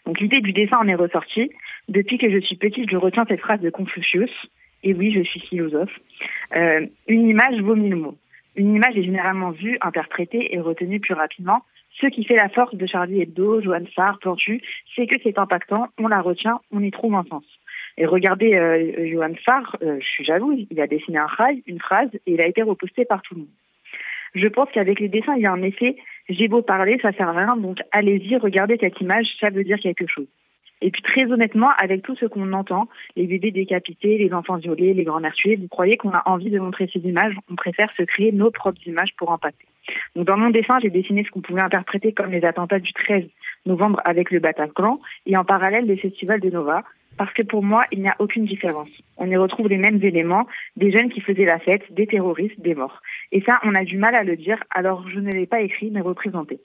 Donc 0.06 0.20
l'idée 0.20 0.42
du 0.42 0.54
dessin 0.54 0.78
en 0.80 0.88
est 0.88 0.96
ressortie. 0.96 1.52
Depuis 1.90 2.18
que 2.18 2.30
je 2.30 2.40
suis 2.40 2.56
petite, 2.56 2.90
je 2.90 2.98
retiens 2.98 3.26
cette 3.28 3.42
phrase 3.42 3.62
de 3.62 3.70
Confucius. 3.70 4.32
Et 4.84 4.94
oui, 4.94 5.14
je 5.14 5.22
suis 5.22 5.40
philosophe. 5.40 5.98
Euh, 6.56 6.86
une 7.08 7.28
image 7.30 7.62
vaut 7.62 7.76
mille 7.76 7.96
mots. 7.96 8.18
Une 8.56 8.76
image 8.76 8.98
est 8.98 9.04
généralement 9.04 9.52
vue, 9.52 9.78
interprétée 9.82 10.54
et 10.54 10.60
retenue 10.60 11.00
plus 11.00 11.14
rapidement. 11.14 11.64
Ce 12.00 12.08
qui 12.08 12.24
fait 12.26 12.36
la 12.36 12.50
force 12.50 12.76
de 12.76 12.86
Charlie 12.86 13.22
Hebdo, 13.22 13.62
Joanne 13.62 13.88
Sarr, 13.96 14.20
Plantu, 14.20 14.62
c'est 14.96 15.08
que 15.08 15.16
c'est 15.24 15.38
impactant, 15.38 15.88
on 16.00 16.08
la 16.08 16.22
retient, 16.22 16.60
on 16.72 16.82
y 16.82 16.92
trouve 16.92 17.16
un 17.16 17.24
sens. 17.24 17.46
Et 17.98 18.06
regardez 18.06 18.56
euh, 18.56 19.08
Johan 19.12 19.36
Farr, 19.46 19.78
euh, 19.84 20.00
je 20.00 20.06
suis 20.06 20.26
jalouse, 20.26 20.66
il 20.72 20.82
a 20.82 20.88
dessiné 20.88 21.20
un 21.20 21.28
rail, 21.28 21.62
une 21.68 21.80
phrase, 21.80 22.10
et 22.26 22.34
il 22.34 22.42
a 22.42 22.48
été 22.48 22.64
reposté 22.64 23.06
par 23.06 23.22
tout 23.22 23.36
le 23.36 23.42
monde. 23.42 23.50
Je 24.34 24.48
pense 24.48 24.70
qu'avec 24.74 25.00
les 25.00 25.10
dessins, 25.10 25.36
il 25.36 25.44
y 25.44 25.46
a 25.46 25.52
un 25.52 25.62
effet, 25.62 25.96
j'ai 26.28 26.48
beau 26.48 26.64
parler, 26.64 26.98
ça 27.02 27.12
sert 27.12 27.30
à 27.30 27.34
rien, 27.34 27.56
donc 27.56 27.78
allez-y, 27.92 28.36
regardez 28.38 28.78
cette 28.80 29.00
image, 29.00 29.28
ça 29.40 29.52
veut 29.52 29.64
dire 29.64 29.80
quelque 29.80 30.08
chose. 30.08 30.28
Et 30.84 30.92
puis 30.92 31.02
très 31.02 31.32
honnêtement, 31.32 31.70
avec 31.82 32.02
tout 32.04 32.16
ce 32.18 32.26
qu'on 32.26 32.52
entend, 32.52 32.90
les 33.16 33.26
bébés 33.26 33.52
décapités, 33.52 34.18
les 34.18 34.34
enfants 34.34 34.58
violés, 34.58 34.94
les 34.94 35.06
grands-mères 35.06 35.34
tués, 35.34 35.56
vous 35.56 35.70
croyez 35.70 35.96
qu'on 35.96 36.12
a 36.12 36.22
envie 36.26 36.50
de 36.50 36.60
montrer 36.60 36.90
ces 36.92 37.00
images? 37.00 37.34
On 37.50 37.56
préfère 37.56 37.90
se 37.98 38.04
créer 38.04 38.34
nos 38.34 38.52
propres 38.52 38.86
images 38.86 39.16
pour 39.18 39.32
impacter. 39.32 39.66
Donc 40.18 40.28
dans 40.28 40.36
mon 40.38 40.50
dessin, 40.50 40.80
j'ai 40.82 40.90
dessiné 40.90 41.24
ce 41.24 41.32
qu'on 41.32 41.40
pouvait 41.40 41.62
interpréter 41.62 42.12
comme 42.12 42.32
les 42.32 42.44
attentats 42.44 42.80
du 42.80 42.92
13 42.92 43.24
novembre 43.66 44.02
avec 44.04 44.30
le 44.30 44.40
Bataclan 44.40 45.00
et 45.26 45.38
en 45.38 45.46
parallèle 45.46 45.86
les 45.86 45.96
festivals 45.96 46.42
de 46.42 46.50
Nova. 46.50 46.84
Parce 47.16 47.32
que 47.32 47.44
pour 47.44 47.64
moi, 47.64 47.86
il 47.94 48.02
n'y 48.02 48.10
a 48.10 48.16
aucune 48.20 48.46
différence. 48.46 48.90
On 49.18 49.30
y 49.30 49.38
retrouve 49.38 49.70
les 49.70 49.78
mêmes 49.78 50.04
éléments, 50.04 50.48
des 50.76 50.92
jeunes 50.92 51.12
qui 51.12 51.22
faisaient 51.22 51.46
la 51.46 51.60
fête, 51.60 51.84
des 51.94 52.08
terroristes, 52.08 52.60
des 52.60 52.76
morts. 52.76 53.02
Et 53.32 53.42
ça, 53.42 53.60
on 53.64 53.74
a 53.76 53.86
du 53.86 53.98
mal 53.98 54.16
à 54.16 54.24
le 54.24 54.36
dire, 54.36 54.58
alors 54.72 55.08
je 55.08 55.20
ne 55.20 55.32
l'ai 55.32 55.46
pas 55.46 55.62
écrit, 55.62 55.92
mais 55.92 56.02
représenté. 56.02 56.60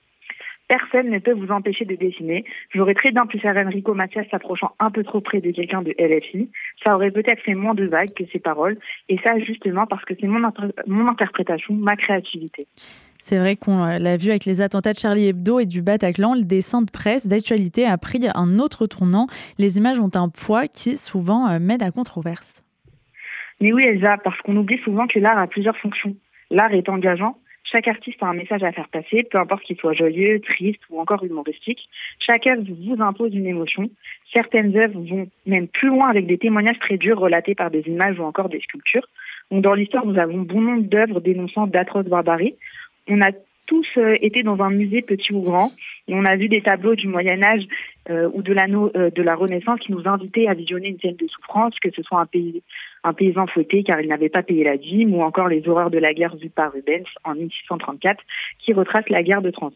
Personne 0.69 1.09
ne 1.09 1.19
peut 1.19 1.33
vous 1.33 1.51
empêcher 1.51 1.87
de 1.87 1.97
dessiner. 1.97 2.45
J'aurais 2.75 2.95
très 2.95 3.11
bien 3.11 3.27
pu 3.27 3.39
faire 3.39 3.57
Enrico 3.57 3.95
Mathias 3.95 4.27
s'approchant 4.31 4.73
un 4.79 4.91
peu 4.91 5.03
trop 5.03 5.21
près 5.21 5.41
de 5.41 5.51
quelqu'un 5.51 5.83
de 5.83 5.95
LFI. 5.99 6.51
Ça 6.85 6.95
aurait 6.95 7.11
peut-être 7.11 7.43
fait 7.43 7.55
moins 7.55 7.75
de 7.75 7.87
vagues 7.87 8.13
que 8.13 8.25
ses 8.33 8.39
paroles. 8.39 8.79
Et 9.09 9.19
ça, 9.25 9.39
justement, 9.39 9.87
parce 9.87 10.05
que 10.05 10.15
c'est 10.21 10.27
mon, 10.27 10.41
mon 10.87 11.09
interprétation, 11.09 11.75
ma 11.75 11.97
créativité. 11.97 12.67
C'est 13.19 13.39
vrai 13.39 13.57
qu'on 13.57 13.85
l'a 13.85 14.17
vu 14.17 14.31
avec 14.31 14.45
les 14.45 14.61
attentats 14.61 14.93
de 14.93 14.99
Charlie 14.99 15.29
Hebdo 15.29 15.59
et 15.59 15.67
du 15.67 15.83
Bataclan, 15.83 16.35
le 16.35 16.45
dessin 16.45 16.83
de 16.83 16.91
presse 16.91 17.27
d'actualité 17.27 17.85
a 17.85 17.99
pris 17.99 18.21
un 18.35 18.59
autre 18.59 18.87
tournant. 18.87 19.27
Les 19.59 19.79
images 19.79 19.99
ont 19.99 20.11
un 20.15 20.29
poids 20.29 20.69
qui 20.69 20.97
souvent 20.97 21.49
euh, 21.49 21.59
m'aide 21.59 21.83
à 21.83 21.91
controverse. 21.91 22.63
Mais 23.61 23.73
oui, 23.73 23.85
Elsa, 23.85 24.19
parce 24.23 24.41
qu'on 24.43 24.57
oublie 24.57 24.79
souvent 24.85 25.07
que 25.07 25.19
l'art 25.19 25.39
a 25.39 25.47
plusieurs 25.47 25.77
fonctions. 25.79 26.15
L'art 26.51 26.73
est 26.73 26.89
engageant, 26.89 27.37
chaque 27.71 27.89
artiste 27.89 28.23
a 28.23 28.27
un 28.27 28.35
message 28.35 28.63
à 28.63 28.73
faire 28.73 28.89
passer, 28.89 29.25
peu 29.25 29.39
importe 29.39 29.63
qu'il 29.65 29.77
soit 29.77 29.93
joyeux, 29.93 30.41
triste 30.41 30.81
ou 30.91 31.01
encore 31.01 31.23
humoristique. 31.25 31.89
Chaque 32.19 32.47
œuvre 32.47 32.63
vous 32.67 33.03
impose 33.03 33.35
une 33.35 33.47
émotion. 33.47 33.91
Certaines 34.33 34.77
œuvres 34.77 35.01
vont 35.01 35.29
même 35.47 35.69
plus 35.69 35.89
loin 35.89 36.09
avec 36.09 36.27
des 36.27 36.39
témoignages 36.39 36.79
très 36.79 36.97
durs 36.97 37.19
relatés 37.19 37.55
par 37.55 37.71
des 37.71 37.83
images 37.87 38.19
ou 38.19 38.23
encore 38.23 38.49
des 38.49 38.61
sculptures. 38.61 39.07
Donc, 39.51 39.63
dans 39.63 39.75
l'histoire, 39.75 40.07
nous 40.07 40.19
avons 40.19 40.39
bon 40.39 40.61
nombre 40.61 40.83
d'œuvres 40.83 41.21
dénonçant 41.21 41.67
d'atroces 41.67 42.07
barbaries. 42.07 42.55
Tous 43.69 43.87
euh, 43.99 44.17
été 44.21 44.43
dans 44.43 44.61
un 44.61 44.71
musée 44.71 45.03
petit 45.03 45.33
ou 45.33 45.43
grand 45.43 45.73
et 46.09 46.15
on 46.15 46.25
a 46.25 46.35
vu 46.37 46.49
des 46.49 46.63
tableaux 46.63 46.97
du 46.97 47.07
Moyen 47.07 47.41
Âge 47.43 47.63
euh, 48.11 48.29
ou 48.33 48.43
de 48.43 48.53
la, 48.53 48.65
euh, 48.65 49.11
de 49.11 49.23
la 49.23 49.37
Renaissance 49.37 49.79
qui 49.81 49.93
nous 49.93 50.09
invitaient 50.09 50.49
à 50.49 50.55
visionner 50.55 50.89
une 50.89 50.99
scène 50.99 51.17
de 51.17 51.29
souffrance, 51.29 51.75
que 51.81 51.91
ce 51.95 52.03
soit 52.03 52.21
un, 52.21 52.27
pays, 52.27 52.63
un 53.05 53.13
paysan 53.13 53.47
fouetté 53.47 53.85
car 53.85 54.01
il 54.01 54.09
n'avait 54.09 54.31
pas 54.31 54.43
payé 54.43 54.65
la 54.65 54.79
dîme 54.79 55.15
ou 55.15 55.23
encore 55.23 55.49
les 55.49 55.69
horreurs 55.69 55.91
de 55.91 55.99
la 55.99 56.15
guerre 56.15 56.35
vues 56.35 56.49
par 56.49 56.73
Rubens 56.73 57.07
en 57.25 57.35
1634 57.35 58.25
qui 58.59 58.73
retrace 58.73 59.09
la 59.11 59.23
guerre 59.23 59.43
de 59.43 59.51
Trente 59.51 59.75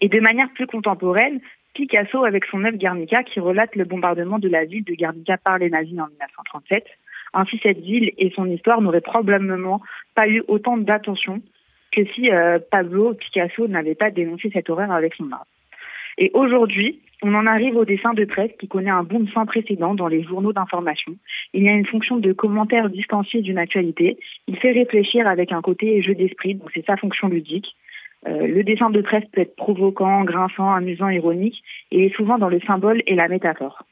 Et 0.00 0.08
de 0.08 0.20
manière 0.20 0.50
plus 0.54 0.68
contemporaine, 0.68 1.40
Picasso 1.74 2.24
avec 2.24 2.44
son 2.46 2.64
œuvre 2.64 2.78
Guernica 2.78 3.24
qui 3.24 3.40
relate 3.40 3.74
le 3.74 3.84
bombardement 3.84 4.38
de 4.38 4.48
la 4.48 4.64
ville 4.64 4.84
de 4.84 4.94
Guernica 4.94 5.36
par 5.36 5.58
les 5.58 5.68
nazis 5.68 5.98
en 5.98 6.06
1937. 6.06 6.84
Ainsi, 7.34 7.60
cette 7.62 7.80
ville 7.80 8.12
et 8.16 8.32
son 8.36 8.46
histoire 8.46 8.80
n'auraient 8.80 9.00
probablement 9.00 9.82
pas 10.14 10.28
eu 10.28 10.42
autant 10.46 10.78
d'attention 10.78 11.42
que 11.96 12.04
si 12.14 12.30
euh, 12.30 12.58
Pablo 12.70 13.14
Picasso 13.14 13.66
n'avait 13.66 13.94
pas 13.94 14.10
dénoncé 14.10 14.50
cette 14.52 14.68
horreur 14.68 14.92
avec 14.92 15.14
son 15.14 15.32
art. 15.32 15.46
Et 16.18 16.30
aujourd'hui, 16.34 17.00
on 17.22 17.34
en 17.34 17.46
arrive 17.46 17.76
au 17.76 17.84
dessin 17.84 18.12
de 18.12 18.24
presse 18.24 18.50
qui 18.58 18.68
connaît 18.68 18.90
un 18.90 19.02
boom 19.02 19.26
sans 19.28 19.46
précédent 19.46 19.94
dans 19.94 20.06
les 20.06 20.22
journaux 20.22 20.52
d'information. 20.52 21.16
Il 21.54 21.64
y 21.64 21.68
a 21.68 21.72
une 21.72 21.86
fonction 21.86 22.18
de 22.18 22.32
commentaire 22.32 22.90
distancié 22.90 23.40
d'une 23.40 23.58
actualité. 23.58 24.18
Il 24.46 24.56
fait 24.58 24.72
réfléchir 24.72 25.26
avec 25.26 25.52
un 25.52 25.62
côté 25.62 26.02
jeu 26.02 26.14
d'esprit, 26.14 26.54
donc 26.54 26.70
c'est 26.74 26.84
sa 26.84 26.96
fonction 26.96 27.28
ludique. 27.28 27.74
Euh, 28.26 28.46
le 28.46 28.62
dessin 28.62 28.90
de 28.90 29.00
presse 29.00 29.24
peut 29.32 29.40
être 29.40 29.56
provoquant, 29.56 30.24
grinçant, 30.24 30.72
amusant, 30.72 31.08
ironique, 31.08 31.62
et 31.90 32.06
est 32.06 32.16
souvent 32.16 32.38
dans 32.38 32.48
le 32.48 32.60
symbole 32.60 33.02
et 33.06 33.14
la 33.14 33.28
métaphore. 33.28 33.84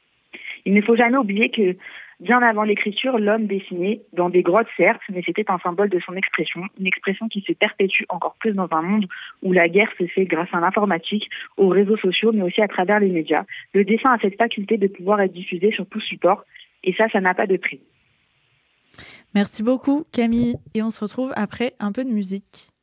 Il 0.65 0.73
ne 0.73 0.81
faut 0.81 0.95
jamais 0.95 1.17
oublier 1.17 1.49
que 1.49 1.75
Bien 2.21 2.41
avant 2.41 2.63
l'écriture, 2.63 3.19
l'homme 3.19 3.45
dessinait 3.45 4.01
dans 4.13 4.29
des 4.29 4.41
grottes, 4.41 4.67
certes, 4.77 5.01
mais 5.09 5.21
c'était 5.25 5.49
un 5.51 5.59
symbole 5.59 5.89
de 5.89 5.99
son 5.99 6.15
expression, 6.15 6.61
une 6.79 6.87
expression 6.87 7.27
qui 7.27 7.41
se 7.41 7.51
perpétue 7.51 8.03
encore 8.07 8.35
plus 8.39 8.53
dans 8.53 8.69
un 8.71 8.81
monde 8.81 9.05
où 9.43 9.51
la 9.51 9.67
guerre 9.67 9.91
se 9.97 10.05
fait 10.07 10.25
grâce 10.25 10.47
à 10.53 10.61
l'informatique, 10.61 11.29
aux 11.57 11.67
réseaux 11.67 11.97
sociaux, 11.97 12.31
mais 12.31 12.41
aussi 12.41 12.61
à 12.61 12.69
travers 12.69 12.99
les 13.01 13.09
médias. 13.09 13.43
Le 13.73 13.83
dessin 13.83 14.13
a 14.13 14.19
cette 14.19 14.37
faculté 14.37 14.77
de 14.77 14.87
pouvoir 14.87 15.19
être 15.19 15.33
diffusé 15.33 15.71
sur 15.71 15.85
tout 15.87 15.99
support, 15.99 16.45
et 16.83 16.93
ça, 16.93 17.09
ça 17.09 17.19
n'a 17.19 17.33
pas 17.33 17.47
de 17.47 17.57
prix. 17.57 17.81
Merci 19.33 19.61
beaucoup 19.61 20.05
Camille, 20.13 20.55
et 20.73 20.81
on 20.81 20.91
se 20.91 21.01
retrouve 21.01 21.33
après 21.35 21.73
un 21.79 21.91
peu 21.91 22.05
de 22.05 22.11
musique. 22.11 22.74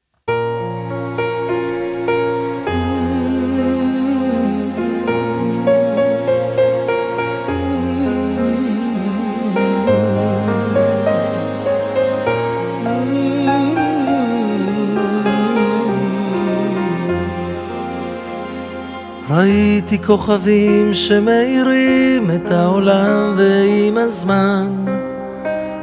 ראיתי 19.36 20.02
כוכבים 20.02 20.94
שמאירים 20.94 22.30
את 22.30 22.50
העולם 22.50 23.34
ועם 23.36 23.98
הזמן 23.98 24.84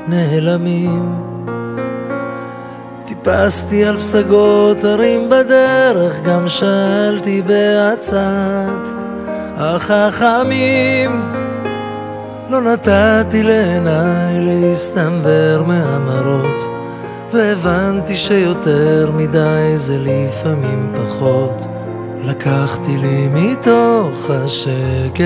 נעלמים 0.08 1.16
טיפסתי 3.06 3.86
על 3.86 3.98
פסגות 3.98 4.84
הרים 4.84 5.30
בדרך, 5.30 6.22
גם 6.24 6.50
שאלתי 6.50 7.42
בהצעת 7.42 8.94
החכמים. 9.58 11.22
לא 12.50 12.62
נתתי 12.62 13.44
לעיניי 13.44 14.42
להסתנוור 14.42 15.64
מהמראות, 15.68 16.70
והבנתי 17.34 18.16
שיותר 18.16 19.12
מדי 19.16 19.72
זה 19.76 19.98
לפעמים 19.98 20.94
פחות. 20.96 21.79
לקחתי 22.24 22.98
לי 22.98 23.28
מתוך 23.34 24.30
השקט 24.30 25.20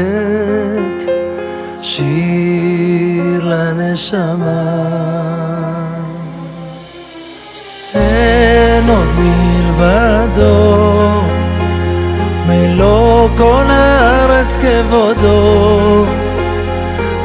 שיר 1.81 3.43
לנשמה. 3.43 4.93
אין 7.95 8.89
עוד 8.89 9.07
מלבדו, 9.17 10.81
מלוא 12.47 13.29
כל 13.37 13.63
הארץ 13.67 14.57
כבודו. 14.57 16.05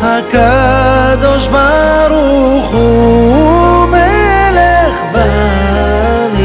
הקדוש 0.02 1.48
ברוך 1.48 2.72
הוא 2.72 3.86
מלך 3.86 4.96
ואני 5.12 6.37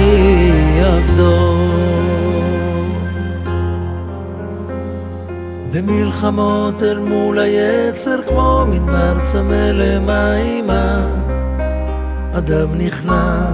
במלחמות 5.73 6.83
אל 6.83 6.99
מול 6.99 7.39
היצר 7.39 8.21
כמו 8.29 8.65
מדבר 8.67 9.25
צמא 9.25 9.71
למימה. 9.73 11.05
אדם 12.33 12.67
נכנע. 12.77 13.47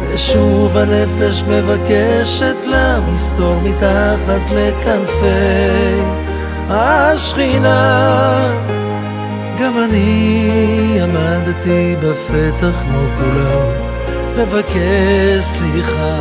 ושוב 0.00 0.76
הנפש 0.76 1.42
מבקשת 1.42 2.56
לה 2.66 3.00
מסתור 3.12 3.60
מתחת 3.62 4.50
לכנפי 4.50 6.02
השכינה. 6.68 8.52
גם 9.60 9.84
אני 9.84 10.98
עמדתי 11.02 11.96
בפתח 11.96 12.82
כמו 12.82 13.00
כולם 13.18 13.94
לבקש 14.36 15.42
סליחה 15.42 16.20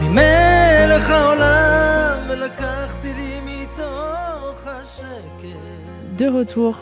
ממלך 0.00 1.10
העולם 1.10 2.14
ולקחתי 2.28 2.81
De 6.18 6.26
retour 6.26 6.78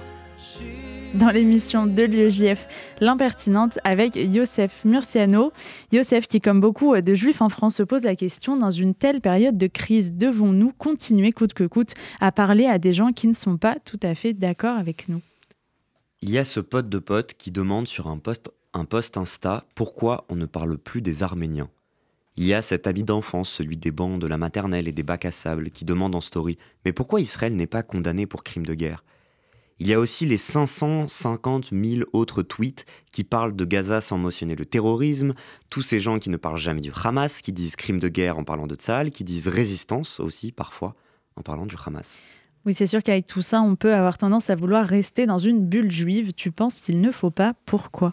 dans 1.15 1.31
l'émission 1.31 1.87
de 1.87 2.03
l'UEJF 2.03 2.67
L'impertinente 3.01 3.79
avec 3.85 4.17
Youssef 4.17 4.85
Murciano. 4.85 5.53
Youssef 5.93 6.27
qui, 6.27 6.41
comme 6.41 6.61
beaucoup 6.61 7.01
de 7.01 7.15
juifs 7.15 7.41
en 7.41 7.49
France, 7.49 7.77
se 7.77 7.83
pose 7.85 8.03
la 8.03 8.17
question, 8.17 8.57
dans 8.57 8.71
une 8.71 8.95
telle 8.95 9.21
période 9.21 9.57
de 9.57 9.69
crise, 9.69 10.13
devons-nous 10.13 10.73
continuer 10.73 11.33
coûte 11.33 11.53
que 11.53 11.65
coûte 11.65 11.95
à 12.21 12.33
parler 12.33 12.67
à 12.67 12.79
des 12.79 12.93
gens 12.93 13.13
qui 13.13 13.29
ne 13.29 13.33
sont 13.33 13.57
pas 13.57 13.77
tout 13.85 14.01
à 14.03 14.15
fait 14.15 14.33
d'accord 14.33 14.77
avec 14.77 15.09
nous? 15.09 15.21
Il 16.23 16.31
y 16.31 16.39
a 16.39 16.45
ce 16.45 16.61
pote 16.61 16.89
de 16.89 16.99
pote 16.99 17.35
qui 17.35 17.53
demande 17.53 17.87
sur 17.87 18.09
un 18.09 18.19
post, 18.19 18.51
un 18.75 18.85
post 18.85 19.17
Insta 19.17 19.65
pourquoi 19.75 20.25
on 20.29 20.37
ne 20.37 20.47
parle 20.47 20.77
plus 20.77 21.03
des 21.03 21.23
Arméniens. 21.23 21.71
Il 22.37 22.47
y 22.47 22.55
a 22.55 22.63
cet 22.63 22.87
ami 22.87 23.05
d'enfance, 23.05 23.51
celui 23.51 23.77
des 23.77 23.91
bancs 23.91 24.21
de 24.21 24.27
la 24.27 24.39
maternelle 24.39 24.89
et 24.89 24.93
des 24.93 25.03
bacs 25.03 25.25
à 25.25 25.31
sable, 25.31 25.71
qui 25.71 25.85
demande 25.85 26.15
en 26.15 26.21
story 26.21 26.59
Mais 26.85 26.93
pourquoi 26.93 27.21
Israël 27.21 27.55
n'est 27.55 27.67
pas 27.67 27.83
condamné 27.83 28.27
pour 28.27 28.43
crime 28.43 28.67
de 28.67 28.75
guerre? 28.75 29.05
Il 29.83 29.89
y 29.89 29.95
a 29.95 29.99
aussi 29.99 30.27
les 30.27 30.37
550 30.37 31.71
000 31.73 32.03
autres 32.13 32.43
tweets 32.43 32.85
qui 33.13 33.25
parlent 33.25 33.57
de 33.57 33.65
Gaza 33.65 34.03
sans 34.03 34.19
mentionner 34.19 34.55
le 34.55 34.67
terrorisme, 34.67 35.33
tous 35.71 35.81
ces 35.81 36.01
gens 36.01 36.19
qui 36.19 36.29
ne 36.29 36.37
parlent 36.37 36.59
jamais 36.59 36.83
du 36.83 36.93
Hamas, 37.03 37.41
qui 37.41 37.51
disent 37.53 37.77
crime 37.77 37.99
de 37.99 38.09
guerre 38.09 38.39
en 38.39 38.45
parlant 38.45 38.67
de 38.67 38.75
Tsahal, 38.75 39.11
qui 39.11 39.25
disent 39.25 39.49
résistance 39.49 40.21
aussi 40.21 40.53
parfois 40.53 40.95
en 41.37 41.41
parlant 41.43 41.65
du 41.65 41.77
Hamas. 41.85 42.21
Oui, 42.67 42.75
c'est 42.75 42.87
sûr 42.87 43.03
qu'avec 43.03 43.27
tout 43.27 43.41
ça, 43.41 43.63
on 43.63 43.75
peut 43.75 43.95
avoir 43.95 44.19
tendance 44.19 44.51
à 44.51 44.55
vouloir 44.55 44.85
rester 44.85 45.25
dans 45.25 45.39
une 45.39 45.65
bulle 45.65 45.91
juive. 45.91 46.35
Tu 46.35 46.53
penses 46.53 46.81
qu'il 46.81 47.01
ne 47.01 47.11
faut 47.11 47.31
pas? 47.31 47.55
Pourquoi? 47.65 48.13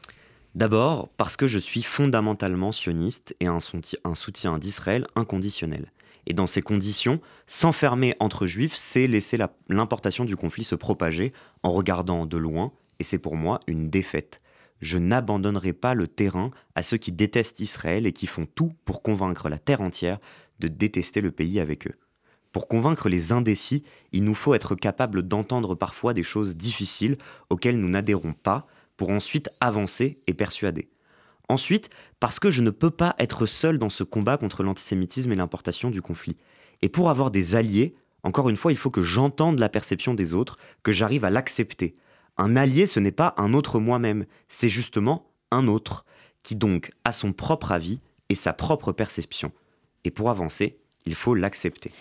D'abord 0.55 1.09
parce 1.17 1.35
que 1.35 1.47
je 1.47 1.59
suis 1.59 1.83
fondamentalement 1.83 2.71
sioniste 2.71 3.35
et 3.41 3.47
un, 3.47 3.59
souti- 3.59 3.97
un 4.05 4.15
soutien 4.15 4.57
d'Israël 4.57 5.05
inconditionnel. 5.17 5.91
Et 6.27 6.33
dans 6.33 6.45
ces 6.45 6.61
conditions, 6.61 7.21
s'enfermer 7.47 8.13
entre 8.19 8.47
juifs, 8.47 8.75
c'est 8.75 9.07
laisser 9.07 9.37
la- 9.37 9.55
l'importation 9.69 10.25
du 10.25 10.35
conflit 10.35 10.65
se 10.65 10.75
propager 10.75 11.31
en 11.63 11.71
regardant 11.71 12.25
de 12.25 12.37
loin, 12.37 12.73
et 12.99 13.05
c'est 13.05 13.17
pour 13.17 13.37
moi 13.37 13.61
une 13.65 13.89
défaite. 13.89 14.41
Je 14.81 14.97
n'abandonnerai 14.97 15.71
pas 15.71 15.93
le 15.93 16.05
terrain 16.05 16.51
à 16.75 16.83
ceux 16.83 16.97
qui 16.97 17.13
détestent 17.13 17.61
Israël 17.61 18.05
et 18.05 18.11
qui 18.11 18.27
font 18.27 18.45
tout 18.45 18.73
pour 18.83 19.01
convaincre 19.01 19.47
la 19.47 19.57
terre 19.57 19.81
entière 19.81 20.19
de 20.59 20.67
détester 20.67 21.21
le 21.21 21.31
pays 21.31 21.61
avec 21.61 21.87
eux. 21.87 21.95
Pour 22.51 22.67
convaincre 22.67 23.07
les 23.07 23.31
indécis, 23.31 23.83
il 24.11 24.23
nous 24.23 24.35
faut 24.35 24.53
être 24.53 24.75
capable 24.75 25.21
d'entendre 25.21 25.75
parfois 25.75 26.13
des 26.13 26.23
choses 26.23 26.57
difficiles 26.57 27.17
auxquelles 27.49 27.79
nous 27.79 27.89
n'adhérons 27.89 28.33
pas, 28.33 28.67
pour 28.97 29.11
ensuite 29.11 29.49
avancer 29.61 30.19
et 30.27 30.33
persuader. 30.33 30.89
Ensuite, 31.49 31.89
parce 32.19 32.39
que 32.39 32.51
je 32.51 32.61
ne 32.61 32.71
peux 32.71 32.91
pas 32.91 33.15
être 33.19 33.45
seul 33.45 33.77
dans 33.77 33.89
ce 33.89 34.03
combat 34.03 34.37
contre 34.37 34.63
l'antisémitisme 34.63 35.31
et 35.31 35.35
l'importation 35.35 35.89
du 35.89 36.01
conflit. 36.01 36.37
Et 36.81 36.89
pour 36.89 37.09
avoir 37.09 37.31
des 37.31 37.55
alliés, 37.55 37.95
encore 38.23 38.49
une 38.49 38.57
fois, 38.57 38.71
il 38.71 38.77
faut 38.77 38.89
que 38.89 39.01
j'entende 39.01 39.59
la 39.59 39.69
perception 39.69 40.13
des 40.13 40.33
autres, 40.33 40.57
que 40.83 40.91
j'arrive 40.91 41.23
à 41.23 41.29
l'accepter. 41.29 41.95
Un 42.37 42.55
allié, 42.55 42.85
ce 42.85 42.99
n'est 42.99 43.11
pas 43.11 43.33
un 43.37 43.53
autre 43.53 43.79
moi-même, 43.79 44.25
c'est 44.49 44.69
justement 44.69 45.31
un 45.51 45.67
autre, 45.67 46.05
qui 46.43 46.55
donc 46.55 46.91
a 47.05 47.11
son 47.11 47.31
propre 47.31 47.71
avis 47.71 48.01
et 48.29 48.35
sa 48.35 48.53
propre 48.53 48.91
perception. 48.91 49.51
Et 50.03 50.11
pour 50.11 50.29
avancer, 50.29 50.77
il 51.05 51.15
faut 51.15 51.33
l'accepter. 51.33 51.91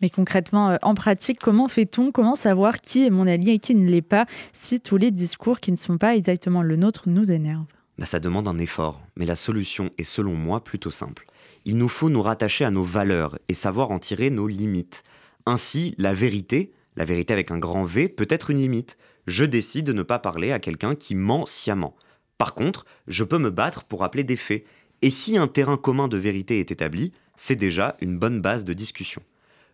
Mais 0.00 0.10
concrètement, 0.10 0.70
euh, 0.70 0.76
en 0.82 0.94
pratique, 0.94 1.38
comment 1.38 1.68
fait-on? 1.68 2.10
Comment 2.10 2.34
savoir 2.34 2.80
qui 2.80 3.06
est 3.06 3.10
mon 3.10 3.26
allié 3.26 3.52
et 3.52 3.58
qui 3.58 3.74
ne 3.74 3.88
l'est 3.88 4.02
pas 4.02 4.26
si 4.52 4.80
tous 4.80 4.96
les 4.96 5.10
discours 5.10 5.60
qui 5.60 5.70
ne 5.70 5.76
sont 5.76 5.98
pas 5.98 6.16
exactement 6.16 6.62
le 6.62 6.76
nôtre 6.76 7.08
nous 7.08 7.30
énervent? 7.30 7.66
Ça 8.02 8.20
demande 8.20 8.48
un 8.48 8.58
effort, 8.58 9.00
mais 9.16 9.26
la 9.26 9.36
solution 9.36 9.90
est 9.98 10.04
selon 10.04 10.34
moi 10.34 10.62
plutôt 10.62 10.90
simple. 10.90 11.26
Il 11.64 11.78
nous 11.78 11.88
faut 11.88 12.10
nous 12.10 12.22
rattacher 12.22 12.64
à 12.64 12.70
nos 12.70 12.84
valeurs 12.84 13.38
et 13.48 13.54
savoir 13.54 13.90
en 13.90 13.98
tirer 13.98 14.30
nos 14.30 14.48
limites. 14.48 15.02
Ainsi, 15.46 15.94
la 15.98 16.12
vérité, 16.12 16.72
la 16.96 17.04
vérité 17.04 17.32
avec 17.32 17.50
un 17.50 17.58
grand 17.58 17.84
V, 17.84 18.08
peut 18.08 18.26
être 18.28 18.50
une 18.50 18.58
limite. 18.58 18.98
Je 19.26 19.44
décide 19.44 19.86
de 19.86 19.92
ne 19.92 20.02
pas 20.02 20.18
parler 20.18 20.52
à 20.52 20.58
quelqu'un 20.58 20.94
qui 20.94 21.14
ment 21.14 21.46
sciemment. 21.46 21.96
Par 22.36 22.54
contre, 22.54 22.84
je 23.08 23.24
peux 23.24 23.38
me 23.38 23.50
battre 23.50 23.84
pour 23.84 24.00
rappeler 24.00 24.24
des 24.24 24.36
faits. 24.36 24.64
Et 25.00 25.10
si 25.10 25.38
un 25.38 25.48
terrain 25.48 25.76
commun 25.76 26.08
de 26.08 26.16
vérité 26.16 26.60
est 26.60 26.70
établi, 26.70 27.12
c'est 27.36 27.56
déjà 27.56 27.96
une 28.00 28.18
bonne 28.18 28.40
base 28.40 28.64
de 28.64 28.74
discussion. 28.74 29.22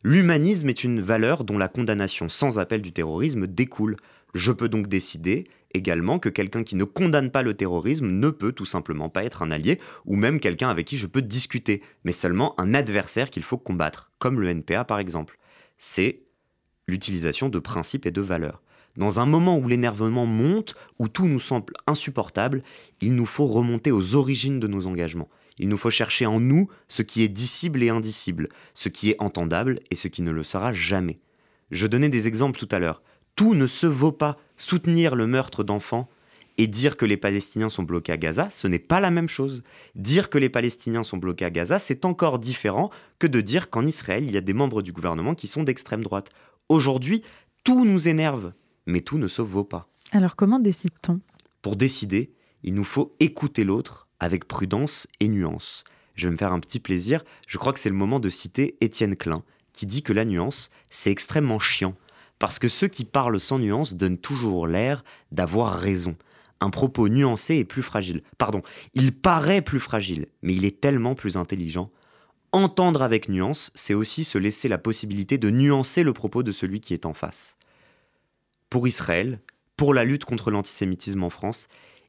L'humanisme 0.03 0.68
est 0.68 0.85
une 0.85 1.01
valeur 1.01 1.45
dont 1.45 1.59
la 1.59 1.68
condamnation 1.68 2.29
sans 2.29 2.59
appel 2.59 2.81
du 2.81 2.93
terrorisme 2.93 3.47
découle. 3.47 3.97
Je 4.35 4.53
peux 4.53 4.68
donc 4.68 4.87
décider 4.87 5.47
également 5.75 6.18
que 6.18 6.29
quelqu'un 6.29 6.62
qui 6.62 6.77
ne 6.77 6.85
condamne 6.85 7.31
pas 7.31 7.43
le 7.43 7.55
terrorisme 7.55 8.07
ne 8.07 8.31
peut 8.31 8.53
tout 8.53 8.66
simplement 8.66 9.09
pas 9.09 9.25
être 9.25 9.43
un 9.43 9.51
allié, 9.51 9.79
ou 10.05 10.16
même 10.16 10.41
quelqu'un 10.41 10.68
avec 10.68 10.87
qui 10.87 10.97
je 10.97 11.07
peux 11.07 11.23
discuter, 11.23 11.83
mais 12.05 12.12
seulement 12.12 12.59
un 12.61 12.75
adversaire 12.75 13.31
qu'il 13.31 13.43
faut 13.43 13.59
combattre, 13.59 14.11
comme 14.18 14.41
le 14.41 14.49
NPA 14.49 14.85
par 14.85 14.99
exemple. 14.99 15.39
C'est 15.79 16.23
l'utilisation 16.89 17.49
de 17.49 17.59
principes 17.59 18.07
et 18.07 18.11
de 18.11 18.21
valeurs. 18.21 18.62
Dans 18.97 19.21
un 19.21 19.27
moment 19.27 19.57
où 19.57 19.68
l'énervement 19.68 20.27
monte, 20.27 20.75
où 20.99 21.09
tout 21.09 21.27
nous 21.27 21.39
semble 21.39 21.73
insupportable, 21.87 22.62
il 23.01 23.14
nous 23.14 23.27
faut 23.27 23.47
remonter 23.47 23.93
aux 23.93 24.16
origines 24.16 24.59
de 24.59 24.66
nos 24.66 24.87
engagements. 24.87 25.29
Il 25.59 25.68
nous 25.68 25.77
faut 25.77 25.91
chercher 25.91 26.27
en 26.27 26.41
nous 26.41 26.68
ce 26.89 27.03
qui 27.03 27.23
est 27.23 27.29
dissible 27.29 27.83
et 27.83 27.91
indicible, 27.91 28.49
ce 28.75 28.89
qui 28.89 29.11
est 29.11 29.21
entendable 29.21 29.81
et 29.91 29.97
ce 29.97 30.09
qui 30.09 30.23
ne 30.23 30.33
le 30.33 30.43
sera 30.43 30.73
jamais. 30.73 31.21
Je 31.71 31.87
donnais 31.87 32.09
des 32.09 32.27
exemples 32.27 32.59
tout 32.59 32.68
à 32.73 32.79
l'heure. 32.79 33.03
Tout 33.41 33.55
ne 33.55 33.66
se 33.66 33.86
vaut 33.86 34.12
pas. 34.12 34.36
Soutenir 34.59 35.14
le 35.16 35.26
meurtre 35.26 35.64
d'enfants 35.64 36.11
et 36.59 36.66
dire 36.66 36.99
que 36.99 37.07
les 37.07 37.16
Palestiniens 37.16 37.70
sont 37.70 37.84
bloqués 37.84 38.12
à 38.12 38.18
Gaza, 38.18 38.51
ce 38.51 38.66
n'est 38.66 38.78
pas 38.78 39.01
la 39.01 39.11
même 39.11 39.30
chose. 39.30 39.62
Dire 39.95 40.28
que 40.28 40.36
les 40.36 40.51
Palestiniens 40.51 41.03
sont 41.03 41.16
bloqués 41.16 41.47
à 41.47 41.51
Gaza, 41.51 41.78
c'est 41.78 42.05
encore 42.05 42.38
différent 42.38 42.91
que 43.18 43.26
de 43.26 43.41
dire 43.41 43.70
qu'en 43.70 43.86
Israël, 43.86 44.24
il 44.24 44.32
y 44.32 44.36
a 44.36 44.43
des 44.43 44.53
membres 44.53 44.82
du 44.82 44.93
gouvernement 44.93 45.34
qui 45.34 45.49
sont 45.49 45.62
d'extrême 45.62 46.05
droite. 46.05 46.28
Aujourd'hui, 46.68 47.22
tout 47.64 47.86
nous 47.86 48.09
énerve, 48.09 48.53
mais 48.84 49.01
tout 49.01 49.16
ne 49.16 49.26
se 49.26 49.41
vaut 49.41 49.64
pas. 49.64 49.88
Alors 50.12 50.36
comment 50.36 50.59
décide-t-on? 50.59 51.20
Pour 51.62 51.76
décider, 51.76 52.34
il 52.62 52.74
nous 52.74 52.84
faut 52.84 53.16
écouter 53.20 53.64
l'autre 53.64 54.07
avec 54.18 54.45
prudence 54.45 55.09
et 55.18 55.28
nuance. 55.28 55.84
Je 56.14 56.26
vais 56.26 56.32
me 56.32 56.36
faire 56.36 56.53
un 56.53 56.61
petit 56.61 56.78
plaisir, 56.78 57.24
je 57.49 57.57
crois 57.57 57.72
que 57.72 57.80
c'est 57.80 57.88
le 57.88 57.95
moment 57.95 58.20
de 58.20 58.28
citer 58.28 58.76
Étienne 58.82 59.16
Klein, 59.16 59.45
qui 59.72 59.86
dit 59.86 60.03
que 60.03 60.12
la 60.12 60.26
nuance, 60.26 60.70
c'est 60.91 61.11
extrêmement 61.11 61.59
chiant, 61.59 61.97
parce 62.41 62.59
que 62.59 62.68
ceux 62.68 62.88
qui 62.88 63.05
parlent 63.05 63.38
sans 63.38 63.61
nuance 63.61 63.95
donnent 63.95 64.18
toujours 64.18 64.66
l'air 64.66 65.05
d'avoir 65.30 65.78
raison. 65.78 66.16
Un 66.61 66.70
propos 66.70 67.09
nuancé 67.09 67.57
est 67.57 67.64
plus 67.64 67.82
fragile. 67.82 68.22
Pardon, 68.38 68.62
il 68.95 69.12
paraît 69.12 69.62
plus 69.62 69.78
fragile, 69.78 70.26
mais 70.43 70.55
il 70.55 70.64
est 70.64 70.80
tellement 70.80 71.14
plus 71.14 71.36
intelligent. 71.36 71.91
Entendre 72.53 73.03
avec 73.03 73.28
nuance, 73.28 73.70
c'est 73.74 73.95
aussi 73.95 74.24
se 74.24 74.38
laisser 74.38 74.68
la 74.68 74.78
possibilité 74.78 75.38
de 75.38 75.51
nuancer 75.51 76.03
le 76.03 76.12
propos 76.12 76.43
de 76.43 76.51
celui 76.51 76.80
qui 76.80 76.95
est 76.95 77.07
en 77.07 77.14
face. 77.14 77.57
Pour 78.70 78.88
Israël, 78.88 79.38
pour 79.76 79.95
la 79.95 80.05
lutte 80.05 80.24
contre 80.24 80.51
l'antisémitisme 80.51 81.22
en 81.22 81.30
France, 81.30 81.68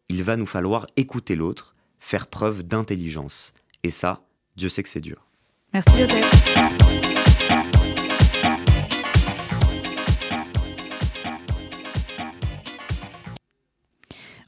il 0.10 0.24
va 0.24 0.38
nous 0.38 0.46
falloir 0.46 0.88
écouter 0.96 1.36
l'autre, 1.36 1.76
faire 2.00 2.28
preuve 2.28 2.64
d'intelligence. 2.64 3.54
Et 3.84 3.92
ça, 3.92 4.24
Dieu 4.56 4.70
sait 4.70 4.84
que 4.84 4.90
c'est 4.90 5.02
dur. 5.02 5.28
Merci 5.74 6.00
Yosef. 6.00 7.21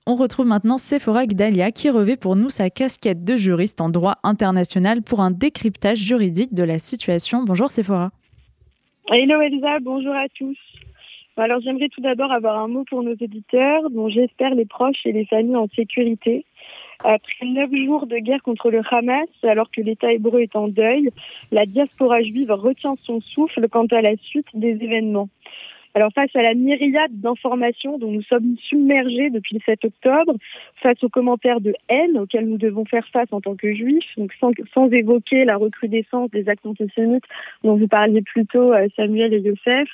On 0.06 0.16
retrouve 0.16 0.48
maintenant 0.48 0.78
Sephora 0.78 1.26
Gdalia 1.26 1.72
qui 1.72 1.90
revêt 1.90 2.18
pour 2.18 2.36
nous 2.36 2.50
sa 2.50 2.70
casquette 2.70 3.24
de 3.24 3.38
juriste 3.38 3.80
en 3.80 3.88
droit 3.88 4.18
international 4.24 5.02
pour 5.02 5.22
un 5.22 5.32
décryptage 5.32 5.98
juridique 5.98 6.54
de 6.54 6.64
la 6.64 6.78
situation. 6.78 7.44
Bonjour 7.44 7.70
Sephora. 7.70 8.12
Hello 9.08 9.40
Elsa, 9.40 9.80
bonjour 9.80 10.14
à 10.14 10.28
tous. 10.38 10.58
Alors 11.38 11.62
j'aimerais 11.62 11.88
tout 11.88 12.02
d'abord 12.02 12.34
avoir 12.34 12.62
un 12.62 12.68
mot 12.68 12.84
pour 12.84 13.02
nos 13.02 13.16
éditeurs, 13.16 13.90
dont 13.92 14.10
j'espère 14.10 14.54
les 14.56 14.66
proches 14.66 15.06
et 15.06 15.14
les 15.14 15.26
familles 15.26 15.56
en 15.56 15.70
sécurité. 15.74 16.44
Après 17.06 17.46
neuf 17.46 17.70
jours 17.74 18.06
de 18.06 18.18
guerre 18.18 18.44
contre 18.44 18.72
le 18.72 18.82
Hamas, 18.92 19.30
alors 19.44 19.72
que 19.72 19.80
l'État 19.80 20.12
hébreu 20.12 20.42
est 20.42 20.56
en 20.58 20.68
deuil, 20.68 21.12
la 21.54 21.66
diaspora 21.66 22.22
juive 22.22 22.52
retient 22.52 22.96
son 23.04 23.22
souffle 23.22 23.70
quant 23.70 23.86
à 23.86 24.02
la 24.02 24.18
suite 24.18 24.48
des 24.54 24.78
événements. 24.82 25.30
Alors 25.96 26.12
face 26.14 26.36
à 26.36 26.42
la 26.42 26.56
myriade 26.56 27.12
d'informations 27.20 28.00
dont 28.00 28.12
nous 28.12 28.24
sommes 28.24 28.56
submergés 28.68 29.30
depuis 29.30 29.56
le 29.56 29.62
7 29.66 29.86
octobre, 29.86 30.34
face 30.82 31.04
aux 31.04 31.10
commentaires 31.10 31.62
de 31.62 31.74
haine 31.88 32.18
auxquels 32.18 32.48
nous 32.48 32.58
devons 32.58 32.86
faire 32.86 33.08
face 33.10 33.32
en 33.32 33.42
tant 33.42 33.56
que 33.56 33.74
juifs, 33.74 34.04
donc 34.18 34.32
sans, 34.40 34.88
évoquer 34.92 35.46
la 35.46 35.58
recrudescence 35.58 36.32
des 36.32 36.50
actes 36.50 36.66
antisémites 36.66 37.26
dont 37.64 37.78
vous 37.78 37.88
parliez 37.88 38.22
plus 38.22 38.46
tôt, 38.48 38.74
euh, 38.74 38.88
Samuel 38.96 39.34
et 39.34 39.40
Youssef, 39.40 39.88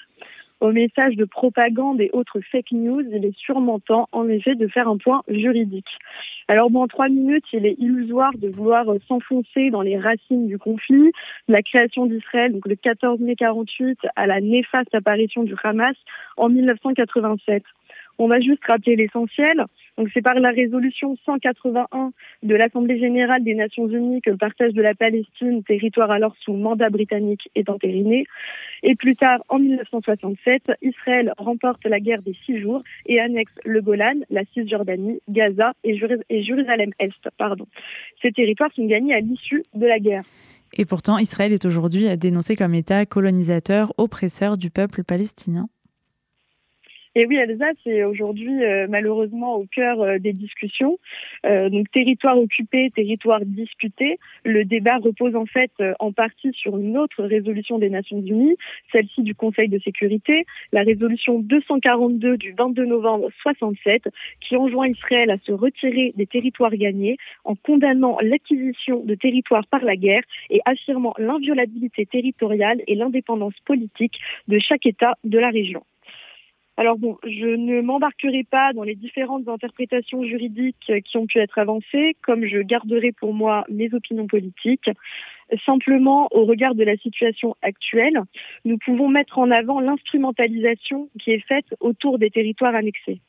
aux 0.59 0.71
messages 0.71 1.15
de 1.15 1.25
propagande 1.25 2.01
et 2.01 2.09
autres 2.13 2.39
fake 2.51 2.71
news, 2.71 3.01
il 3.01 3.25
est 3.25 3.37
sûrement 3.37 3.79
temps, 3.79 4.09
en 4.11 4.27
effet, 4.27 4.55
de 4.55 4.67
faire 4.67 4.87
un 4.87 4.97
point 4.97 5.21
juridique. 5.27 5.87
Alors 6.47 6.69
bon, 6.69 6.83
en 6.83 6.87
trois 6.87 7.09
minutes, 7.09 7.45
il 7.53 7.65
est 7.65 7.75
illusoire 7.77 8.31
de 8.37 8.49
vouloir 8.49 8.89
euh, 8.89 8.97
s'enfoncer 9.07 9.69
dans 9.69 9.81
les 9.81 9.97
racines 9.97 10.47
du 10.47 10.57
conflit, 10.57 11.11
la 11.47 11.61
création 11.61 12.05
d'Israël, 12.07 12.53
donc 12.53 12.67
le 12.67 12.75
14 12.75 13.19
mai 13.19 13.35
48, 13.35 13.99
à 14.15 14.27
la 14.27 14.41
néfaste 14.41 14.93
apparition 14.93 15.43
du 15.43 15.53
Hamas 15.63 15.95
en 16.37 16.49
1987. 16.49 17.63
On 18.17 18.27
va 18.27 18.39
juste 18.41 18.65
rappeler 18.67 18.95
l'essentiel. 18.95 19.65
C'est 20.13 20.21
par 20.21 20.35
la 20.35 20.51
résolution 20.51 21.17
181 21.25 22.11
de 22.43 22.55
l'Assemblée 22.55 22.99
générale 22.99 23.43
des 23.43 23.55
Nations 23.55 23.87
unies 23.87 24.21
que 24.21 24.29
le 24.29 24.37
partage 24.37 24.73
de 24.73 24.81
la 24.81 24.95
Palestine, 24.95 25.63
territoire 25.63 26.11
alors 26.11 26.35
sous 26.39 26.53
mandat 26.53 26.89
britannique, 26.89 27.49
est 27.55 27.69
entériné. 27.69 28.25
Et 28.83 28.95
plus 28.95 29.15
tard, 29.15 29.43
en 29.49 29.59
1967, 29.59 30.71
Israël 30.81 31.33
remporte 31.37 31.85
la 31.85 31.99
guerre 31.99 32.21
des 32.21 32.35
six 32.45 32.59
jours 32.59 32.81
et 33.05 33.19
annexe 33.19 33.51
le 33.65 33.81
Golan, 33.81 34.21
la 34.29 34.43
Cisjordanie, 34.53 35.19
Gaza 35.27 35.73
et, 35.83 35.97
Jéru- 35.97 36.23
et 36.29 36.43
Jérusalem-Est. 36.43 37.29
Ces 38.21 38.31
territoires 38.31 38.71
sont 38.73 38.85
gagnés 38.85 39.13
à 39.13 39.19
l'issue 39.19 39.63
de 39.73 39.85
la 39.85 39.99
guerre. 39.99 40.23
Et 40.77 40.85
pourtant, 40.85 41.17
Israël 41.17 41.51
est 41.51 41.65
aujourd'hui 41.65 42.15
dénoncé 42.17 42.55
comme 42.55 42.75
État 42.75 43.05
colonisateur, 43.05 43.93
oppresseur 43.97 44.57
du 44.57 44.69
peuple 44.69 45.03
palestinien. 45.03 45.67
Et 47.15 47.25
oui, 47.25 47.37
Elsa, 47.37 47.65
c'est 47.83 48.03
aujourd'hui 48.03 48.63
euh, 48.63 48.85
malheureusement 48.87 49.55
au 49.55 49.65
cœur 49.65 49.99
euh, 49.99 50.19
des 50.19 50.31
discussions. 50.31 50.99
Euh, 51.43 51.69
donc 51.69 51.89
territoire 51.89 52.37
occupé, 52.37 52.91
territoire 52.95 53.43
disputé. 53.43 54.19
Le 54.45 54.63
débat 54.63 54.97
repose 54.97 55.35
en 55.35 55.47
fait 55.47 55.71
en 55.99 56.11
partie 56.11 56.51
sur 56.53 56.77
une 56.77 56.99
autre 56.99 57.23
résolution 57.23 57.79
des 57.79 57.89
Nations 57.89 58.21
Unies, 58.21 58.57
celle-ci 58.91 59.23
du 59.23 59.33
Conseil 59.33 59.69
de 59.69 59.79
sécurité, 59.79 60.45
la 60.71 60.83
résolution 60.83 61.39
242 61.39 62.37
du 62.37 62.53
22 62.55 62.85
novembre 62.85 63.29
67, 63.41 64.03
qui 64.39 64.55
enjoint 64.55 64.87
Israël 64.87 65.31
à 65.31 65.37
se 65.39 65.51
retirer 65.51 66.13
des 66.15 66.27
territoires 66.27 66.75
gagnés 66.75 67.17
en 67.43 67.55
condamnant 67.55 68.17
l'acquisition 68.21 69.03
de 69.03 69.15
territoires 69.15 69.65
par 69.65 69.83
la 69.83 69.95
guerre 69.95 70.23
et 70.51 70.61
affirmant 70.65 71.15
l'inviolabilité 71.17 72.05
territoriale 72.05 72.81
et 72.85 72.93
l'indépendance 72.93 73.59
politique 73.65 74.19
de 74.47 74.59
chaque 74.59 74.85
État 74.85 75.15
de 75.23 75.39
la 75.39 75.49
région. 75.49 75.83
Alors 76.79 76.97
bon, 76.97 77.17
je 77.25 77.45
ne 77.45 77.81
m'embarquerai 77.81 78.45
pas 78.49 78.71
dans 78.71 78.83
les 78.83 78.95
différentes 78.95 79.49
interprétations 79.49 80.23
juridiques 80.23 80.89
qui 81.03 81.17
ont 81.17 81.27
pu 81.27 81.39
être 81.39 81.57
avancées, 81.57 82.15
comme 82.21 82.45
je 82.45 82.59
garderai 82.59 83.11
pour 83.11 83.33
moi 83.33 83.65
mes 83.67 83.93
opinions 83.93 84.27
politiques. 84.27 84.89
Simplement, 85.65 86.29
au 86.31 86.45
regard 86.45 86.75
de 86.75 86.85
la 86.85 86.95
situation 86.95 87.57
actuelle, 87.61 88.21
nous 88.63 88.77
pouvons 88.77 89.09
mettre 89.09 89.39
en 89.39 89.51
avant 89.51 89.81
l'instrumentalisation 89.81 91.09
qui 91.19 91.31
est 91.31 91.45
faite 91.45 91.65
autour 91.81 92.17
des 92.17 92.29
territoires 92.29 92.75
annexés. 92.75 93.19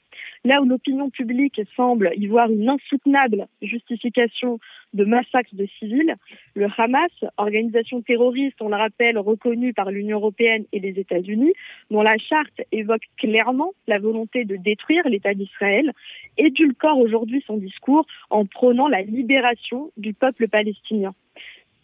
Là 0.44 0.62
où 0.62 0.64
l'opinion 0.64 1.10
publique 1.10 1.60
semble 1.76 2.12
y 2.16 2.26
voir 2.26 2.50
une 2.50 2.66
insoutenable 2.66 3.46
justification 3.60 4.58
de 4.94 5.04
massacres 5.04 5.54
de 5.54 5.66
civils, 5.78 6.14
le 6.54 6.66
Hamas, 6.78 7.10
organisation 7.36 8.00
terroriste, 8.00 8.56
on 8.62 8.70
le 8.70 8.76
rappelle, 8.76 9.18
reconnue 9.18 9.74
par 9.74 9.90
l'Union 9.90 10.16
européenne 10.16 10.64
et 10.72 10.80
les 10.80 10.98
États-Unis, 10.98 11.52
dont 11.90 12.00
la 12.00 12.16
charte 12.16 12.62
évoque 12.72 13.04
clairement 13.18 13.72
la 13.86 13.98
volonté 13.98 14.46
de 14.46 14.56
détruire 14.56 15.06
l'État 15.06 15.34
d'Israël, 15.34 15.92
édulcore 16.38 16.98
aujourd'hui 16.98 17.44
son 17.46 17.58
discours 17.58 18.06
en 18.30 18.46
prônant 18.46 18.88
la 18.88 19.02
libération 19.02 19.90
du 19.98 20.14
peuple 20.14 20.48
palestinien. 20.48 21.12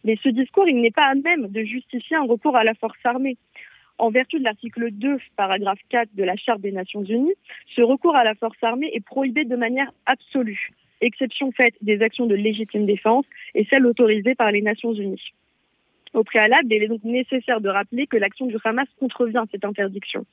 Mais 0.05 0.17
ce 0.23 0.31
discours, 0.31 0.67
il 0.67 0.81
n'est 0.81 0.93
pas 0.93 1.11
à 1.11 1.15
même 1.15 1.49
de 1.49 1.63
justifier 1.63 2.17
un 2.17 2.25
recours 2.25 2.57
à 2.57 2.65
la 2.65 2.75
force 2.75 2.99
armée. 3.05 3.37
En 3.99 4.11
vertu 4.11 4.39
de 4.39 4.45
l'article 4.45 4.91
2, 4.91 5.19
paragraphe 5.37 5.79
4 5.89 6.11
de 6.15 6.23
la 6.23 6.37
Charte 6.37 6.61
des 6.61 6.73
Nations 6.73 7.03
Unies, 7.03 7.35
ce 7.75 7.81
recours 7.81 8.15
à 8.15 8.25
la 8.25 8.35
force 8.35 8.63
armée 8.63 8.91
est 8.93 9.05
prohibé 9.05 9.45
de 9.45 9.57
manière 9.57 9.91
absolue, 10.05 10.71
exception 11.01 11.51
faite 11.53 11.75
des 11.81 12.03
actions 12.03 12.27
de 12.27 12.35
légitime 12.35 12.85
défense 12.85 13.25
et 13.55 13.67
celles 13.71 13.87
autorisées 13.87 14.35
par 14.35 14.53
les 14.53 14.61
Nations 14.61 14.93
Unies. 14.93 15.33
Au 16.13 16.25
préalable, 16.25 16.69
il 16.71 16.83
est 16.83 16.89
donc 16.89 17.05
nécessaire 17.05 17.61
de 17.61 17.71
rappeler 17.71 18.07
que 18.07 18.19
l'action 18.19 18.47
du 18.47 18.57
Hamas 18.65 18.89
contrevient 19.01 19.39
à 19.39 19.47
cette 19.51 19.65
interdiction. 19.65 20.27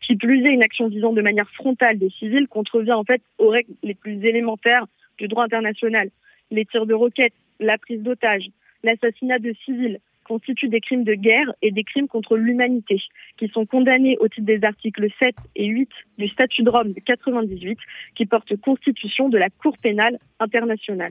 Qui 0.00 0.16
plus 0.16 0.44
est, 0.44 0.52
une 0.52 0.62
action 0.62 0.88
visant 0.88 1.12
de 1.12 1.22
manière 1.22 1.50
frontale 1.50 1.98
des 1.98 2.10
civils 2.10 2.46
contrevient 2.46 2.92
en 2.92 3.04
fait 3.04 3.22
aux 3.38 3.48
règles 3.48 3.72
les 3.82 3.94
plus 3.94 4.24
élémentaires 4.24 4.86
du 5.18 5.28
droit 5.28 5.44
international. 5.44 6.10
Les 6.50 6.64
tirs 6.64 6.86
de 6.86 6.94
roquettes, 6.94 7.34
la 7.58 7.78
prise 7.78 8.02
d'otages, 8.02 8.48
l'assassinat 8.84 9.38
de 9.38 9.52
civils, 9.64 9.98
constituent 10.28 10.68
des 10.68 10.80
crimes 10.80 11.04
de 11.04 11.14
guerre 11.14 11.52
et 11.62 11.70
des 11.72 11.84
crimes 11.84 12.06
contre 12.06 12.36
l'humanité, 12.36 13.00
qui 13.38 13.48
sont 13.48 13.66
condamnés 13.66 14.16
au 14.20 14.28
titre 14.28 14.46
des 14.46 14.62
articles 14.62 15.08
7 15.18 15.34
et 15.56 15.66
8 15.66 15.88
du 16.18 16.28
statut 16.28 16.62
de 16.62 16.70
Rome 16.70 16.92
de 16.92 17.00
98, 17.00 17.78
qui 18.14 18.26
porte 18.26 18.54
constitution 18.56 19.28
de 19.28 19.38
la 19.38 19.48
Cour 19.50 19.76
pénale 19.78 20.18
internationale. 20.38 21.10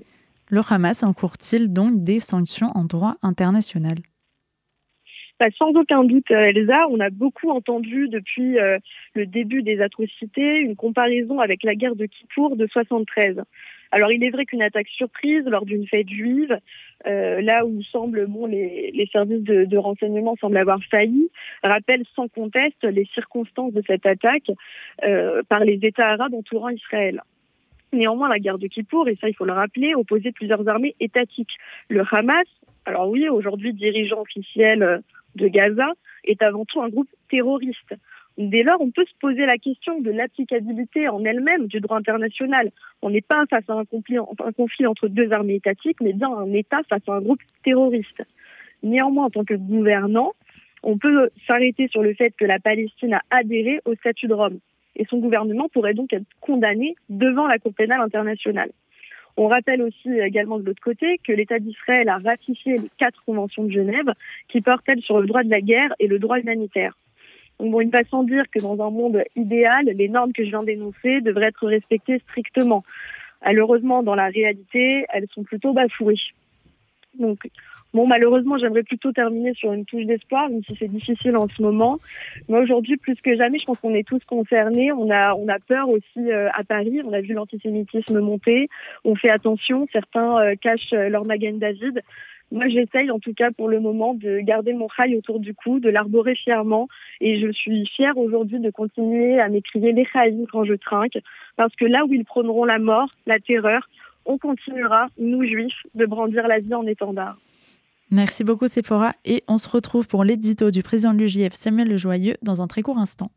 Le 0.49 0.61
Hamas 0.69 1.03
encourt-il 1.03 1.73
donc 1.73 2.03
des 2.03 2.19
sanctions 2.19 2.71
en 2.75 2.85
droit 2.85 3.15
international? 3.21 3.97
Bah, 5.39 5.47
sans 5.55 5.69
aucun 5.71 6.03
doute, 6.03 6.31
euh, 6.31 6.47
Elsa, 6.47 6.87
on 6.89 6.99
a 6.99 7.11
beaucoup 7.11 7.51
entendu 7.51 8.07
depuis 8.09 8.57
euh, 8.57 8.79
le 9.13 9.27
début 9.27 9.61
des 9.61 9.81
atrocités 9.81 10.59
une 10.61 10.75
comparaison 10.75 11.39
avec 11.39 11.63
la 11.63 11.75
guerre 11.75 11.95
de 11.95 12.07
Kippour 12.07 12.55
de 12.55 12.65
73. 12.65 13.41
Alors 13.91 14.11
il 14.11 14.23
est 14.23 14.29
vrai 14.29 14.45
qu'une 14.45 14.61
attaque 14.61 14.87
surprise 14.89 15.43
lors 15.45 15.65
d'une 15.65 15.87
fête 15.87 16.09
juive, 16.09 16.57
euh, 17.05 17.41
là 17.41 17.65
où 17.65 17.81
semble 17.83 18.25
bon 18.27 18.45
les, 18.45 19.09
services 19.11 19.43
de, 19.43 19.65
de, 19.65 19.77
renseignement 19.77 20.35
semblent 20.39 20.57
avoir 20.57 20.79
failli, 20.91 21.29
rappelle 21.63 22.03
sans 22.15 22.27
conteste 22.27 22.83
les 22.83 23.05
circonstances 23.13 23.73
de 23.73 23.83
cette 23.85 24.05
attaque 24.05 24.51
euh, 25.03 25.41
par 25.47 25.63
les 25.63 25.79
États 25.83 26.09
arabes 26.09 26.33
entourant 26.33 26.69
Israël. 26.69 27.21
Néanmoins, 27.93 28.27
la 28.27 28.39
guerre 28.39 28.57
de 28.57 28.67
Kippour, 28.67 29.07
et 29.07 29.15
ça 29.21 29.29
il 29.29 29.35
faut 29.35 29.45
le 29.45 29.53
rappeler, 29.53 29.95
opposait 29.95 30.33
plusieurs 30.33 30.67
armées 30.67 30.95
étatiques. 30.99 31.55
Le 31.89 32.03
Hamas, 32.11 32.47
alors 32.85 33.09
oui, 33.09 33.29
aujourd'hui 33.29 33.73
dirigeant 33.73 34.21
officiel 34.21 35.01
de 35.35 35.47
Gaza, 35.47 35.93
est 36.25 36.41
avant 36.41 36.65
tout 36.65 36.81
un 36.81 36.89
groupe 36.89 37.09
terroriste. 37.29 37.95
Dès 38.37 38.61
lors, 38.61 38.79
on 38.81 38.91
peut 38.91 39.05
se 39.05 39.17
poser 39.19 39.47
la 39.47 39.57
question 39.57 39.99
de 39.99 40.11
l'applicabilité 40.11 41.09
en 41.09 41.25
elle-même 41.25 41.65
du 41.65 41.79
droit 41.79 41.97
international. 41.97 42.71
On 43.01 43.09
n'est 43.09 43.21
pas 43.21 43.45
face 43.49 43.67
à 43.67 43.73
un 43.73 43.85
conflit, 43.85 44.19
entre 44.85 45.07
deux 45.07 45.31
armées 45.31 45.55
étatiques, 45.55 45.99
mais 46.01 46.13
bien 46.13 46.29
un 46.29 46.53
État 46.53 46.81
face 46.87 47.01
à 47.07 47.13
un 47.13 47.21
groupe 47.21 47.41
terroriste. 47.63 48.21
Néanmoins, 48.83 49.25
en 49.25 49.29
tant 49.31 49.43
que 49.43 49.55
gouvernant, 49.55 50.33
on 50.83 50.99
peut 50.99 51.31
s'arrêter 51.47 51.87
sur 51.87 52.03
le 52.03 52.13
fait 52.13 52.31
que 52.37 52.45
la 52.45 52.59
Palestine 52.59 53.15
a 53.15 53.21
adhéré 53.31 53.79
au 53.85 53.95
statut 53.95 54.27
de 54.27 54.35
Rome. 54.35 54.59
Et 54.95 55.05
son 55.05 55.17
gouvernement 55.17 55.67
pourrait 55.69 55.95
donc 55.95 56.13
être 56.13 56.27
condamné 56.39 56.95
devant 57.09 57.47
la 57.47 57.57
Cour 57.57 57.73
pénale 57.73 58.01
internationale. 58.01 58.69
On 59.35 59.47
rappelle 59.47 59.81
aussi 59.81 60.11
également 60.11 60.59
de 60.59 60.63
l'autre 60.63 60.81
côté 60.81 61.19
que 61.23 61.31
l'État 61.31 61.57
d'Israël 61.57 62.07
a 62.09 62.17
ratifié 62.19 62.77
les 62.77 62.89
quatre 62.99 63.23
conventions 63.25 63.63
de 63.63 63.71
Genève 63.71 64.11
qui 64.47 64.61
portent 64.61 64.87
elles 64.89 65.01
sur 65.01 65.19
le 65.19 65.27
droit 65.27 65.43
de 65.43 65.49
la 65.49 65.61
guerre 65.61 65.93
et 65.99 66.07
le 66.07 66.19
droit 66.19 66.39
humanitaire. 66.39 66.95
Donc 67.59 67.71
bon, 67.71 67.81
il 67.81 67.89
va 67.89 68.03
sans 68.03 68.23
dire 68.23 68.43
que 68.51 68.59
dans 68.59 68.79
un 68.85 68.91
monde 68.91 69.23
idéal, 69.35 69.85
les 69.85 70.09
normes 70.09 70.33
que 70.33 70.43
je 70.43 70.49
viens 70.49 70.63
d'énoncer 70.63 71.21
devraient 71.21 71.47
être 71.47 71.67
respectées 71.67 72.19
strictement. 72.19 72.83
Malheureusement, 73.45 74.03
dans 74.03 74.15
la 74.15 74.27
réalité, 74.27 75.05
elles 75.13 75.27
sont 75.33 75.43
plutôt 75.43 75.73
bafouées. 75.73 76.19
Donc, 77.19 77.39
bon, 77.93 78.07
malheureusement, 78.07 78.57
j'aimerais 78.57 78.83
plutôt 78.83 79.11
terminer 79.11 79.53
sur 79.53 79.73
une 79.73 79.85
touche 79.85 80.05
d'espoir, 80.05 80.49
même 80.49 80.63
si 80.63 80.75
c'est 80.77 80.87
difficile 80.87 81.35
en 81.35 81.47
ce 81.47 81.61
moment. 81.61 81.99
Mais 82.47 82.59
aujourd'hui, 82.59 82.97
plus 82.97 83.15
que 83.15 83.35
jamais, 83.35 83.59
je 83.59 83.65
pense 83.65 83.79
qu'on 83.79 83.95
est 83.95 84.07
tous 84.07 84.23
concernés. 84.25 84.91
On 84.91 85.09
a, 85.09 85.33
on 85.33 85.47
a 85.47 85.59
peur 85.59 85.89
aussi 85.89 86.31
euh, 86.31 86.49
à 86.53 86.63
Paris. 86.63 87.01
On 87.03 87.13
a 87.13 87.21
vu 87.21 87.33
l'antisémitisme 87.33 88.19
monter. 88.19 88.69
On 89.03 89.15
fait 89.15 89.29
attention. 89.29 89.87
Certains 89.91 90.39
euh, 90.39 90.55
cachent 90.55 90.93
euh, 90.93 91.09
leur 91.09 91.25
Magen 91.25 91.57
David. 91.57 92.01
Moi, 92.51 92.69
j'essaye, 92.69 93.11
en 93.11 93.19
tout 93.19 93.33
cas 93.33 93.51
pour 93.51 93.67
le 93.67 93.79
moment, 93.79 94.13
de 94.13 94.39
garder 94.39 94.73
mon 94.73 94.87
rail 94.87 95.15
autour 95.15 95.39
du 95.39 95.53
cou, 95.53 95.79
de 95.79 95.89
l'arborer 95.89 96.35
fièrement. 96.35 96.87
Et 97.19 97.39
je 97.41 97.51
suis 97.51 97.85
fière 97.87 98.17
aujourd'hui 98.17 98.59
de 98.59 98.69
continuer 98.69 99.39
à 99.39 99.49
m'écrier 99.49 99.91
les 99.91 100.05
chaïs 100.05 100.47
quand 100.51 100.63
je 100.63 100.73
trinque. 100.73 101.17
Parce 101.57 101.75
que 101.75 101.85
là 101.85 102.05
où 102.05 102.13
ils 102.13 102.25
prôneront 102.25 102.65
la 102.65 102.79
mort, 102.79 103.09
la 103.25 103.39
terreur, 103.39 103.89
on 104.25 104.37
continuera, 104.37 105.07
nous 105.17 105.43
juifs, 105.43 105.83
de 105.95 106.05
brandir 106.05 106.47
la 106.47 106.59
vie 106.59 106.73
en 106.73 106.85
étendard. 106.85 107.37
Merci 108.09 108.45
beaucoup 108.45 108.67
Sephora 108.67 109.11
et 109.25 109.43
on 109.49 109.57
se 109.57 109.67
retrouve 109.67 110.07
pour 110.07 110.23
l'édito 110.23 110.71
du 110.71 110.81
président 110.81 111.13
de 111.13 111.19
l'UJF 111.19 111.53
Samuel 111.53 111.89
Le 111.89 111.97
Joyeux 111.97 112.35
dans 112.41 112.61
un 112.61 112.67
très 112.67 112.81
court 112.81 112.99
instant. 112.99 113.31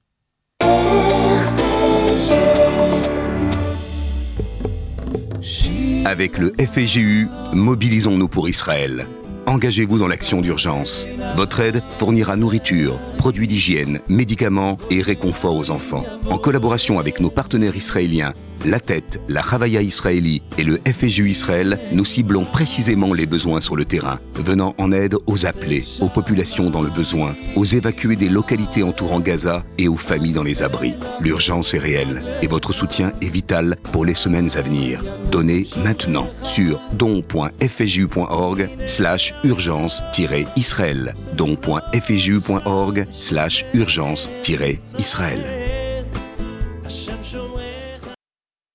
Avec 6.05 6.39
le 6.39 6.53
FEGU, 6.59 7.29
mobilisons-nous 7.53 8.29
pour 8.29 8.49
Israël. 8.49 9.07
Engagez-vous 9.47 9.99
dans 9.99 10.07
l'action 10.07 10.41
d'urgence. 10.43 11.07
Votre 11.37 11.61
aide 11.61 11.83
fournira 11.99 12.37
nourriture, 12.37 12.99
produits 13.19 13.47
d'hygiène, 13.47 14.01
médicaments 14.09 14.79
et 14.91 15.03
réconfort 15.03 15.57
aux 15.57 15.71
enfants. 15.71 16.05
En 16.31 16.39
collaboration 16.39 16.99
avec 16.99 17.21
nos 17.21 17.31
partenaires 17.31 17.77
israéliens, 17.77 18.33
la 18.65 18.81
Tête, 18.81 19.21
la 19.29 19.41
Ravaya 19.41 19.83
Israéli 19.83 20.43
et 20.59 20.65
le 20.65 20.79
FSU 20.87 21.29
Israël, 21.31 21.79
nous 21.93 22.05
ciblons 22.05 22.45
précisément 22.45 23.13
les 23.13 23.27
besoins 23.27 23.61
sur 23.61 23.77
le 23.77 23.85
terrain, 23.85 24.21
venant 24.35 24.75
en 24.79 24.93
aide 24.93 25.17
aux 25.27 25.47
appelés, 25.47 25.85
aux 26.01 26.09
populations 26.09 26.71
dans 26.71 26.83
le 26.83 26.91
besoin, 26.91 27.35
aux 27.57 27.65
évacués 27.65 28.17
des 28.17 28.29
localités 28.29 28.83
entourant 28.83 29.21
Gaza 29.21 29.65
et 29.79 29.89
aux 29.89 29.97
familles 29.97 30.33
dans 30.33 30.43
les 30.43 30.63
abris. 30.63 30.95
L'urgence 31.21 31.75
est 31.75 31.79
réelle 31.79 32.23
et 32.43 32.47
votre 32.47 32.73
soutien 32.73 33.13
est 33.21 33.29
vital 33.29 33.77
pour 33.93 34.05
les 34.05 34.15
semaines 34.15 34.51
à 34.57 34.63
venir. 34.63 35.03
Donnez 35.31 35.67
maintenant 35.85 36.29
sur 36.43 36.81
don.fju.org 36.93 38.69
slash 38.87 39.35
urgence-israël 39.45 41.15
don.fju.org 41.37 43.07
slash 43.11 43.65
urgence-israël 43.75 45.39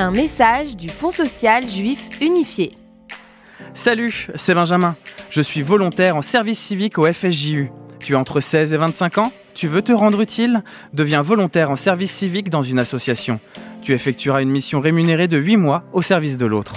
Un 0.00 0.12
message 0.12 0.76
du 0.76 0.88
Fonds 0.88 1.10
social 1.10 1.68
juif 1.68 2.08
unifié. 2.20 2.70
Salut, 3.74 4.28
c'est 4.36 4.54
Benjamin. 4.54 4.94
Je 5.28 5.42
suis 5.42 5.62
volontaire 5.62 6.14
en 6.14 6.22
service 6.22 6.60
civique 6.60 6.98
au 6.98 7.04
FSJU. 7.12 7.72
Tu 7.98 8.14
as 8.14 8.18
entre 8.20 8.38
16 8.38 8.74
et 8.74 8.76
25 8.76 9.18
ans? 9.18 9.32
Tu 9.54 9.66
veux 9.66 9.82
te 9.82 9.90
rendre 9.90 10.20
utile? 10.20 10.62
Deviens 10.92 11.22
volontaire 11.22 11.72
en 11.72 11.74
service 11.74 12.12
civique 12.12 12.48
dans 12.48 12.62
une 12.62 12.78
association. 12.78 13.40
Tu 13.82 13.92
effectueras 13.92 14.40
une 14.40 14.50
mission 14.50 14.78
rémunérée 14.78 15.26
de 15.26 15.36
8 15.36 15.56
mois 15.56 15.82
au 15.92 16.00
service 16.00 16.36
de 16.36 16.46
l'autre. 16.46 16.74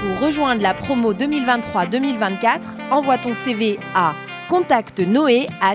Pour 0.00 0.24
rejoindre 0.24 0.62
la 0.62 0.74
promo 0.74 1.12
2023-2024, 1.12 2.60
envoie 2.92 3.18
ton 3.18 3.34
CV 3.34 3.80
à 3.96 4.12
contactnoé 4.48 5.48
at 5.60 5.74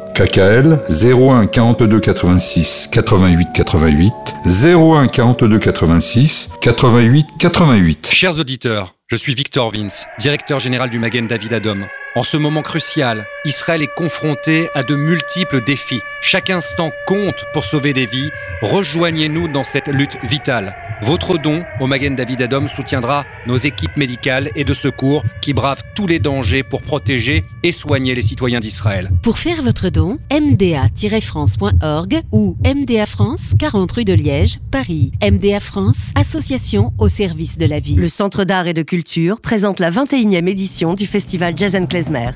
KKL 0.13 0.79
01 0.89 1.47
42 1.47 1.99
86 1.99 2.89
88 2.91 3.47
88 3.53 4.13
01 4.45 5.07
42 5.07 5.59
86 5.59 6.49
88 6.61 7.27
88. 7.39 8.09
Chers 8.11 8.39
auditeurs, 8.39 8.95
je 9.07 9.15
suis 9.15 9.33
Victor 9.33 9.71
Vince, 9.71 10.05
directeur 10.19 10.59
général 10.59 10.89
du 10.89 10.99
Magen 10.99 11.27
David 11.27 11.53
Adom. 11.53 11.87
En 12.15 12.23
ce 12.23 12.35
moment 12.35 12.61
crucial, 12.61 13.25
Israël 13.45 13.83
est 13.83 13.95
confronté 13.95 14.69
à 14.75 14.83
de 14.83 14.95
multiples 14.95 15.63
défis. 15.63 16.01
Chaque 16.21 16.49
instant 16.49 16.91
compte 17.07 17.45
pour 17.53 17.63
sauver 17.63 17.93
des 17.93 18.05
vies. 18.05 18.31
Rejoignez-nous 18.61 19.47
dans 19.47 19.63
cette 19.63 19.87
lutte 19.87 20.17
vitale. 20.23 20.75
Votre 21.03 21.39
don 21.39 21.63
au 21.79 21.87
Magen 21.87 22.15
David 22.15 22.43
Adom 22.43 22.67
soutiendra 22.67 23.25
nos 23.47 23.57
équipes 23.57 23.97
médicales 23.97 24.51
et 24.55 24.63
de 24.63 24.75
secours 24.75 25.23
qui 25.41 25.51
bravent 25.51 25.81
tous 25.95 26.05
les 26.05 26.19
dangers 26.19 26.61
pour 26.61 26.83
protéger 26.83 27.43
et 27.63 27.71
soigner 27.71 28.13
les 28.13 28.21
citoyens 28.21 28.59
d'Israël. 28.59 29.09
Pour 29.23 29.39
faire 29.39 29.63
votre 29.63 29.89
don, 29.89 30.19
mda-france.org 30.31 32.21
ou 32.31 32.55
MDA 32.63 33.07
France, 33.07 33.53
40 33.57 33.91
rue 33.91 34.05
de 34.05 34.13
Liège, 34.13 34.59
Paris. 34.69 35.11
MDA 35.23 35.59
France, 35.59 36.11
association 36.13 36.93
au 36.99 37.07
service 37.07 37.57
de 37.57 37.65
la 37.65 37.79
vie. 37.79 37.95
Le 37.95 38.07
Centre 38.07 38.43
d'art 38.43 38.67
et 38.67 38.73
de 38.73 38.83
culture 38.83 39.41
présente 39.41 39.79
la 39.79 39.89
21e 39.89 40.47
édition 40.47 40.93
du 40.93 41.07
festival 41.07 41.55
Jazz 41.57 41.75
Klezmer. 41.89 42.29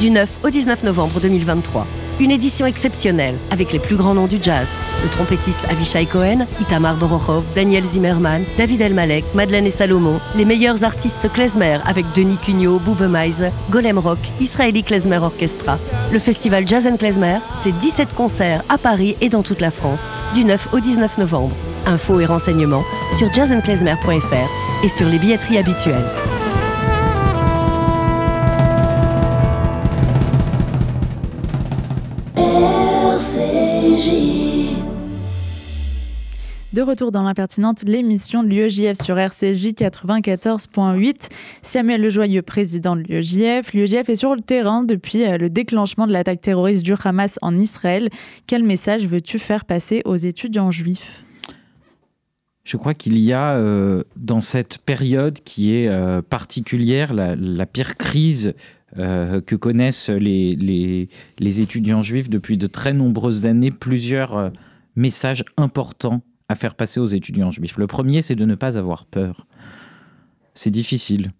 Du 0.00 0.10
9 0.10 0.40
au 0.44 0.50
19 0.50 0.84
novembre 0.84 1.20
2023. 1.22 1.86
Une 2.20 2.30
édition 2.30 2.64
exceptionnelle 2.64 3.34
avec 3.50 3.72
les 3.72 3.80
plus 3.80 3.96
grands 3.96 4.14
noms 4.14 4.28
du 4.28 4.38
jazz. 4.40 4.68
Le 5.02 5.08
trompettiste 5.10 5.58
Avishai 5.68 6.06
Cohen, 6.06 6.46
Itamar 6.60 6.94
Borochov, 6.96 7.42
Daniel 7.56 7.82
Zimmerman, 7.82 8.44
David 8.56 8.82
Elmalek, 8.82 9.24
Madeleine 9.34 9.66
et 9.66 9.72
Salomon, 9.72 10.20
les 10.36 10.44
meilleurs 10.44 10.84
artistes 10.84 11.30
klezmer 11.32 11.78
avec 11.84 12.06
Denis 12.14 12.38
Cugnot, 12.38 12.78
Boube 12.78 13.10
Meise, 13.10 13.50
Golem 13.70 13.98
Rock, 13.98 14.20
Israeli 14.40 14.84
Klezmer 14.84 15.18
Orchestra. 15.18 15.76
Le 16.12 16.20
festival 16.20 16.68
Jazz 16.68 16.88
Klezmer, 16.98 17.38
c'est 17.64 17.76
17 17.76 18.14
concerts 18.14 18.62
à 18.68 18.78
Paris 18.78 19.16
et 19.20 19.28
dans 19.28 19.42
toute 19.42 19.60
la 19.60 19.72
France, 19.72 20.08
du 20.34 20.44
9 20.44 20.68
au 20.72 20.78
19 20.78 21.18
novembre. 21.18 21.56
Infos 21.86 22.20
et 22.20 22.26
renseignements 22.26 22.84
sur 23.18 23.32
jazzandklezmer.fr 23.32 24.84
et 24.84 24.88
sur 24.88 25.06
les 25.08 25.18
billetteries 25.18 25.58
habituelles. 25.58 26.04
De 36.72 36.82
retour 36.82 37.12
dans 37.12 37.22
l'impertinente, 37.22 37.84
l'émission 37.86 38.42
de 38.42 38.48
l'UEJF 38.48 39.00
sur 39.00 39.16
RCJ 39.16 39.68
94.8. 39.68 41.28
Samuel 41.62 42.02
Lejoyeux, 42.02 42.42
président 42.42 42.96
de 42.96 43.02
l'UEJF. 43.02 43.72
L'UEJF 43.72 44.08
est 44.08 44.16
sur 44.16 44.34
le 44.34 44.40
terrain 44.40 44.82
depuis 44.82 45.24
euh, 45.24 45.38
le 45.38 45.48
déclenchement 45.48 46.08
de 46.08 46.12
l'attaque 46.12 46.40
terroriste 46.40 46.82
du 46.82 46.94
Hamas 47.04 47.38
en 47.40 47.56
Israël. 47.56 48.10
Quel 48.48 48.64
message 48.64 49.06
veux-tu 49.06 49.38
faire 49.38 49.64
passer 49.64 50.02
aux 50.04 50.16
étudiants 50.16 50.72
juifs? 50.72 51.22
Je 52.64 52.76
crois 52.76 52.94
qu'il 52.94 53.18
y 53.18 53.32
a 53.32 53.54
euh, 53.54 54.02
dans 54.16 54.40
cette 54.40 54.78
période 54.78 55.38
qui 55.44 55.72
est 55.72 55.86
euh, 55.86 56.20
particulière, 56.20 57.14
la, 57.14 57.36
la, 57.36 57.66
pire 57.66 57.96
crise 57.96 58.54
euh, 58.96 59.40
que 59.40 59.56
connaissent 59.56 60.08
les, 60.08 61.08
les, 61.38 61.60
étudiants 61.60 62.02
juifs 62.02 62.30
depuis 62.30 62.56
de 62.56 62.68
très 62.68 62.92
nombreuses 62.92 63.44
années, 63.44 63.72
plusieurs 63.72 64.36
euh, 64.36 64.50
messages 64.94 65.44
importants 65.56 66.22
à 66.48 66.54
faire 66.54 66.76
passer 66.76 67.00
aux 67.00 67.06
étudiants 67.06 67.50
juifs. 67.50 67.76
Le 67.76 67.88
premier, 67.88 68.22
c'est 68.22 68.36
de 68.36 68.44
ne 68.44 68.54
pas 68.54 68.78
avoir 68.78 69.06
peur. 69.06 69.48
C'est 70.54 70.70
difficile. 70.70 71.32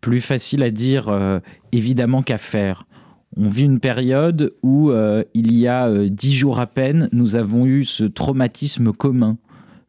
Plus 0.00 0.20
facile 0.20 0.64
à 0.64 0.70
dire 0.70 1.08
euh, 1.08 1.38
évidemment 1.70 2.22
qu'à 2.22 2.38
faire. 2.38 2.88
On 3.36 3.48
vit 3.48 3.64
une 3.64 3.78
période 3.78 4.54
où 4.64 4.90
il 5.34 5.52
y 5.52 5.68
a 5.68 6.08
dix 6.08 6.34
jours 6.34 6.58
à 6.58 6.66
peine, 6.66 7.10
nous 7.12 7.36
avons 7.36 7.66
eu 7.66 7.84
ce 7.84 8.04
traumatisme 8.04 8.92
commun 8.92 9.36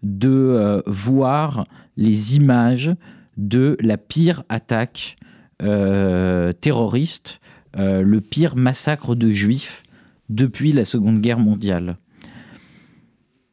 de 0.03 0.83
voir 0.85 1.65
les 1.95 2.35
images 2.35 2.91
de 3.37 3.77
la 3.79 3.95
pire 3.95 4.43
attaque 4.49 5.15
terroriste, 5.59 7.39
euh, 7.77 8.01
le 8.01 8.21
pire 8.21 8.55
massacre 8.55 9.13
de 9.13 9.29
juifs 9.29 9.83
depuis 10.29 10.71
la 10.71 10.85
Seconde 10.85 11.21
Guerre 11.21 11.39
mondiale. 11.39 11.97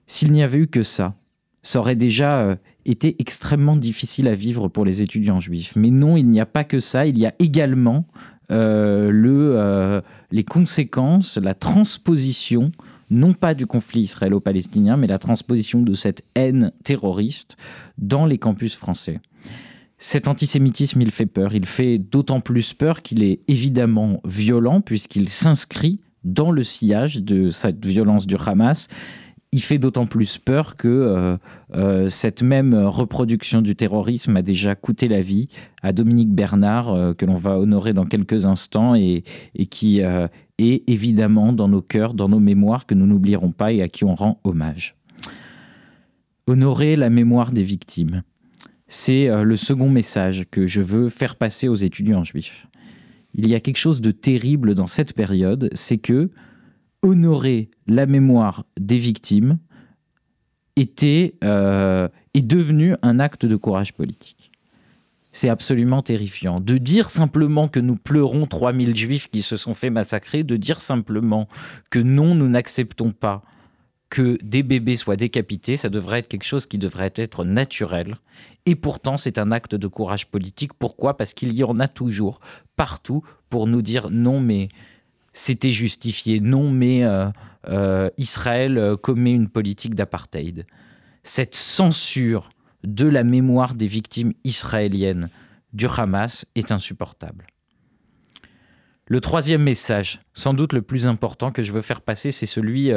S'il 0.06 0.32
n'y 0.32 0.42
avait 0.42 0.58
eu 0.58 0.66
que 0.66 0.82
ça, 0.82 1.14
ça 1.62 1.78
aurait 1.78 1.96
déjà 1.96 2.40
euh, 2.40 2.56
été 2.86 3.16
extrêmement 3.18 3.76
difficile 3.76 4.28
à 4.28 4.34
vivre 4.34 4.68
pour 4.68 4.84
les 4.84 5.02
étudiants 5.02 5.40
juifs. 5.40 5.72
Mais 5.76 5.90
non, 5.90 6.16
il 6.16 6.28
n'y 6.28 6.40
a 6.40 6.46
pas 6.46 6.64
que 6.64 6.80
ça, 6.80 7.06
il 7.06 7.18
y 7.18 7.26
a 7.26 7.34
également 7.38 8.06
euh, 8.50 9.10
le, 9.10 9.54
euh, 9.56 10.00
les 10.30 10.44
conséquences, 10.44 11.38
la 11.38 11.54
transposition, 11.54 12.72
non 13.10 13.32
pas 13.32 13.54
du 13.54 13.66
conflit 13.66 14.02
israélo-palestinien, 14.02 14.96
mais 14.96 15.06
la 15.06 15.18
transposition 15.18 15.82
de 15.82 15.94
cette 15.94 16.22
haine 16.34 16.72
terroriste 16.82 17.56
dans 17.98 18.26
les 18.26 18.38
campus 18.38 18.74
français. 18.76 19.20
Cet 20.06 20.28
antisémitisme, 20.28 21.00
il 21.00 21.10
fait 21.10 21.24
peur. 21.24 21.54
Il 21.54 21.64
fait 21.64 21.96
d'autant 21.96 22.40
plus 22.40 22.74
peur 22.74 23.00
qu'il 23.00 23.22
est 23.22 23.40
évidemment 23.48 24.20
violent, 24.26 24.82
puisqu'il 24.82 25.30
s'inscrit 25.30 25.98
dans 26.24 26.50
le 26.50 26.62
sillage 26.62 27.22
de 27.22 27.48
cette 27.48 27.86
violence 27.86 28.26
du 28.26 28.36
Hamas 28.36 28.88
il 29.52 29.62
fait 29.62 29.78
d'autant 29.78 30.04
plus 30.04 30.36
peur 30.36 30.76
que 30.76 30.88
euh, 30.88 31.36
euh, 31.74 32.08
cette 32.08 32.42
même 32.42 32.74
reproduction 32.74 33.62
du 33.62 33.76
terrorisme 33.76 34.36
a 34.36 34.42
déjà 34.42 34.74
coûté 34.74 35.06
la 35.06 35.20
vie 35.20 35.48
à 35.80 35.92
Dominique 35.92 36.32
Bernard, 36.32 36.92
euh, 36.92 37.14
que 37.14 37.24
l'on 37.24 37.36
va 37.36 37.56
honorer 37.56 37.92
dans 37.92 38.04
quelques 38.04 38.46
instants 38.46 38.96
et, 38.96 39.22
et 39.54 39.66
qui 39.66 40.00
est 40.00 40.82
évidemment 40.88 41.52
dans 41.52 41.68
nos 41.68 41.82
cœurs, 41.82 42.14
dans 42.14 42.28
nos 42.28 42.40
mémoires, 42.40 42.84
que 42.84 42.94
nous 42.94 43.06
n'oublierons 43.06 43.52
pas 43.52 43.72
et 43.72 43.80
à 43.80 43.88
qui 43.88 44.04
on 44.04 44.16
rend 44.16 44.40
hommage. 44.42 44.96
Honorer 46.48 46.96
la 46.96 47.08
mémoire 47.08 47.52
des 47.52 47.62
victimes, 47.62 48.22
c'est 48.94 49.28
le 49.44 49.56
second 49.56 49.90
message 49.90 50.44
que 50.50 50.66
je 50.66 50.80
veux 50.80 51.08
faire 51.08 51.34
passer 51.34 51.66
aux 51.66 51.74
étudiants 51.74 52.22
juifs. 52.22 52.68
Il 53.34 53.48
y 53.48 53.56
a 53.56 53.60
quelque 53.60 53.76
chose 53.78 54.00
de 54.00 54.12
terrible 54.12 54.76
dans 54.76 54.86
cette 54.86 55.14
période, 55.14 55.68
c'est 55.74 55.98
que 55.98 56.30
honorer 57.02 57.70
la 57.88 58.06
mémoire 58.06 58.64
des 58.78 58.98
victimes 58.98 59.58
était, 60.76 61.34
euh, 61.42 62.08
est 62.34 62.42
devenu 62.46 62.94
un 63.02 63.18
acte 63.18 63.44
de 63.46 63.56
courage 63.56 63.94
politique. 63.94 64.52
C'est 65.32 65.48
absolument 65.48 66.02
terrifiant. 66.02 66.60
De 66.60 66.78
dire 66.78 67.08
simplement 67.10 67.66
que 67.66 67.80
nous 67.80 67.96
pleurons 67.96 68.46
3000 68.46 68.94
juifs 68.94 69.28
qui 69.28 69.42
se 69.42 69.56
sont 69.56 69.74
fait 69.74 69.90
massacrer, 69.90 70.44
de 70.44 70.56
dire 70.56 70.80
simplement 70.80 71.48
que 71.90 71.98
non, 71.98 72.36
nous 72.36 72.48
n'acceptons 72.48 73.10
pas 73.10 73.42
que 74.14 74.38
des 74.44 74.62
bébés 74.62 74.94
soient 74.94 75.16
décapités, 75.16 75.74
ça 75.74 75.88
devrait 75.88 76.20
être 76.20 76.28
quelque 76.28 76.44
chose 76.44 76.66
qui 76.66 76.78
devrait 76.78 77.12
être 77.16 77.44
naturel. 77.44 78.18
Et 78.64 78.76
pourtant, 78.76 79.16
c'est 79.16 79.38
un 79.38 79.50
acte 79.50 79.74
de 79.74 79.88
courage 79.88 80.30
politique. 80.30 80.72
Pourquoi? 80.72 81.16
Parce 81.16 81.34
qu'il 81.34 81.52
y 81.52 81.64
en 81.64 81.80
a 81.80 81.88
toujours, 81.88 82.38
partout, 82.76 83.24
pour 83.50 83.66
nous 83.66 83.82
dire 83.82 84.10
non, 84.10 84.38
mais 84.38 84.68
c'était 85.32 85.72
justifié. 85.72 86.38
Non, 86.38 86.70
mais 86.70 87.02
euh, 87.02 87.26
euh, 87.66 88.08
Israël 88.16 88.78
euh, 88.78 88.96
commet 88.96 89.32
une 89.32 89.48
politique 89.48 89.96
d'apartheid. 89.96 90.64
Cette 91.24 91.56
censure 91.56 92.50
de 92.84 93.08
la 93.08 93.24
mémoire 93.24 93.74
des 93.74 93.88
victimes 93.88 94.32
israéliennes 94.44 95.28
du 95.72 95.88
Hamas 95.88 96.46
est 96.54 96.70
insupportable. 96.70 97.48
Le 99.06 99.20
troisième 99.20 99.64
message, 99.64 100.20
sans 100.34 100.54
doute 100.54 100.72
le 100.72 100.82
plus 100.82 101.08
important 101.08 101.50
que 101.50 101.62
je 101.62 101.72
veux 101.72 101.82
faire 101.82 102.00
passer, 102.00 102.30
c'est 102.30 102.46
celui 102.46 102.92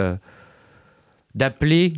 d'appeler 1.35 1.93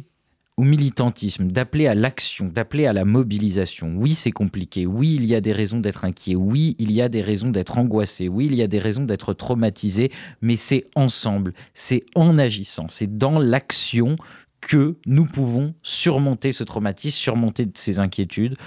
au 0.60 0.64
militantisme, 0.64 1.48
d'appeler 1.48 1.88
à 1.88 1.96
l'action, 1.96 2.50
d'appeler 2.50 2.86
à 2.86 2.92
la 2.92 3.06
mobilisation. 3.06 3.94
Oui, 3.96 4.14
c'est 4.14 4.32
compliqué. 4.32 4.86
Oui, 4.86 5.16
il 5.16 5.26
y 5.26 5.34
a 5.34 5.40
des 5.40 5.54
raisons 5.54 5.80
d'être 5.80 6.04
inquiet. 6.04 6.36
Oui, 6.36 6.76
il 6.80 6.92
y 6.92 7.02
a 7.02 7.08
des 7.08 7.22
raisons 7.22 7.50
d'être 7.50 7.78
angoissé. 7.78 8.28
Oui, 8.28 8.48
il 8.48 8.56
y 8.56 8.62
a 8.62 8.68
des 8.68 8.80
raisons 8.80 9.06
d'être 9.06 9.34
traumatisé. 9.34 10.12
Mais 10.42 10.58
c'est 10.58 10.88
ensemble, 10.96 11.54
c'est 11.74 12.04
en 12.14 12.36
agissant, 12.38 12.88
c'est 12.90 13.18
dans 13.18 13.40
l'action 13.40 14.18
que 14.60 14.98
nous 15.06 15.26
pouvons 15.26 15.74
surmonter 15.82 16.52
ce 16.52 16.66
traumatisme, 16.66 17.18
surmonter 17.18 17.70
ces 17.74 18.00
inquiétudes. 18.00 18.58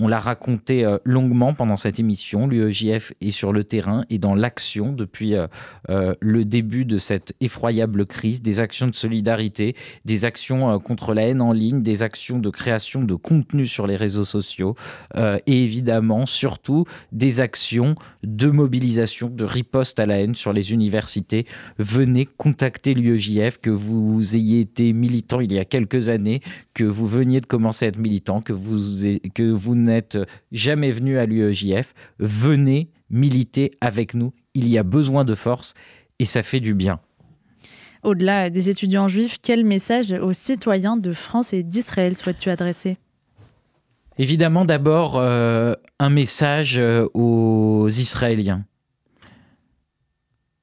On 0.00 0.08
l'a 0.08 0.18
raconté 0.18 0.84
euh, 0.84 0.96
longuement 1.04 1.52
pendant 1.52 1.76
cette 1.76 2.00
émission. 2.00 2.46
L'UEJF 2.46 3.12
est 3.20 3.30
sur 3.30 3.52
le 3.52 3.64
terrain 3.64 4.04
et 4.08 4.18
dans 4.18 4.34
l'action 4.34 4.92
depuis 4.92 5.34
euh, 5.34 5.46
euh, 5.90 6.14
le 6.20 6.46
début 6.46 6.86
de 6.86 6.96
cette 6.96 7.34
effroyable 7.42 8.06
crise, 8.06 8.40
des 8.40 8.60
actions 8.60 8.86
de 8.86 8.94
solidarité, 8.94 9.76
des 10.06 10.24
actions 10.24 10.78
contre 10.78 11.12
la 11.12 11.22
haine 11.26 11.42
en 11.42 11.52
ligne, 11.52 11.82
des 11.82 12.02
actions 12.02 12.38
de 12.38 12.48
création 12.48 13.04
de 13.04 13.14
contenu 13.14 13.66
sur 13.66 13.86
les 13.86 13.96
réseaux 13.96 14.24
sociaux 14.24 14.74
et 15.16 15.64
évidemment 15.64 16.24
surtout 16.24 16.84
des 17.12 17.40
actions 17.40 17.94
de 18.22 18.48
mobilisation, 18.48 19.28
de 19.28 19.44
riposte 19.44 19.98
à 20.00 20.06
la 20.06 20.20
haine 20.20 20.34
sur 20.34 20.52
les 20.52 20.72
universités. 20.72 21.46
Venez 21.78 22.26
contacter 22.26 22.94
l'UEJF, 22.94 23.58
que 23.58 23.70
vous 23.70 24.36
ayez 24.36 24.60
été 24.60 24.92
militant 24.92 25.40
il 25.40 25.52
y 25.52 25.58
a 25.58 25.64
quelques 25.64 26.08
années, 26.08 26.40
que 26.74 26.84
vous 26.84 27.06
veniez 27.06 27.40
de 27.40 27.46
commencer 27.46 27.86
à 27.86 27.88
être 27.88 27.98
militant, 27.98 28.40
que 28.40 28.52
vous, 28.52 29.04
que 29.34 29.50
vous 29.50 29.74
n'êtes 29.90 30.18
jamais 30.52 30.92
venu 30.92 31.18
à 31.18 31.26
l'UEJF, 31.26 31.94
venez 32.18 32.90
militer 33.10 33.72
avec 33.80 34.14
nous. 34.14 34.32
Il 34.54 34.68
y 34.68 34.78
a 34.78 34.82
besoin 34.82 35.24
de 35.24 35.34
force 35.34 35.74
et 36.18 36.24
ça 36.24 36.42
fait 36.42 36.60
du 36.60 36.74
bien. 36.74 37.00
Au-delà 38.02 38.48
des 38.48 38.70
étudiants 38.70 39.08
juifs, 39.08 39.38
quel 39.42 39.64
message 39.64 40.12
aux 40.12 40.32
citoyens 40.32 40.96
de 40.96 41.12
France 41.12 41.52
et 41.52 41.62
d'Israël 41.62 42.16
souhaites-tu 42.16 42.48
adresser? 42.48 42.96
Évidemment, 44.16 44.64
d'abord, 44.64 45.18
euh, 45.18 45.74
un 45.98 46.10
message 46.10 46.78
euh, 46.78 47.06
aux 47.14 47.88
Israéliens. 47.88 48.64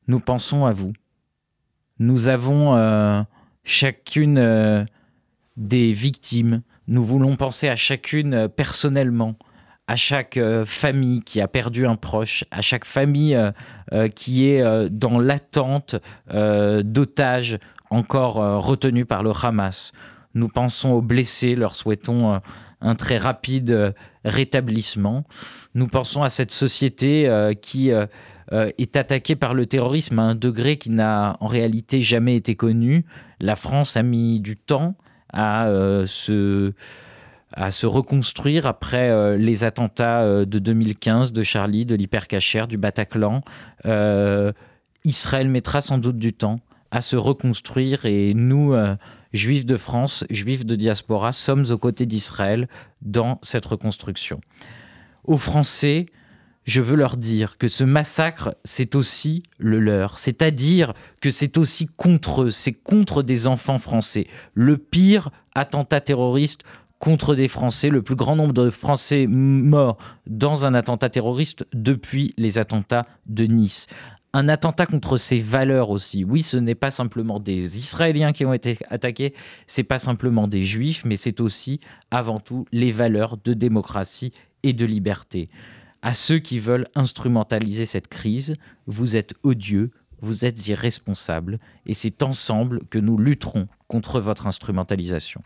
Nous 0.07 0.19
pensons 0.19 0.65
à 0.65 0.71
vous. 0.71 0.93
Nous 1.99 2.27
avons 2.27 2.75
euh, 2.75 3.21
chacune 3.63 4.37
euh, 4.37 4.85
des 5.57 5.91
victimes. 5.91 6.61
Nous 6.87 7.03
voulons 7.03 7.35
penser 7.35 7.67
à 7.67 7.75
chacune 7.75 8.33
euh, 8.33 8.47
personnellement, 8.47 9.35
à 9.87 9.97
chaque 9.97 10.37
euh, 10.37 10.63
famille 10.65 11.21
qui 11.21 11.41
a 11.41 11.47
perdu 11.47 11.85
un 11.85 11.97
proche, 11.97 12.45
à 12.49 12.61
chaque 12.61 12.85
famille 12.85 13.37
euh, 13.93 14.07
qui 14.07 14.47
est 14.47 14.89
dans 14.89 15.19
l'attente 15.19 15.95
d'otages 16.29 17.57
encore 17.89 18.35
retenus 18.61 19.05
par 19.07 19.23
le 19.23 19.31
Hamas. 19.31 19.91
Nous 20.33 20.49
pensons 20.49 20.91
aux 20.91 21.01
blessés, 21.01 21.55
leur 21.55 21.75
souhaitons 21.75 22.41
un 22.81 22.95
très 22.95 23.17
rapide 23.17 23.93
rétablissement. 24.25 25.23
Nous 25.73 25.87
pensons 25.87 26.21
à 26.21 26.29
cette 26.29 26.51
société 26.51 27.53
qui 27.61 27.91
est 27.91 28.97
attaquée 28.97 29.37
par 29.37 29.53
le 29.53 29.65
terrorisme 29.65 30.19
à 30.19 30.23
un 30.23 30.35
degré 30.35 30.77
qui 30.77 30.89
n'a 30.89 31.37
en 31.39 31.47
réalité 31.47 32.01
jamais 32.01 32.35
été 32.35 32.55
connu. 32.55 33.05
La 33.39 33.55
France 33.55 33.95
a 33.95 34.03
mis 34.03 34.41
du 34.41 34.57
temps 34.57 34.97
à 35.31 35.67
euh, 35.67 36.05
se 36.05 36.73
à 37.53 37.71
se 37.71 37.85
reconstruire 37.87 38.65
après 38.65 39.09
euh, 39.09 39.37
les 39.37 39.63
attentats 39.63 40.21
euh, 40.21 40.45
de 40.45 40.59
2015 40.59 41.31
de 41.31 41.43
Charlie, 41.43 41.85
de 41.85 41.95
l'hypercachère, 41.95 42.67
du 42.67 42.77
Bataclan. 42.77 43.41
Israël 45.05 45.47
mettra 45.47 45.81
sans 45.81 45.97
doute 45.97 46.17
du 46.17 46.33
temps 46.33 46.59
à 46.91 46.99
se 46.99 47.15
reconstruire 47.15 48.05
et 48.05 48.33
nous, 48.33 48.75
juifs 49.31 49.65
de 49.65 49.77
France, 49.77 50.25
juifs 50.29 50.65
de 50.65 50.75
diaspora, 50.75 51.31
sommes 51.31 51.63
aux 51.69 51.77
côtés 51.77 52.05
d'Israël 52.05 52.67
dans 53.01 53.39
cette 53.41 53.65
reconstruction. 53.65 54.41
Aux 55.23 55.37
Français, 55.37 56.07
je 56.67 56.81
veux 56.81 56.97
leur 56.97 57.15
dire 57.15 57.57
que 57.57 57.69
ce 57.69 57.85
massacre, 57.85 58.53
c'est 58.65 58.93
aussi 58.93 59.41
le 59.57 59.79
leur. 59.79 60.19
C'est-à-dire 60.19 60.93
que 61.21 61.31
c'est 61.31 61.57
aussi 61.57 61.87
contre 61.95 62.43
eux, 62.43 62.51
c'est 62.51 62.73
contre 62.73 63.23
des 63.23 63.47
enfants 63.47 63.77
français. 63.77 64.27
Le 64.53 64.77
pire 64.77 65.29
attentat 65.55 66.01
terroriste 66.01 66.63
contre 66.99 67.35
des 67.35 67.47
Français, 67.47 67.89
le 67.89 68.01
plus 68.01 68.15
grand 68.15 68.35
nombre 68.35 68.53
de 68.53 68.69
Français 68.69 69.27
morts 69.27 69.97
dans 70.25 70.65
un 70.65 70.73
attentat 70.73 71.09
terroriste 71.09 71.65
depuis 71.73 72.33
les 72.37 72.57
attentats 72.57 73.05
de 73.27 73.45
Nice. 73.45 73.87
Un 74.33 74.49
attentat 74.49 74.87
contre 74.87 75.15
ses 75.17 75.39
valeurs 75.39 75.89
aussi. 75.89 76.25
Oui, 76.25 76.43
ce 76.43 76.57
n'est 76.57 76.75
pas 76.75 76.91
simplement 76.91 77.39
des 77.39 77.79
Israéliens 77.79 78.33
qui 78.33 78.45
ont 78.45 78.53
été 78.53 78.77
attaqués, 78.89 79.33
c'est 79.67 79.83
pas 79.83 79.99
simplement 79.99 80.47
des 80.47 80.63
Juifs, 80.63 81.05
mais 81.05 81.15
c'est 81.15 81.39
aussi 81.39 81.79
avant 82.11 82.39
tout 82.39 82.65
les 82.73 82.91
valeurs 82.91 83.37
de 83.37 83.53
démocratie 83.53 84.33
et 84.63 84.73
de 84.73 84.85
liberté. 84.85 85.49
À 86.07 86.13
ceux 86.13 86.39
qui 86.39 86.59
veulent 86.59 86.87
instrumentaliser 86.95 87.85
cette 87.85 88.07
crise, 88.07 88.55
vous 88.85 89.17
êtes 89.17 89.33
odieux, 89.43 89.91
vous 90.21 90.45
êtes 90.45 90.65
irresponsables, 90.69 91.59
et 91.85 91.93
c'est 91.93 92.23
ensemble 92.23 92.85
que 92.89 92.97
nous 92.97 93.17
lutterons 93.17 93.67
contre 93.89 94.21
votre 94.21 94.47
instrumentalisation. 94.47 95.41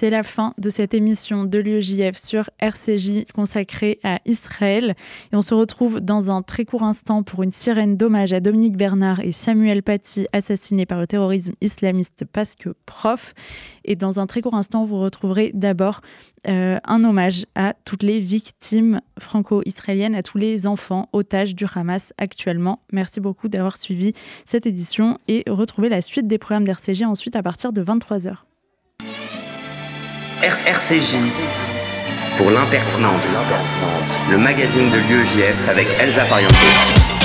C'est 0.00 0.10
la 0.10 0.22
fin 0.22 0.54
de 0.58 0.70
cette 0.70 0.94
émission 0.94 1.42
de 1.42 1.58
l'UEJF 1.58 2.16
sur 2.16 2.50
RCJ 2.60 3.24
consacrée 3.34 3.98
à 4.04 4.20
Israël. 4.26 4.94
Et 5.32 5.34
on 5.34 5.42
se 5.42 5.54
retrouve 5.54 5.98
dans 5.98 6.30
un 6.30 6.40
très 6.42 6.64
court 6.64 6.84
instant 6.84 7.24
pour 7.24 7.42
une 7.42 7.50
sirène 7.50 7.96
d'hommage 7.96 8.32
à 8.32 8.38
Dominique 8.38 8.76
Bernard 8.76 9.18
et 9.18 9.32
Samuel 9.32 9.82
Paty, 9.82 10.28
assassinés 10.32 10.86
par 10.86 11.00
le 11.00 11.08
terrorisme 11.08 11.54
islamiste 11.60 12.26
parce 12.32 12.54
que 12.54 12.76
prof. 12.86 13.34
Et 13.84 13.96
dans 13.96 14.20
un 14.20 14.28
très 14.28 14.40
court 14.40 14.54
instant, 14.54 14.84
vous 14.84 15.00
retrouverez 15.00 15.50
d'abord 15.52 16.00
euh, 16.46 16.78
un 16.84 17.02
hommage 17.02 17.46
à 17.56 17.74
toutes 17.84 18.04
les 18.04 18.20
victimes 18.20 19.00
franco-israéliennes, 19.18 20.14
à 20.14 20.22
tous 20.22 20.38
les 20.38 20.68
enfants 20.68 21.08
otages 21.12 21.56
du 21.56 21.66
Hamas 21.74 22.12
actuellement. 22.18 22.82
Merci 22.92 23.18
beaucoup 23.18 23.48
d'avoir 23.48 23.76
suivi 23.76 24.12
cette 24.44 24.64
édition 24.64 25.18
et 25.26 25.42
retrouvez 25.48 25.88
la 25.88 26.02
suite 26.02 26.28
des 26.28 26.38
programmes 26.38 26.68
d'RCJ 26.68 27.02
ensuite 27.02 27.34
à 27.34 27.42
partir 27.42 27.72
de 27.72 27.82
23h. 27.82 28.47
RCJ 30.40 31.16
pour 32.36 32.52
l'impertinente, 32.52 33.28
le 34.30 34.38
magazine 34.38 34.88
de 34.88 34.98
l'UEJF 34.98 35.68
avec 35.68 35.88
Elsa 36.00 36.24
Pariento. 36.26 37.17